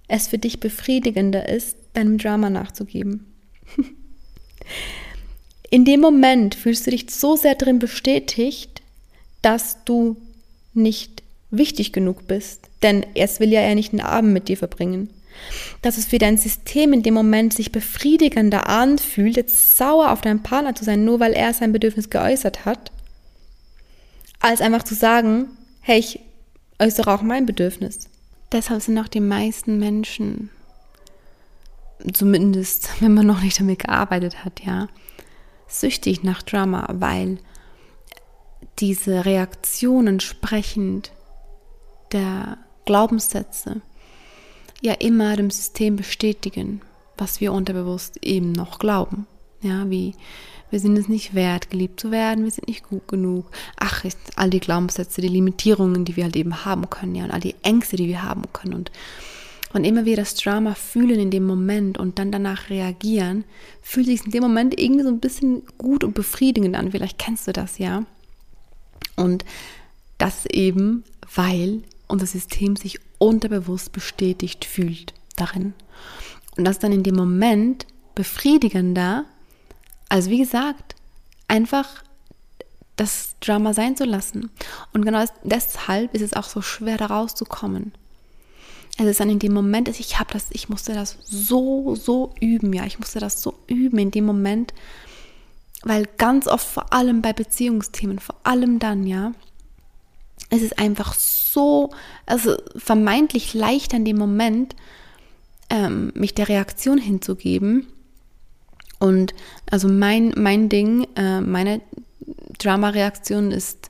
es 0.07 0.27
für 0.27 0.37
dich 0.37 0.59
befriedigender 0.59 1.49
ist, 1.49 1.75
deinem 1.93 2.17
Drama 2.17 2.49
nachzugeben. 2.49 3.25
In 5.69 5.85
dem 5.85 6.01
Moment 6.01 6.53
fühlst 6.53 6.85
du 6.85 6.91
dich 6.91 7.09
so 7.09 7.35
sehr 7.35 7.55
drin 7.55 7.79
bestätigt, 7.79 8.83
dass 9.41 9.83
du 9.85 10.17
nicht 10.75 11.22
wichtig 11.57 11.93
genug 11.93 12.27
bist. 12.27 12.69
Denn 12.81 13.05
es 13.15 13.39
will 13.39 13.51
ja 13.51 13.61
er 13.61 13.75
nicht 13.75 13.93
einen 13.93 14.01
Abend 14.01 14.33
mit 14.33 14.47
dir 14.47 14.57
verbringen. 14.57 15.09
Dass 15.81 15.97
es 15.97 16.05
für 16.05 16.19
dein 16.19 16.37
System 16.37 16.93
in 16.93 17.03
dem 17.03 17.13
Moment 17.13 17.53
sich 17.53 17.71
befriedigender 17.71 18.67
anfühlt, 18.67 19.35
jetzt 19.35 19.77
sauer 19.77 20.11
auf 20.11 20.21
deinen 20.21 20.43
Partner 20.43 20.75
zu 20.75 20.83
sein, 20.83 21.05
nur 21.05 21.19
weil 21.19 21.33
er 21.33 21.53
sein 21.53 21.71
Bedürfnis 21.71 22.09
geäußert 22.09 22.65
hat, 22.65 22.91
als 24.39 24.61
einfach 24.61 24.83
zu 24.83 24.93
sagen, 24.93 25.47
hey, 25.81 25.99
ich 25.99 26.19
äußere 26.79 27.13
auch 27.13 27.21
mein 27.21 27.45
Bedürfnis. 27.45 28.09
Deshalb 28.51 28.81
sind 28.81 28.97
auch 28.99 29.07
die 29.07 29.21
meisten 29.21 29.79
Menschen 29.79 30.49
zumindest 32.11 32.89
wenn 32.99 33.13
man 33.13 33.27
noch 33.27 33.41
nicht 33.41 33.59
damit 33.59 33.79
gearbeitet 33.79 34.43
hat, 34.43 34.61
ja, 34.65 34.87
süchtig 35.67 36.23
nach 36.23 36.41
Drama, 36.41 36.87
weil 36.91 37.37
diese 38.79 39.25
Reaktionen 39.25 40.19
sprechend 40.19 41.11
der 42.13 42.57
Glaubenssätze 42.85 43.81
ja 44.81 44.93
immer 44.93 45.35
dem 45.35 45.49
System 45.49 45.95
bestätigen. 45.95 46.81
was 47.15 47.39
wir 47.39 47.53
unterbewusst 47.53 48.17
eben 48.23 48.51
noch 48.51 48.79
glauben. 48.79 49.27
Ja, 49.61 49.87
wie 49.89 50.15
wir 50.73 50.79
sind 50.79 50.97
es 50.97 51.07
nicht 51.07 51.35
wert, 51.35 51.69
geliebt 51.69 51.99
zu 51.99 52.09
werden, 52.09 52.45
wir 52.45 52.51
sind 52.51 52.67
nicht 52.67 52.89
gut 52.89 53.07
genug. 53.07 53.45
Ach, 53.77 54.03
all 54.35 54.49
die 54.49 54.59
Glaubenssätze, 54.59 55.21
die 55.21 55.27
Limitierungen, 55.27 56.03
die 56.03 56.15
wir 56.15 56.23
halt 56.23 56.35
eben 56.35 56.65
haben 56.65 56.89
können, 56.89 57.13
ja, 57.13 57.25
und 57.25 57.29
all 57.29 57.39
die 57.39 57.53
Ängste, 57.61 57.95
die 57.95 58.07
wir 58.07 58.23
haben 58.23 58.41
können. 58.51 58.73
Und, 58.73 58.91
und 59.73 59.83
immer 59.83 60.05
wir 60.05 60.15
das 60.15 60.33
Drama 60.33 60.73
fühlen 60.73 61.19
in 61.19 61.29
dem 61.29 61.45
Moment 61.45 61.99
und 61.99 62.17
dann 62.17 62.31
danach 62.31 62.71
reagieren, 62.71 63.45
fühlt 63.83 64.07
sich 64.07 64.25
in 64.25 64.31
dem 64.31 64.41
Moment 64.41 64.79
irgendwie 64.79 65.03
so 65.03 65.09
ein 65.09 65.19
bisschen 65.19 65.61
gut 65.77 66.03
und 66.03 66.15
befriedigend 66.15 66.75
an. 66.75 66.89
Vielleicht 66.89 67.19
kennst 67.19 67.47
du 67.47 67.53
das, 67.53 67.77
ja. 67.77 68.03
Und 69.15 69.45
das 70.17 70.47
eben, 70.47 71.03
weil 71.35 71.83
unser 72.13 72.27
System 72.27 72.75
sich 72.75 72.99
unterbewusst 73.17 73.91
bestätigt 73.91 74.65
fühlt 74.65 75.13
darin. 75.35 75.73
Und 76.55 76.63
das 76.63 76.77
dann 76.77 76.91
in 76.91 77.01
dem 77.01 77.15
Moment 77.15 77.87
befriedigender, 78.13 79.25
also 80.09 80.29
wie 80.29 80.37
gesagt, 80.37 80.95
einfach 81.47 82.03
das 82.95 83.35
Drama 83.39 83.73
sein 83.73 83.97
zu 83.97 84.05
lassen. 84.05 84.51
Und 84.93 85.03
genau 85.03 85.25
deshalb 85.43 86.13
ist 86.13 86.21
es 86.21 86.33
auch 86.33 86.43
so 86.43 86.61
schwer, 86.61 86.97
da 86.97 87.07
rauszukommen. 87.07 87.93
Es 88.99 89.05
ist 89.07 89.19
dann 89.19 89.31
in 89.31 89.39
dem 89.39 89.53
Moment, 89.53 89.87
ich 89.87 90.19
habe 90.19 90.31
das, 90.33 90.45
ich 90.51 90.69
musste 90.69 90.93
das 90.93 91.17
so, 91.25 91.95
so 91.95 92.35
üben, 92.39 92.73
ja, 92.73 92.85
ich 92.85 92.99
musste 92.99 93.19
das 93.19 93.41
so 93.41 93.55
üben 93.65 93.97
in 93.97 94.11
dem 94.11 94.25
Moment, 94.25 94.71
weil 95.81 96.07
ganz 96.19 96.45
oft, 96.45 96.67
vor 96.67 96.93
allem 96.93 97.23
bei 97.23 97.33
Beziehungsthemen, 97.33 98.19
vor 98.19 98.35
allem 98.43 98.77
dann, 98.77 99.07
ja, 99.07 99.31
es 100.51 100.61
ist 100.61 100.77
einfach 100.77 101.15
so, 101.15 101.42
also 102.25 102.57
vermeintlich 102.75 103.53
leicht 103.53 103.93
in 103.93 104.05
dem 104.05 104.17
Moment, 104.17 104.75
ähm, 105.69 106.11
mich 106.15 106.33
der 106.33 106.49
Reaktion 106.49 106.97
hinzugeben. 106.97 107.87
Und 108.99 109.33
also 109.69 109.87
mein, 109.87 110.33
mein 110.37 110.69
Ding, 110.69 111.07
äh, 111.15 111.41
meine 111.41 111.81
Drama-Reaktion 112.59 113.51
ist 113.51 113.89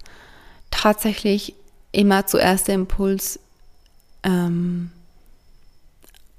tatsächlich 0.72 1.54
immer 1.92 2.26
zuerst 2.26 2.68
der 2.68 2.76
Impuls 2.76 3.40
ähm, 4.24 4.92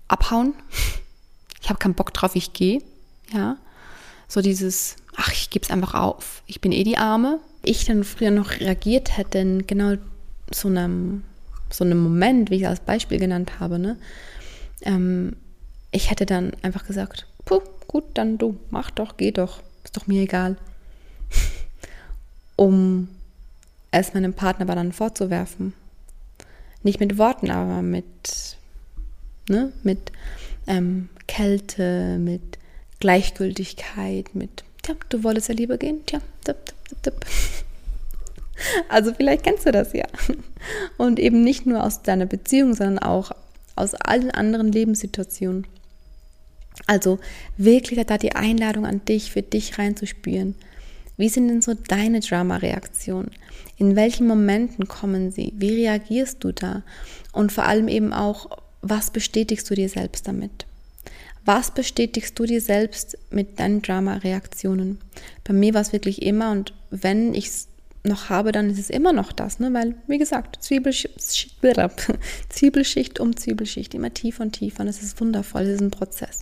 abhauen. 0.08 0.54
Ich 1.62 1.70
habe 1.70 1.78
keinen 1.78 1.94
Bock 1.94 2.12
drauf, 2.12 2.36
ich 2.36 2.52
gehe. 2.52 2.82
Ja, 3.32 3.56
so 4.28 4.42
dieses, 4.42 4.96
ach, 5.16 5.32
ich 5.32 5.48
gebe 5.48 5.64
es 5.64 5.70
einfach 5.70 5.94
auf. 5.94 6.42
Ich 6.46 6.60
bin 6.60 6.72
eh 6.72 6.84
die 6.84 6.98
Arme. 6.98 7.40
Ich 7.62 7.86
dann 7.86 8.04
früher 8.04 8.30
noch 8.30 8.60
reagiert 8.60 9.16
hätte, 9.16 9.38
in 9.38 9.66
genau 9.66 9.94
so 10.50 10.68
einem, 10.68 11.22
so 11.70 11.84
einem 11.84 12.02
Moment, 12.02 12.50
wie 12.50 12.56
ich 12.56 12.62
es 12.62 12.68
als 12.68 12.80
Beispiel 12.80 13.18
genannt 13.18 13.60
habe, 13.60 13.78
ne? 13.78 13.96
Ähm, 14.82 15.36
ich 15.90 16.10
hätte 16.10 16.26
dann 16.26 16.52
einfach 16.62 16.86
gesagt, 16.86 17.26
puh, 17.44 17.60
gut, 17.86 18.04
dann 18.14 18.38
du, 18.38 18.58
mach 18.70 18.90
doch, 18.90 19.16
geh 19.16 19.30
doch, 19.30 19.62
ist 19.84 19.96
doch 19.96 20.06
mir 20.06 20.22
egal. 20.22 20.56
um 22.56 23.08
es 23.90 24.12
meinem 24.12 24.34
Partner 24.34 24.64
aber 24.64 24.74
dann 24.74 24.92
vorzuwerfen. 24.92 25.72
Nicht 26.82 27.00
mit 27.00 27.16
Worten, 27.16 27.50
aber 27.50 27.80
mit, 27.80 28.56
ne, 29.48 29.72
mit 29.82 30.12
ähm, 30.66 31.08
Kälte, 31.26 32.18
mit 32.18 32.58
Gleichgültigkeit, 33.00 34.34
mit, 34.34 34.64
tja, 34.82 34.94
du 35.08 35.22
wolltest 35.22 35.48
ja 35.48 35.54
lieber 35.54 35.78
gehen, 35.78 36.04
tja, 36.06 36.20
dip, 36.46 36.72
dip, 36.90 37.02
dip. 37.02 37.26
Also 38.88 39.12
vielleicht 39.14 39.42
kennst 39.42 39.66
du 39.66 39.72
das 39.72 39.92
ja. 39.92 40.06
Und 40.96 41.18
eben 41.18 41.42
nicht 41.42 41.66
nur 41.66 41.82
aus 41.82 42.02
deiner 42.02 42.26
Beziehung, 42.26 42.74
sondern 42.74 42.98
auch 42.98 43.32
aus 43.76 43.94
allen 43.94 44.30
anderen 44.30 44.70
Lebenssituationen. 44.70 45.66
Also 46.86 47.18
wirklich 47.56 48.04
da 48.06 48.18
die 48.18 48.34
Einladung 48.34 48.86
an 48.86 49.04
dich, 49.04 49.30
für 49.30 49.42
dich 49.42 49.78
reinzuspüren. 49.78 50.54
Wie 51.16 51.28
sind 51.28 51.48
denn 51.48 51.62
so 51.62 51.74
deine 51.74 52.20
Drama-Reaktionen? 52.20 53.30
In 53.76 53.96
welchen 53.96 54.26
Momenten 54.26 54.88
kommen 54.88 55.30
sie? 55.30 55.52
Wie 55.56 55.74
reagierst 55.74 56.42
du 56.42 56.52
da? 56.52 56.82
Und 57.32 57.52
vor 57.52 57.64
allem 57.64 57.88
eben 57.88 58.12
auch, 58.12 58.58
was 58.82 59.10
bestätigst 59.10 59.70
du 59.70 59.74
dir 59.74 59.88
selbst 59.88 60.26
damit? 60.26 60.66
Was 61.44 61.70
bestätigst 61.70 62.38
du 62.38 62.44
dir 62.44 62.60
selbst 62.60 63.18
mit 63.30 63.60
deinen 63.60 63.82
Drama-Reaktionen? 63.82 64.98
Bei 65.44 65.52
mir 65.52 65.74
war 65.74 65.82
es 65.82 65.92
wirklich 65.92 66.22
immer, 66.22 66.50
und 66.50 66.74
wenn 66.90 67.34
ich 67.34 67.46
es 67.48 67.68
noch 68.04 68.28
habe, 68.28 68.52
dann 68.52 68.70
ist 68.70 68.78
es 68.78 68.90
immer 68.90 69.12
noch 69.12 69.32
das, 69.32 69.58
ne? 69.58 69.72
weil, 69.72 69.96
wie 70.06 70.18
gesagt, 70.18 70.62
Zwiebelschicht, 70.62 71.18
Zwiebelschicht 72.50 73.18
um 73.18 73.36
Zwiebelschicht, 73.36 73.94
immer 73.94 74.12
tiefer 74.12 74.42
und 74.42 74.52
tiefer 74.52 74.82
und 74.82 74.88
es 74.88 75.02
ist 75.02 75.20
wundervoll, 75.20 75.62
es 75.62 75.76
ist 75.76 75.80
ein 75.80 75.90
Prozess. 75.90 76.40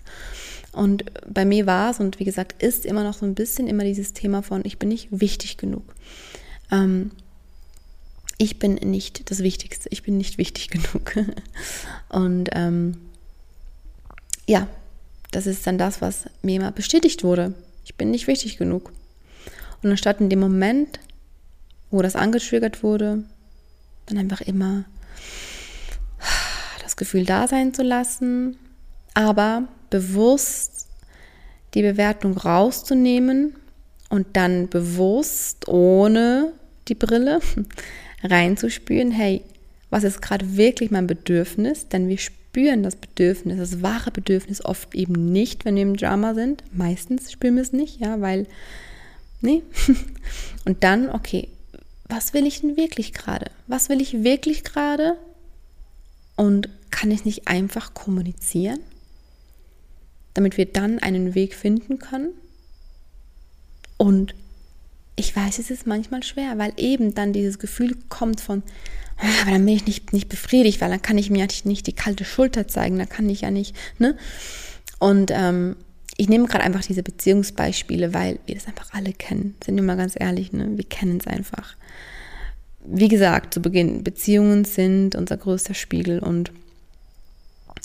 Und 0.72 1.04
bei 1.26 1.44
mir 1.44 1.66
war 1.66 1.90
es 1.90 2.00
und 2.00 2.18
wie 2.18 2.24
gesagt, 2.24 2.62
ist 2.62 2.84
immer 2.84 3.04
noch 3.04 3.14
so 3.14 3.26
ein 3.26 3.34
bisschen 3.34 3.68
immer 3.68 3.84
dieses 3.84 4.12
Thema 4.12 4.42
von, 4.42 4.62
ich 4.64 4.78
bin 4.78 4.88
nicht 4.88 5.08
wichtig 5.10 5.56
genug. 5.56 5.94
Ähm, 6.70 7.12
ich 8.38 8.58
bin 8.58 8.74
nicht 8.74 9.30
das 9.30 9.40
Wichtigste, 9.40 9.88
ich 9.92 10.02
bin 10.02 10.16
nicht 10.16 10.38
wichtig 10.38 10.68
genug. 10.68 11.14
und 12.08 12.50
ähm, 12.52 12.96
ja, 14.48 14.66
das 15.30 15.46
ist 15.46 15.66
dann 15.66 15.78
das, 15.78 16.00
was 16.00 16.24
mir 16.42 16.56
immer 16.56 16.72
bestätigt 16.72 17.22
wurde. 17.22 17.54
Ich 17.84 17.94
bin 17.94 18.10
nicht 18.10 18.26
wichtig 18.26 18.56
genug. 18.56 18.92
Und 19.82 19.90
anstatt 19.90 20.20
in 20.20 20.28
dem 20.28 20.40
Moment 20.40 20.98
wo 21.92 22.02
das 22.02 22.16
angetriggert 22.16 22.82
wurde, 22.82 23.22
dann 24.06 24.18
einfach 24.18 24.40
immer 24.40 24.84
das 26.82 26.96
Gefühl 26.96 27.24
da 27.24 27.46
sein 27.46 27.72
zu 27.72 27.82
lassen, 27.82 28.56
aber 29.14 29.68
bewusst 29.90 30.88
die 31.74 31.82
Bewertung 31.82 32.36
rauszunehmen 32.36 33.54
und 34.08 34.26
dann 34.34 34.68
bewusst 34.68 35.68
ohne 35.68 36.52
die 36.88 36.94
Brille 36.94 37.40
reinzuspüren, 38.22 39.10
hey, 39.10 39.42
was 39.90 40.04
ist 40.04 40.22
gerade 40.22 40.56
wirklich 40.56 40.90
mein 40.90 41.06
Bedürfnis? 41.06 41.88
Denn 41.88 42.08
wir 42.08 42.18
spüren 42.18 42.82
das 42.82 42.96
Bedürfnis, 42.96 43.58
das 43.58 43.82
wahre 43.82 44.10
Bedürfnis 44.10 44.64
oft 44.64 44.94
eben 44.94 45.32
nicht, 45.32 45.64
wenn 45.64 45.76
wir 45.76 45.82
im 45.82 45.96
Drama 45.96 46.34
sind. 46.34 46.62
Meistens 46.72 47.30
spüren 47.30 47.56
wir 47.56 47.62
es 47.62 47.72
nicht, 47.72 48.00
ja, 48.00 48.20
weil, 48.20 48.46
nee. 49.40 49.62
Und 50.64 50.82
dann, 50.84 51.10
okay, 51.10 51.48
was 52.12 52.34
will 52.34 52.46
ich 52.46 52.60
denn 52.60 52.76
wirklich 52.76 53.14
gerade? 53.14 53.50
Was 53.66 53.88
will 53.88 54.02
ich 54.02 54.22
wirklich 54.22 54.64
gerade? 54.64 55.16
Und 56.36 56.68
kann 56.90 57.10
ich 57.10 57.24
nicht 57.24 57.48
einfach 57.48 57.94
kommunizieren, 57.94 58.80
damit 60.34 60.58
wir 60.58 60.66
dann 60.66 60.98
einen 60.98 61.34
Weg 61.34 61.54
finden 61.54 61.98
können? 61.98 62.34
Und 63.96 64.34
ich 65.16 65.34
weiß, 65.34 65.58
es 65.58 65.70
ist 65.70 65.86
manchmal 65.86 66.22
schwer, 66.22 66.58
weil 66.58 66.74
eben 66.76 67.14
dann 67.14 67.32
dieses 67.32 67.58
Gefühl 67.58 67.96
kommt 68.10 68.42
von, 68.42 68.62
ah, 69.16 69.42
aber 69.42 69.52
dann 69.52 69.64
bin 69.64 69.76
ich 69.76 69.86
nicht, 69.86 70.12
nicht 70.12 70.28
befriedigt, 70.28 70.82
weil 70.82 70.90
dann 70.90 71.00
kann 71.00 71.16
ich 71.16 71.30
mir 71.30 71.46
nicht 71.64 71.86
die 71.86 71.94
kalte 71.94 72.26
Schulter 72.26 72.68
zeigen, 72.68 72.98
dann 72.98 73.08
kann 73.08 73.28
ich 73.30 73.40
ja 73.40 73.50
nicht, 73.50 73.74
ne? 73.98 74.18
Und 74.98 75.30
ähm, 75.32 75.76
ich 76.16 76.28
nehme 76.28 76.46
gerade 76.46 76.64
einfach 76.64 76.82
diese 76.82 77.02
Beziehungsbeispiele, 77.02 78.12
weil 78.14 78.38
wir 78.46 78.54
das 78.54 78.66
einfach 78.66 78.92
alle 78.92 79.12
kennen. 79.12 79.56
Sind 79.64 79.76
wir 79.76 79.82
mal 79.82 79.96
ganz 79.96 80.14
ehrlich, 80.18 80.52
ne? 80.52 80.68
Wir 80.76 80.84
kennen 80.84 81.18
es 81.18 81.26
einfach. 81.26 81.76
Wie 82.84 83.08
gesagt, 83.08 83.54
zu 83.54 83.62
Beginn, 83.62 84.04
Beziehungen 84.04 84.64
sind 84.64 85.14
unser 85.14 85.36
größter 85.36 85.74
Spiegel 85.74 86.18
und 86.18 86.52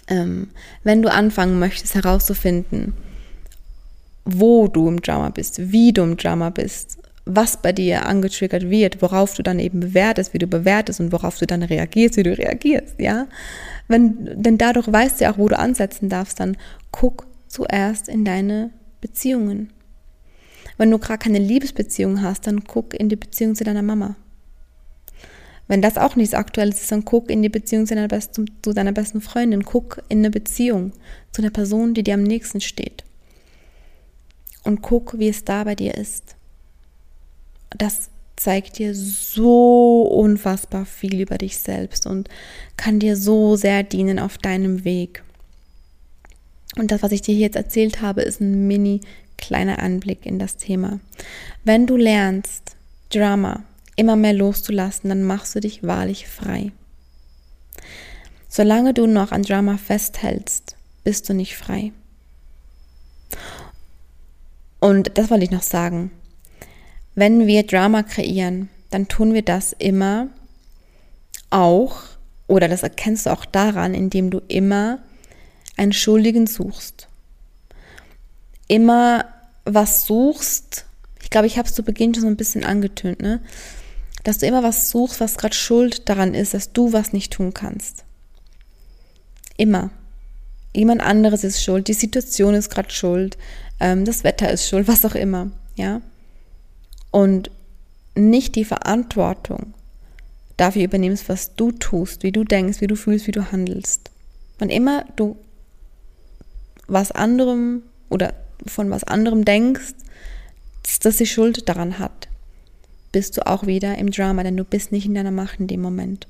ähm, 0.07 0.49
wenn 0.83 1.01
du 1.01 1.11
anfangen 1.11 1.59
möchtest 1.59 1.95
herauszufinden, 1.95 2.93
wo 4.25 4.67
du 4.67 4.87
im 4.87 5.01
Drama 5.01 5.29
bist, 5.29 5.71
wie 5.71 5.93
du 5.93 6.01
im 6.01 6.17
Drama 6.17 6.49
bist, 6.49 6.97
was 7.25 7.61
bei 7.61 7.73
dir 7.73 8.05
angetriggert 8.05 8.69
wird, 8.69 9.01
worauf 9.01 9.33
du 9.35 9.43
dann 9.43 9.59
eben 9.59 9.81
bewertest, 9.81 10.33
wie 10.33 10.39
du 10.39 10.47
bewertest 10.47 10.99
und 10.99 11.11
worauf 11.11 11.37
du 11.37 11.45
dann 11.45 11.61
reagierst, 11.61 12.17
wie 12.17 12.23
du 12.23 12.37
reagierst, 12.37 12.95
ja? 12.99 13.27
Wenn, 13.87 14.41
denn 14.41 14.57
dadurch 14.57 14.91
weißt 14.91 15.19
du 15.19 15.25
ja 15.25 15.33
auch, 15.33 15.37
wo 15.37 15.47
du 15.47 15.59
ansetzen 15.59 16.09
darfst, 16.09 16.39
dann 16.39 16.57
guck 16.91 17.26
zuerst 17.47 18.09
in 18.09 18.25
deine 18.25 18.71
Beziehungen. 19.01 19.71
Wenn 20.77 20.91
du 20.91 20.99
gerade 20.99 21.19
keine 21.19 21.39
Liebesbeziehung 21.39 22.21
hast, 22.21 22.47
dann 22.47 22.63
guck 22.63 22.93
in 22.93 23.09
die 23.09 23.15
Beziehung 23.15 23.55
zu 23.55 23.63
deiner 23.63 23.81
Mama. 23.81 24.15
Wenn 25.67 25.81
das 25.81 25.97
auch 25.97 26.15
nichts 26.15 26.33
Aktuelles 26.33 26.81
ist, 26.81 26.91
dann 26.91 27.03
guck 27.03 27.29
in 27.29 27.41
die 27.41 27.49
Beziehung 27.49 27.85
zu 27.85 27.95
deiner, 27.95 28.07
besten, 28.07 28.45
zu 28.61 28.73
deiner 28.73 28.93
besten 28.93 29.19
Freundin, 29.19 29.63
guck 29.63 30.01
in 30.07 30.19
eine 30.19 30.29
Beziehung 30.29 30.93
zu 31.31 31.41
einer 31.41 31.51
Person, 31.51 31.93
die 31.93 32.03
dir 32.03 32.13
am 32.13 32.23
nächsten 32.23 32.61
steht. 32.61 33.03
Und 34.63 34.81
guck, 34.81 35.19
wie 35.19 35.29
es 35.29 35.43
da 35.43 35.63
bei 35.63 35.75
dir 35.75 35.95
ist. 35.95 36.35
Das 37.77 38.09
zeigt 38.37 38.77
dir 38.77 38.95
so 38.95 40.03
unfassbar 40.03 40.85
viel 40.85 41.19
über 41.19 41.37
dich 41.37 41.57
selbst 41.57 42.05
und 42.05 42.29
kann 42.77 42.99
dir 42.99 43.17
so 43.17 43.55
sehr 43.55 43.83
dienen 43.83 44.19
auf 44.19 44.37
deinem 44.37 44.85
Weg. 44.85 45.23
Und 46.77 46.91
das, 46.91 47.01
was 47.01 47.11
ich 47.11 47.21
dir 47.21 47.35
jetzt 47.35 47.55
erzählt 47.55 48.01
habe, 48.01 48.21
ist 48.21 48.39
ein 48.39 48.67
mini 48.67 49.01
kleiner 49.37 49.79
Anblick 49.79 50.25
in 50.25 50.39
das 50.39 50.57
Thema. 50.57 50.99
Wenn 51.63 51.87
du 51.87 51.97
lernst, 51.97 52.75
Drama 53.09 53.63
immer 53.95 54.15
mehr 54.15 54.33
loszulassen, 54.33 55.09
dann 55.09 55.23
machst 55.23 55.55
du 55.55 55.59
dich 55.59 55.83
wahrlich 55.83 56.27
frei. 56.27 56.71
Solange 58.47 58.93
du 58.93 59.07
noch 59.07 59.31
an 59.31 59.43
Drama 59.43 59.77
festhältst, 59.77 60.75
bist 61.03 61.27
du 61.29 61.33
nicht 61.33 61.57
frei. 61.57 61.91
Und 64.79 65.17
das 65.17 65.29
wollte 65.29 65.45
ich 65.45 65.51
noch 65.51 65.63
sagen. 65.63 66.11
Wenn 67.15 67.47
wir 67.47 67.63
Drama 67.63 68.03
kreieren, 68.03 68.69
dann 68.91 69.07
tun 69.07 69.33
wir 69.33 69.41
das 69.41 69.73
immer 69.73 70.27
auch, 71.49 72.03
oder 72.47 72.67
das 72.67 72.83
erkennst 72.83 73.25
du 73.25 73.31
auch 73.31 73.45
daran, 73.45 73.93
indem 73.93 74.29
du 74.29 74.41
immer 74.47 74.99
einen 75.77 75.93
Schuldigen 75.93 76.47
suchst. 76.47 77.07
Immer 78.67 79.25
was 79.63 80.05
suchst, 80.05 80.85
ich 81.21 81.29
glaube, 81.29 81.47
ich 81.47 81.57
habe 81.57 81.67
es 81.67 81.75
zu 81.75 81.83
Beginn 81.83 82.13
schon 82.13 82.21
so 82.21 82.27
ein 82.27 82.37
bisschen 82.37 82.63
angetönt, 82.63 83.21
ne? 83.21 83.41
dass 84.23 84.39
du 84.39 84.45
immer 84.45 84.63
was 84.63 84.89
suchst, 84.89 85.19
was 85.19 85.37
gerade 85.37 85.55
schuld 85.55 86.09
daran 86.09 86.33
ist, 86.33 86.53
dass 86.53 86.73
du 86.73 86.91
was 86.93 87.13
nicht 87.13 87.31
tun 87.33 87.53
kannst. 87.53 88.03
Immer. 89.55 89.89
Jemand 90.75 91.01
anderes 91.01 91.43
ist 91.43 91.63
schuld, 91.63 91.87
die 91.87 91.93
Situation 91.93 92.53
ist 92.53 92.69
gerade 92.69 92.91
schuld, 92.91 93.37
ähm, 93.79 94.05
das 94.05 94.23
Wetter 94.23 94.51
ist 94.51 94.67
schuld, 94.67 94.87
was 94.89 95.05
auch 95.05 95.15
immer, 95.15 95.51
ja. 95.75 96.01
Und 97.11 97.51
nicht 98.15 98.55
die 98.55 98.65
Verantwortung 98.65 99.73
dafür 100.57 100.83
übernimmst, 100.83 101.29
was 101.29 101.55
du 101.55 101.71
tust, 101.71 102.23
wie 102.23 102.31
du 102.31 102.43
denkst, 102.43 102.81
wie 102.81 102.87
du 102.87 102.95
fühlst, 102.95 103.27
wie 103.27 103.31
du 103.31 103.51
handelst. 103.51 104.11
Wann 104.59 104.69
immer 104.69 105.05
du 105.15 105.37
was 106.87 107.11
anderem 107.11 107.83
oder 108.09 108.33
von 108.65 108.89
was 108.89 109.03
anderem 109.03 109.45
denkst, 109.45 109.93
dass 111.01 111.17
sie 111.17 111.25
Schuld 111.25 111.67
daran 111.67 111.99
hat, 111.99 112.27
bist 113.11 113.37
du 113.37 113.45
auch 113.45 113.65
wieder 113.65 113.97
im 113.97 114.11
Drama, 114.11 114.43
denn 114.43 114.57
du 114.57 114.63
bist 114.63 114.91
nicht 114.91 115.05
in 115.05 115.15
deiner 115.15 115.31
Macht 115.31 115.59
in 115.59 115.67
dem 115.67 115.81
Moment. 115.81 116.27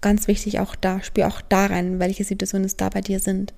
Ganz 0.00 0.28
wichtig 0.28 0.60
auch 0.60 0.74
da, 0.74 1.02
spür 1.02 1.28
auch 1.28 1.40
da 1.40 1.66
rein, 1.66 1.98
welche 1.98 2.24
Situationen 2.24 2.66
es 2.66 2.76
da 2.76 2.88
bei 2.88 3.00
dir 3.00 3.20
sind. 3.20 3.54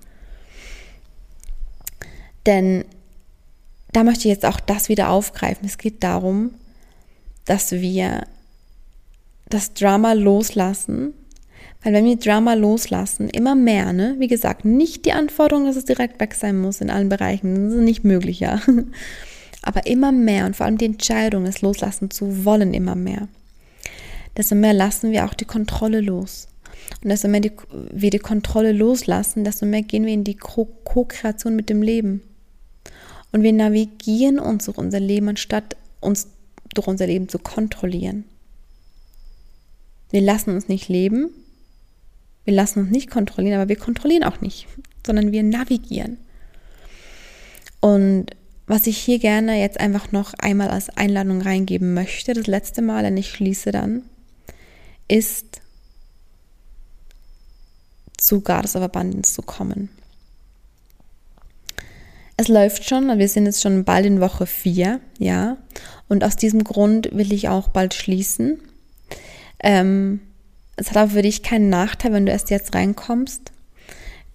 Denn 2.46 2.84
da 3.92 4.04
möchte 4.04 4.28
ich 4.28 4.34
jetzt 4.34 4.46
auch 4.46 4.60
das 4.60 4.88
wieder 4.88 5.10
aufgreifen. 5.10 5.66
Es 5.66 5.78
geht 5.78 6.04
darum, 6.04 6.54
dass 7.44 7.72
wir 7.72 8.26
das 9.48 9.74
Drama 9.74 10.12
loslassen. 10.12 11.14
Weil 11.82 11.92
wenn 11.92 12.04
wir 12.04 12.16
Drama 12.16 12.54
loslassen, 12.54 13.28
immer 13.28 13.54
mehr, 13.54 13.92
ne? 13.92 14.16
Wie 14.18 14.28
gesagt, 14.28 14.64
nicht 14.64 15.04
die 15.04 15.12
Anforderung, 15.12 15.66
dass 15.66 15.76
es 15.76 15.84
direkt 15.84 16.20
weg 16.20 16.34
sein 16.34 16.58
muss 16.58 16.80
in 16.80 16.90
allen 16.90 17.08
Bereichen. 17.08 17.66
Das 17.66 17.74
ist 17.74 17.84
nicht 17.84 18.04
möglich, 18.04 18.40
ja. 18.40 18.60
Aber 19.62 19.86
immer 19.86 20.12
mehr 20.12 20.46
und 20.46 20.56
vor 20.56 20.66
allem 20.66 20.78
die 20.78 20.84
Entscheidung, 20.84 21.44
es 21.46 21.60
loslassen 21.60 22.10
zu 22.10 22.44
wollen, 22.44 22.74
immer 22.74 22.94
mehr. 22.94 23.28
Desto 24.36 24.54
mehr 24.54 24.74
lassen 24.74 25.12
wir 25.12 25.24
auch 25.24 25.34
die 25.34 25.44
Kontrolle 25.44 26.00
los. 26.00 26.48
Und 27.02 27.08
desto 27.10 27.28
mehr 27.28 27.40
die, 27.40 27.52
wir 27.92 28.10
die 28.10 28.18
Kontrolle 28.18 28.72
loslassen, 28.72 29.44
desto 29.44 29.66
mehr 29.66 29.82
gehen 29.82 30.06
wir 30.06 30.12
in 30.12 30.24
die 30.24 30.36
Co-Kreation 30.36 31.56
mit 31.56 31.68
dem 31.68 31.82
Leben. 31.82 32.22
Und 33.32 33.42
wir 33.42 33.52
navigieren 33.52 34.38
uns 34.38 34.66
durch 34.66 34.78
unser 34.78 35.00
Leben, 35.00 35.28
anstatt 35.28 35.76
uns 36.00 36.28
durch 36.74 36.86
unser 36.86 37.06
Leben 37.06 37.28
zu 37.28 37.38
kontrollieren. 37.38 38.24
Wir 40.10 40.20
lassen 40.20 40.50
uns 40.50 40.68
nicht 40.68 40.88
leben, 40.88 41.30
wir 42.46 42.54
lassen 42.54 42.80
uns 42.80 42.90
nicht 42.90 43.10
kontrollieren, 43.10 43.60
aber 43.60 43.68
wir 43.68 43.76
kontrollieren 43.76 44.24
auch 44.24 44.40
nicht, 44.40 44.66
sondern 45.04 45.32
wir 45.32 45.42
navigieren. 45.42 46.16
Und 47.80 48.30
was 48.66 48.86
ich 48.86 48.98
hier 48.98 49.18
gerne 49.18 49.60
jetzt 49.60 49.78
einfach 49.78 50.12
noch 50.12 50.32
einmal 50.38 50.68
als 50.68 50.88
Einladung 50.90 51.42
reingeben 51.42 51.92
möchte, 51.92 52.32
das 52.32 52.46
letzte 52.46 52.82
Mal, 52.82 53.02
denn 53.02 53.16
ich 53.16 53.30
schließe 53.30 53.70
dann, 53.72 54.02
ist 55.08 55.60
zu 58.16 58.40
Goddess 58.40 58.76
of 58.76 58.82
Abundance 58.82 59.34
zu 59.34 59.42
kommen. 59.42 59.88
Es 62.36 62.48
läuft 62.48 62.88
schon, 62.88 63.18
wir 63.18 63.28
sind 63.28 63.46
jetzt 63.46 63.62
schon 63.62 63.84
bald 63.84 64.06
in 64.06 64.20
Woche 64.20 64.46
4, 64.46 65.00
ja. 65.18 65.56
Und 66.08 66.22
aus 66.22 66.36
diesem 66.36 66.64
Grund 66.64 67.08
will 67.12 67.32
ich 67.32 67.48
auch 67.48 67.68
bald 67.68 67.94
schließen. 67.94 68.60
Ähm, 69.60 70.20
es 70.76 70.90
hat 70.90 70.96
aber 70.96 71.10
für 71.12 71.22
dich 71.22 71.42
keinen 71.42 71.70
Nachteil, 71.70 72.12
wenn 72.12 72.26
du 72.26 72.32
erst 72.32 72.50
jetzt 72.50 72.74
reinkommst. 72.74 73.52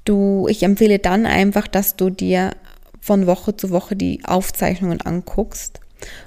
Du, 0.06 0.48
ich 0.50 0.64
empfehle 0.64 1.00
dann 1.00 1.26
einfach, 1.26 1.68
dass 1.68 1.96
du 1.96 2.10
dir 2.10 2.52
von 3.00 3.28
Woche 3.28 3.56
zu 3.56 3.70
Woche 3.70 3.96
die 3.96 4.22
Aufzeichnungen 4.26 5.02
anguckst. 5.02 5.80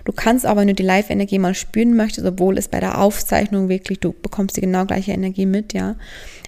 Du 0.05 0.13
kannst 0.13 0.47
aber, 0.47 0.61
wenn 0.61 0.69
du 0.69 0.75
die 0.75 0.85
Live-Energie 0.85 1.41
mal 1.41 1.55
spüren 1.55 1.97
möchtest, 1.97 2.27
obwohl 2.27 2.59
es 2.59 2.69
bei 2.69 2.79
der 2.79 3.01
Aufzeichnung 3.01 3.69
wirklich, 3.69 3.99
du 3.99 4.13
bekommst 4.13 4.57
die 4.57 4.61
genau 4.61 4.85
gleiche 4.85 5.11
Energie 5.11 5.47
mit, 5.47 5.73
ja. 5.73 5.97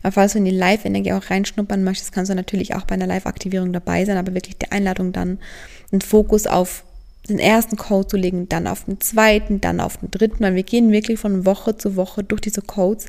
Aber 0.02 0.12
falls 0.12 0.32
du 0.32 0.38
in 0.38 0.44
die 0.44 0.52
Live-Energie 0.52 1.12
auch 1.12 1.28
reinschnuppern 1.28 1.82
möchtest, 1.82 2.12
kannst 2.12 2.30
du 2.30 2.36
natürlich 2.36 2.76
auch 2.76 2.84
bei 2.84 2.94
einer 2.94 3.08
Live-Aktivierung 3.08 3.72
dabei 3.72 4.04
sein, 4.04 4.16
aber 4.16 4.34
wirklich 4.34 4.58
die 4.58 4.70
Einladung 4.70 5.12
dann, 5.12 5.38
einen 5.90 6.02
Fokus 6.02 6.46
auf 6.46 6.84
den 7.26 7.38
ersten 7.38 7.76
Code 7.76 8.08
zu 8.08 8.16
legen, 8.16 8.48
dann 8.48 8.66
auf 8.66 8.84
den 8.84 9.00
zweiten, 9.00 9.60
dann 9.60 9.80
auf 9.80 9.96
den 9.98 10.10
dritten, 10.10 10.40
weil 10.40 10.54
wir 10.54 10.62
gehen 10.62 10.92
wirklich 10.92 11.18
von 11.18 11.44
Woche 11.44 11.76
zu 11.76 11.96
Woche 11.96 12.24
durch 12.24 12.40
diese 12.40 12.62
Codes, 12.62 13.06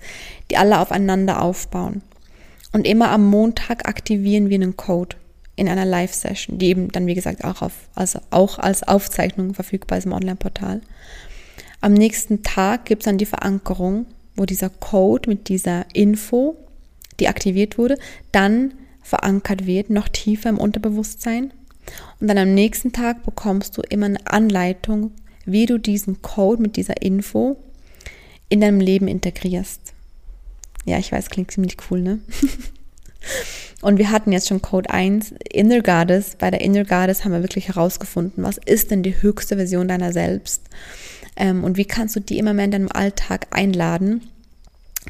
die 0.50 0.58
alle 0.58 0.80
aufeinander 0.80 1.42
aufbauen. 1.42 2.02
Und 2.72 2.86
immer 2.86 3.10
am 3.12 3.26
Montag 3.26 3.88
aktivieren 3.88 4.50
wir 4.50 4.56
einen 4.56 4.78
Code 4.78 5.16
in 5.56 5.68
einer 5.68 5.86
Live-Session, 5.86 6.60
die 6.60 6.68
eben 6.68 6.92
dann, 6.92 7.08
wie 7.08 7.16
gesagt, 7.16 7.44
auch, 7.44 7.62
auf, 7.62 7.74
also 7.96 8.20
auch 8.30 8.60
als 8.60 8.84
Aufzeichnung 8.84 9.54
verfügbar 9.54 9.98
ist 9.98 10.06
im 10.06 10.14
Online-Portal. 10.14 10.82
Am 11.82 11.94
nächsten 11.94 12.44
Tag 12.44 12.86
gibt 12.86 13.02
es 13.02 13.06
dann 13.06 13.18
die 13.18 13.26
Verankerung, 13.26 14.06
wo 14.36 14.46
dieser 14.46 14.70
Code 14.70 15.30
mit 15.30 15.50
dieser 15.50 15.86
Info, 15.94 16.56
die 17.20 17.28
aktiviert 17.28 17.78
wurde, 17.78 17.98
dann 18.32 18.74
verankert 19.02 19.66
wird, 19.66 19.90
noch 19.90 20.08
tiefer 20.08 20.50
im 20.50 20.60
Unterbewusstsein. 20.60 21.52
Und 22.20 22.28
dann 22.28 22.38
am 22.38 22.54
nächsten 22.54 22.92
Tag 22.92 23.24
bekommst 23.24 23.78
du 23.78 23.82
immer 23.82 24.08
eine 24.08 24.26
Anleitung, 24.28 25.12
wie 25.46 25.66
du 25.66 25.78
diesen 25.78 26.22
Code 26.22 26.62
mit 26.62 26.76
dieser 26.76 27.02
Info 27.02 27.58
in 28.50 28.62
deinem 28.62 28.80
Leben 28.80 29.08
integrierst. 29.08 29.94
Ja, 30.86 30.98
ich 30.98 31.12
weiß, 31.12 31.30
klingt 31.30 31.52
ziemlich 31.52 31.78
cool, 31.90 32.02
ne? 32.02 32.20
Und 33.82 34.00
wir 34.00 34.10
hatten 34.10 34.32
jetzt 34.32 34.48
schon 34.48 34.62
Code 34.62 34.90
1, 34.90 35.36
Inner 35.52 35.82
Goddess. 35.82 36.36
Bei 36.38 36.50
der 36.50 36.62
Inner 36.62 36.84
Goddess 36.84 37.24
haben 37.24 37.34
wir 37.34 37.44
wirklich 37.44 37.68
herausgefunden, 37.68 38.44
was 38.44 38.58
ist 38.58 38.90
denn 38.90 39.04
die 39.04 39.22
höchste 39.22 39.56
Version 39.56 39.88
deiner 39.88 40.14
selbst? 40.14 40.64
Ähm, 41.36 41.64
und 41.64 41.78
wie 41.78 41.86
kannst 41.86 42.16
du 42.16 42.20
die 42.20 42.40
immer 42.40 42.54
mehr 42.54 42.66
in 42.66 42.72
deinem 42.72 42.92
Alltag 42.92 43.48
einladen? 43.52 44.22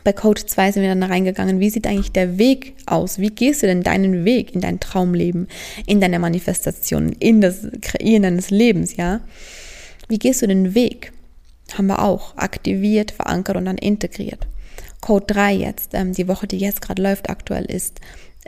Bei 0.03 0.13
Code 0.13 0.45
2 0.45 0.71
sind 0.71 0.83
wir 0.83 0.89
dann 0.89 1.03
reingegangen, 1.03 1.59
wie 1.59 1.69
sieht 1.69 1.87
eigentlich 1.87 2.11
der 2.11 2.37
Weg 2.37 2.75
aus? 2.85 3.19
Wie 3.19 3.29
gehst 3.29 3.63
du 3.63 3.67
denn 3.67 3.83
deinen 3.83 4.25
Weg 4.25 4.55
in 4.55 4.61
dein 4.61 4.79
Traumleben, 4.79 5.47
in 5.85 5.99
deine 5.99 6.19
Manifestation, 6.19 7.11
in 7.19 7.41
das 7.41 7.67
Kreieren 7.81 8.23
deines 8.23 8.49
Lebens, 8.49 8.95
ja? 8.95 9.21
Wie 10.07 10.19
gehst 10.19 10.41
du 10.41 10.47
den 10.47 10.75
Weg? 10.75 11.11
Haben 11.73 11.87
wir 11.87 12.01
auch 12.01 12.37
aktiviert, 12.37 13.11
verankert 13.11 13.57
und 13.57 13.65
dann 13.65 13.77
integriert. 13.77 14.47
Code 15.01 15.25
3 15.27 15.53
jetzt, 15.53 15.93
ähm, 15.93 16.13
die 16.13 16.27
Woche, 16.27 16.47
die 16.47 16.57
jetzt 16.57 16.81
gerade 16.81 17.01
läuft, 17.01 17.29
aktuell 17.29 17.65
ist, 17.65 17.99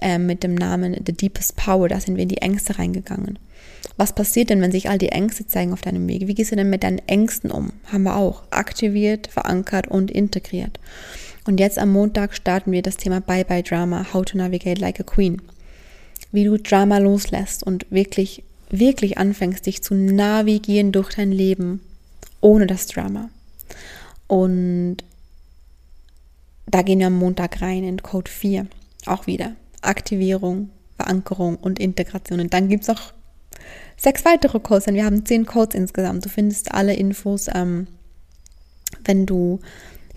ähm, 0.02 0.26
mit 0.26 0.44
dem 0.44 0.56
Namen 0.56 0.96
The 1.06 1.14
Deepest 1.14 1.56
Power, 1.56 1.90
da 1.90 2.00
sind 2.00 2.16
wir 2.16 2.24
in 2.24 2.30
die 2.30 2.42
Ängste 2.42 2.80
reingegangen. 2.80 3.38
Was 3.98 4.14
passiert 4.14 4.50
denn, 4.50 4.62
wenn 4.62 4.72
sich 4.72 4.90
all 4.90 4.98
die 4.98 5.10
Ängste 5.10 5.46
zeigen 5.46 5.74
auf 5.74 5.82
deinem 5.82 6.08
Weg? 6.08 6.28
Wie 6.28 6.34
gehst 6.34 6.52
du 6.52 6.56
denn 6.56 6.70
mit 6.70 6.84
deinen 6.84 7.00
Ängsten 7.08 7.52
um? 7.52 7.74
Haben 7.92 8.04
wir 8.04 8.16
auch 8.16 8.44
aktiviert, 8.50 9.28
verankert 9.28 9.88
und 9.88 10.10
integriert. 10.10 10.80
Und 11.46 11.60
jetzt 11.60 11.80
am 11.80 11.92
Montag 11.92 12.36
starten 12.36 12.72
wir 12.72 12.82
das 12.82 12.98
Thema 12.98 13.22
Bye 13.22 13.46
Bye 13.46 13.64
Drama, 13.64 14.14
How 14.14 14.26
to 14.26 14.38
Navigate 14.38 14.80
Like 14.80 15.00
a 15.00 15.04
Queen. 15.04 15.42
Wie 16.32 16.44
du 16.44 16.58
Drama 16.58 16.98
loslässt 16.98 17.64
und 17.64 17.86
wirklich, 17.90 18.44
wirklich 18.70 19.18
anfängst, 19.18 19.66
dich 19.66 19.82
zu 19.82 19.96
navigieren 19.96 20.92
durch 20.92 21.16
dein 21.16 21.32
Leben 21.32 21.82
ohne 22.42 22.68
das 22.68 22.88
Drama. 22.88 23.30
Und 24.28 24.98
da 26.68 26.84
gehen 26.84 27.00
wir 27.00 27.08
am 27.08 27.18
Montag 27.18 27.62
rein 27.62 27.84
in 27.84 28.02
Code 28.04 28.30
4. 28.30 28.68
Auch 29.06 29.26
wieder 29.26 29.56
Aktivierung, 29.82 30.70
Verankerung 30.98 31.56
und 31.56 31.80
Integration. 31.80 32.40
Und 32.40 32.54
dann 32.54 32.70
gibt 32.70 32.84
es 32.84 32.90
noch 32.90 33.14
sechs 33.98 34.24
weitere 34.26 34.60
Codes, 34.60 34.86
denn 34.86 34.96
wir 34.96 35.06
haben 35.06 35.26
zehn 35.26 35.46
Codes 35.46 35.76
insgesamt. 35.76 36.26
Du 36.26 36.30
findest 36.30 36.74
alle 36.74 36.94
Infos, 36.94 37.48
ähm, 37.54 37.88
wenn 39.04 39.26
du 39.26 39.60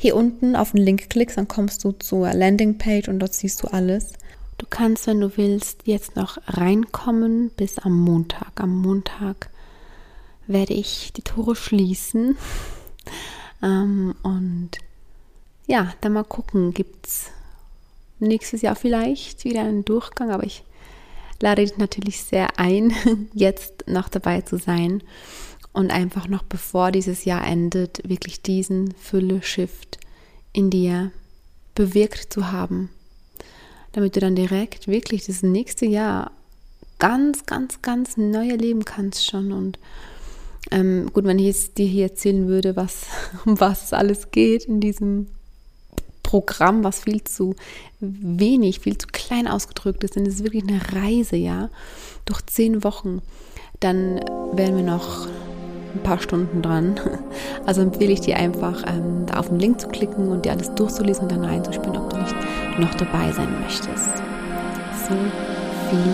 hier 0.02 0.16
unten 0.16 0.56
auf 0.56 0.72
den 0.72 0.80
Link 0.80 1.10
klickst, 1.10 1.38
dann 1.38 1.46
kommst 1.46 1.84
du 1.84 1.92
zur 1.92 2.32
Landingpage 2.32 3.06
und 3.06 3.20
dort 3.20 3.34
siehst 3.34 3.62
du 3.62 3.68
alles. 3.68 4.14
Du 4.58 4.66
kannst, 4.68 5.06
wenn 5.06 5.20
du 5.20 5.36
willst, 5.36 5.82
jetzt 5.86 6.16
noch 6.16 6.38
reinkommen 6.48 7.50
bis 7.56 7.78
am 7.78 8.00
Montag. 8.00 8.60
Am 8.60 8.74
Montag 8.74 9.48
werde 10.48 10.74
ich 10.74 11.12
die 11.12 11.22
Tore 11.22 11.54
schließen. 11.54 12.36
ähm, 13.62 14.16
und 14.24 14.70
ja, 15.68 15.94
dann 16.00 16.14
mal 16.14 16.24
gucken, 16.24 16.74
gibt 16.74 17.06
es 17.06 17.30
nächstes 18.18 18.60
Jahr 18.60 18.74
vielleicht 18.74 19.44
wieder 19.44 19.60
einen 19.60 19.84
Durchgang, 19.84 20.32
aber 20.32 20.42
ich 20.42 20.64
lade 21.40 21.62
dich 21.62 21.78
natürlich 21.78 22.24
sehr 22.24 22.58
ein, 22.58 22.92
jetzt 23.34 23.84
noch 23.86 24.08
dabei 24.08 24.40
zu 24.40 24.58
sein 24.58 25.00
und 25.72 25.90
einfach 25.90 26.28
noch 26.28 26.42
bevor 26.42 26.92
dieses 26.92 27.24
Jahr 27.24 27.46
endet, 27.46 28.08
wirklich 28.08 28.42
diesen 28.42 28.92
Fülle-Shift 28.94 29.98
in 30.52 30.70
dir 30.70 31.10
bewirkt 31.74 32.32
zu 32.32 32.52
haben, 32.52 32.90
damit 33.92 34.16
du 34.16 34.20
dann 34.20 34.36
direkt 34.36 34.86
wirklich 34.86 35.24
das 35.26 35.42
nächste 35.42 35.86
Jahr 35.86 36.30
ganz, 36.98 37.46
ganz, 37.46 37.82
ganz 37.82 38.16
neu 38.16 38.48
erleben 38.48 38.84
kannst 38.84 39.26
schon. 39.26 39.52
Und 39.52 39.78
ähm, 40.70 41.10
gut, 41.12 41.24
wenn 41.24 41.38
ich 41.38 41.46
jetzt 41.46 41.78
dir 41.78 41.86
hier 41.86 42.04
erzählen 42.04 42.46
würde, 42.48 42.76
was, 42.76 43.06
um 43.46 43.58
was 43.58 43.86
es 43.86 43.92
alles 43.92 44.30
geht 44.30 44.64
in 44.64 44.80
diesem 44.80 45.28
Programm, 46.22 46.84
was 46.84 47.00
viel 47.00 47.24
zu 47.24 47.56
wenig, 48.00 48.80
viel 48.80 48.96
zu 48.96 49.06
klein 49.08 49.48
ausgedrückt 49.48 50.04
ist, 50.04 50.16
denn 50.16 50.26
es 50.26 50.36
ist 50.36 50.44
wirklich 50.44 50.62
eine 50.62 50.80
Reise, 50.92 51.36
ja, 51.36 51.68
durch 52.24 52.40
zehn 52.46 52.84
Wochen, 52.84 53.20
dann 53.80 54.20
wären 54.52 54.76
wir 54.76 54.84
noch 54.84 55.26
ein 55.94 56.02
paar 56.02 56.18
Stunden 56.18 56.62
dran. 56.62 56.94
Also 57.64 57.80
empfehle 57.80 58.12
ich 58.12 58.20
dir 58.20 58.36
einfach, 58.36 58.82
ähm, 58.88 59.24
da 59.26 59.38
auf 59.38 59.48
den 59.48 59.60
Link 59.60 59.80
zu 59.80 59.86
klicken 59.86 60.28
und 60.28 60.44
dir 60.44 60.50
alles 60.50 60.74
durchzulesen 60.74 61.24
und 61.24 61.32
dann 61.32 61.44
reinzuspielen, 61.44 61.96
ob 61.96 62.10
du 62.10 62.16
nicht 62.16 62.34
noch 62.76 62.92
dabei 62.94 63.30
sein 63.30 63.48
möchtest. 63.62 64.16
So 65.08 65.14
viel 65.88 66.12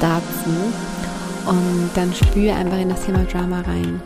dazu. 0.00 0.50
Und 1.46 1.90
dann 1.94 2.12
spüre 2.12 2.54
einfach 2.54 2.78
in 2.78 2.88
das 2.88 3.06
Thema 3.06 3.24
Drama 3.24 3.60
rein. 3.60 4.02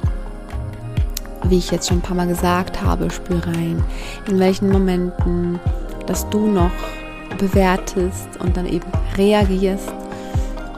Wie 1.44 1.58
ich 1.58 1.70
jetzt 1.70 1.88
schon 1.88 1.98
ein 1.98 2.02
paar 2.02 2.16
Mal 2.16 2.28
gesagt 2.28 2.82
habe, 2.82 3.10
spür 3.10 3.40
rein, 3.46 3.82
in 4.28 4.38
welchen 4.38 4.70
Momenten, 4.70 5.58
dass 6.06 6.28
du 6.28 6.46
noch 6.46 6.70
bewertest 7.38 8.28
und 8.38 8.56
dann 8.56 8.66
eben 8.66 8.86
reagierst 9.16 9.92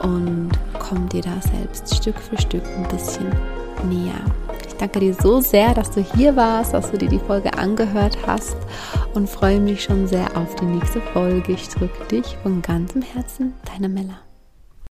und 0.01 0.51
komm 0.79 1.09
dir 1.09 1.21
da 1.21 1.33
selbst 1.41 1.93
Stück 1.95 2.19
für 2.19 2.39
Stück 2.41 2.63
ein 2.77 2.87
bisschen 2.87 3.31
näher. 3.85 4.19
Ich 4.67 4.75
danke 4.75 4.99
dir 4.99 5.13
so 5.13 5.39
sehr, 5.39 5.73
dass 5.73 5.91
du 5.91 6.01
hier 6.01 6.35
warst, 6.35 6.73
dass 6.73 6.91
du 6.91 6.97
dir 6.97 7.09
die 7.09 7.19
Folge 7.19 7.57
angehört 7.57 8.17
hast 8.27 8.57
und 9.13 9.29
freue 9.29 9.59
mich 9.59 9.83
schon 9.83 10.07
sehr 10.07 10.35
auf 10.35 10.55
die 10.55 10.65
nächste 10.65 11.01
Folge. 11.01 11.53
Ich 11.53 11.69
drücke 11.69 12.03
dich 12.05 12.37
von 12.43 12.61
ganzem 12.61 13.01
Herzen, 13.01 13.53
deine 13.65 13.87
Mella. 13.87 14.24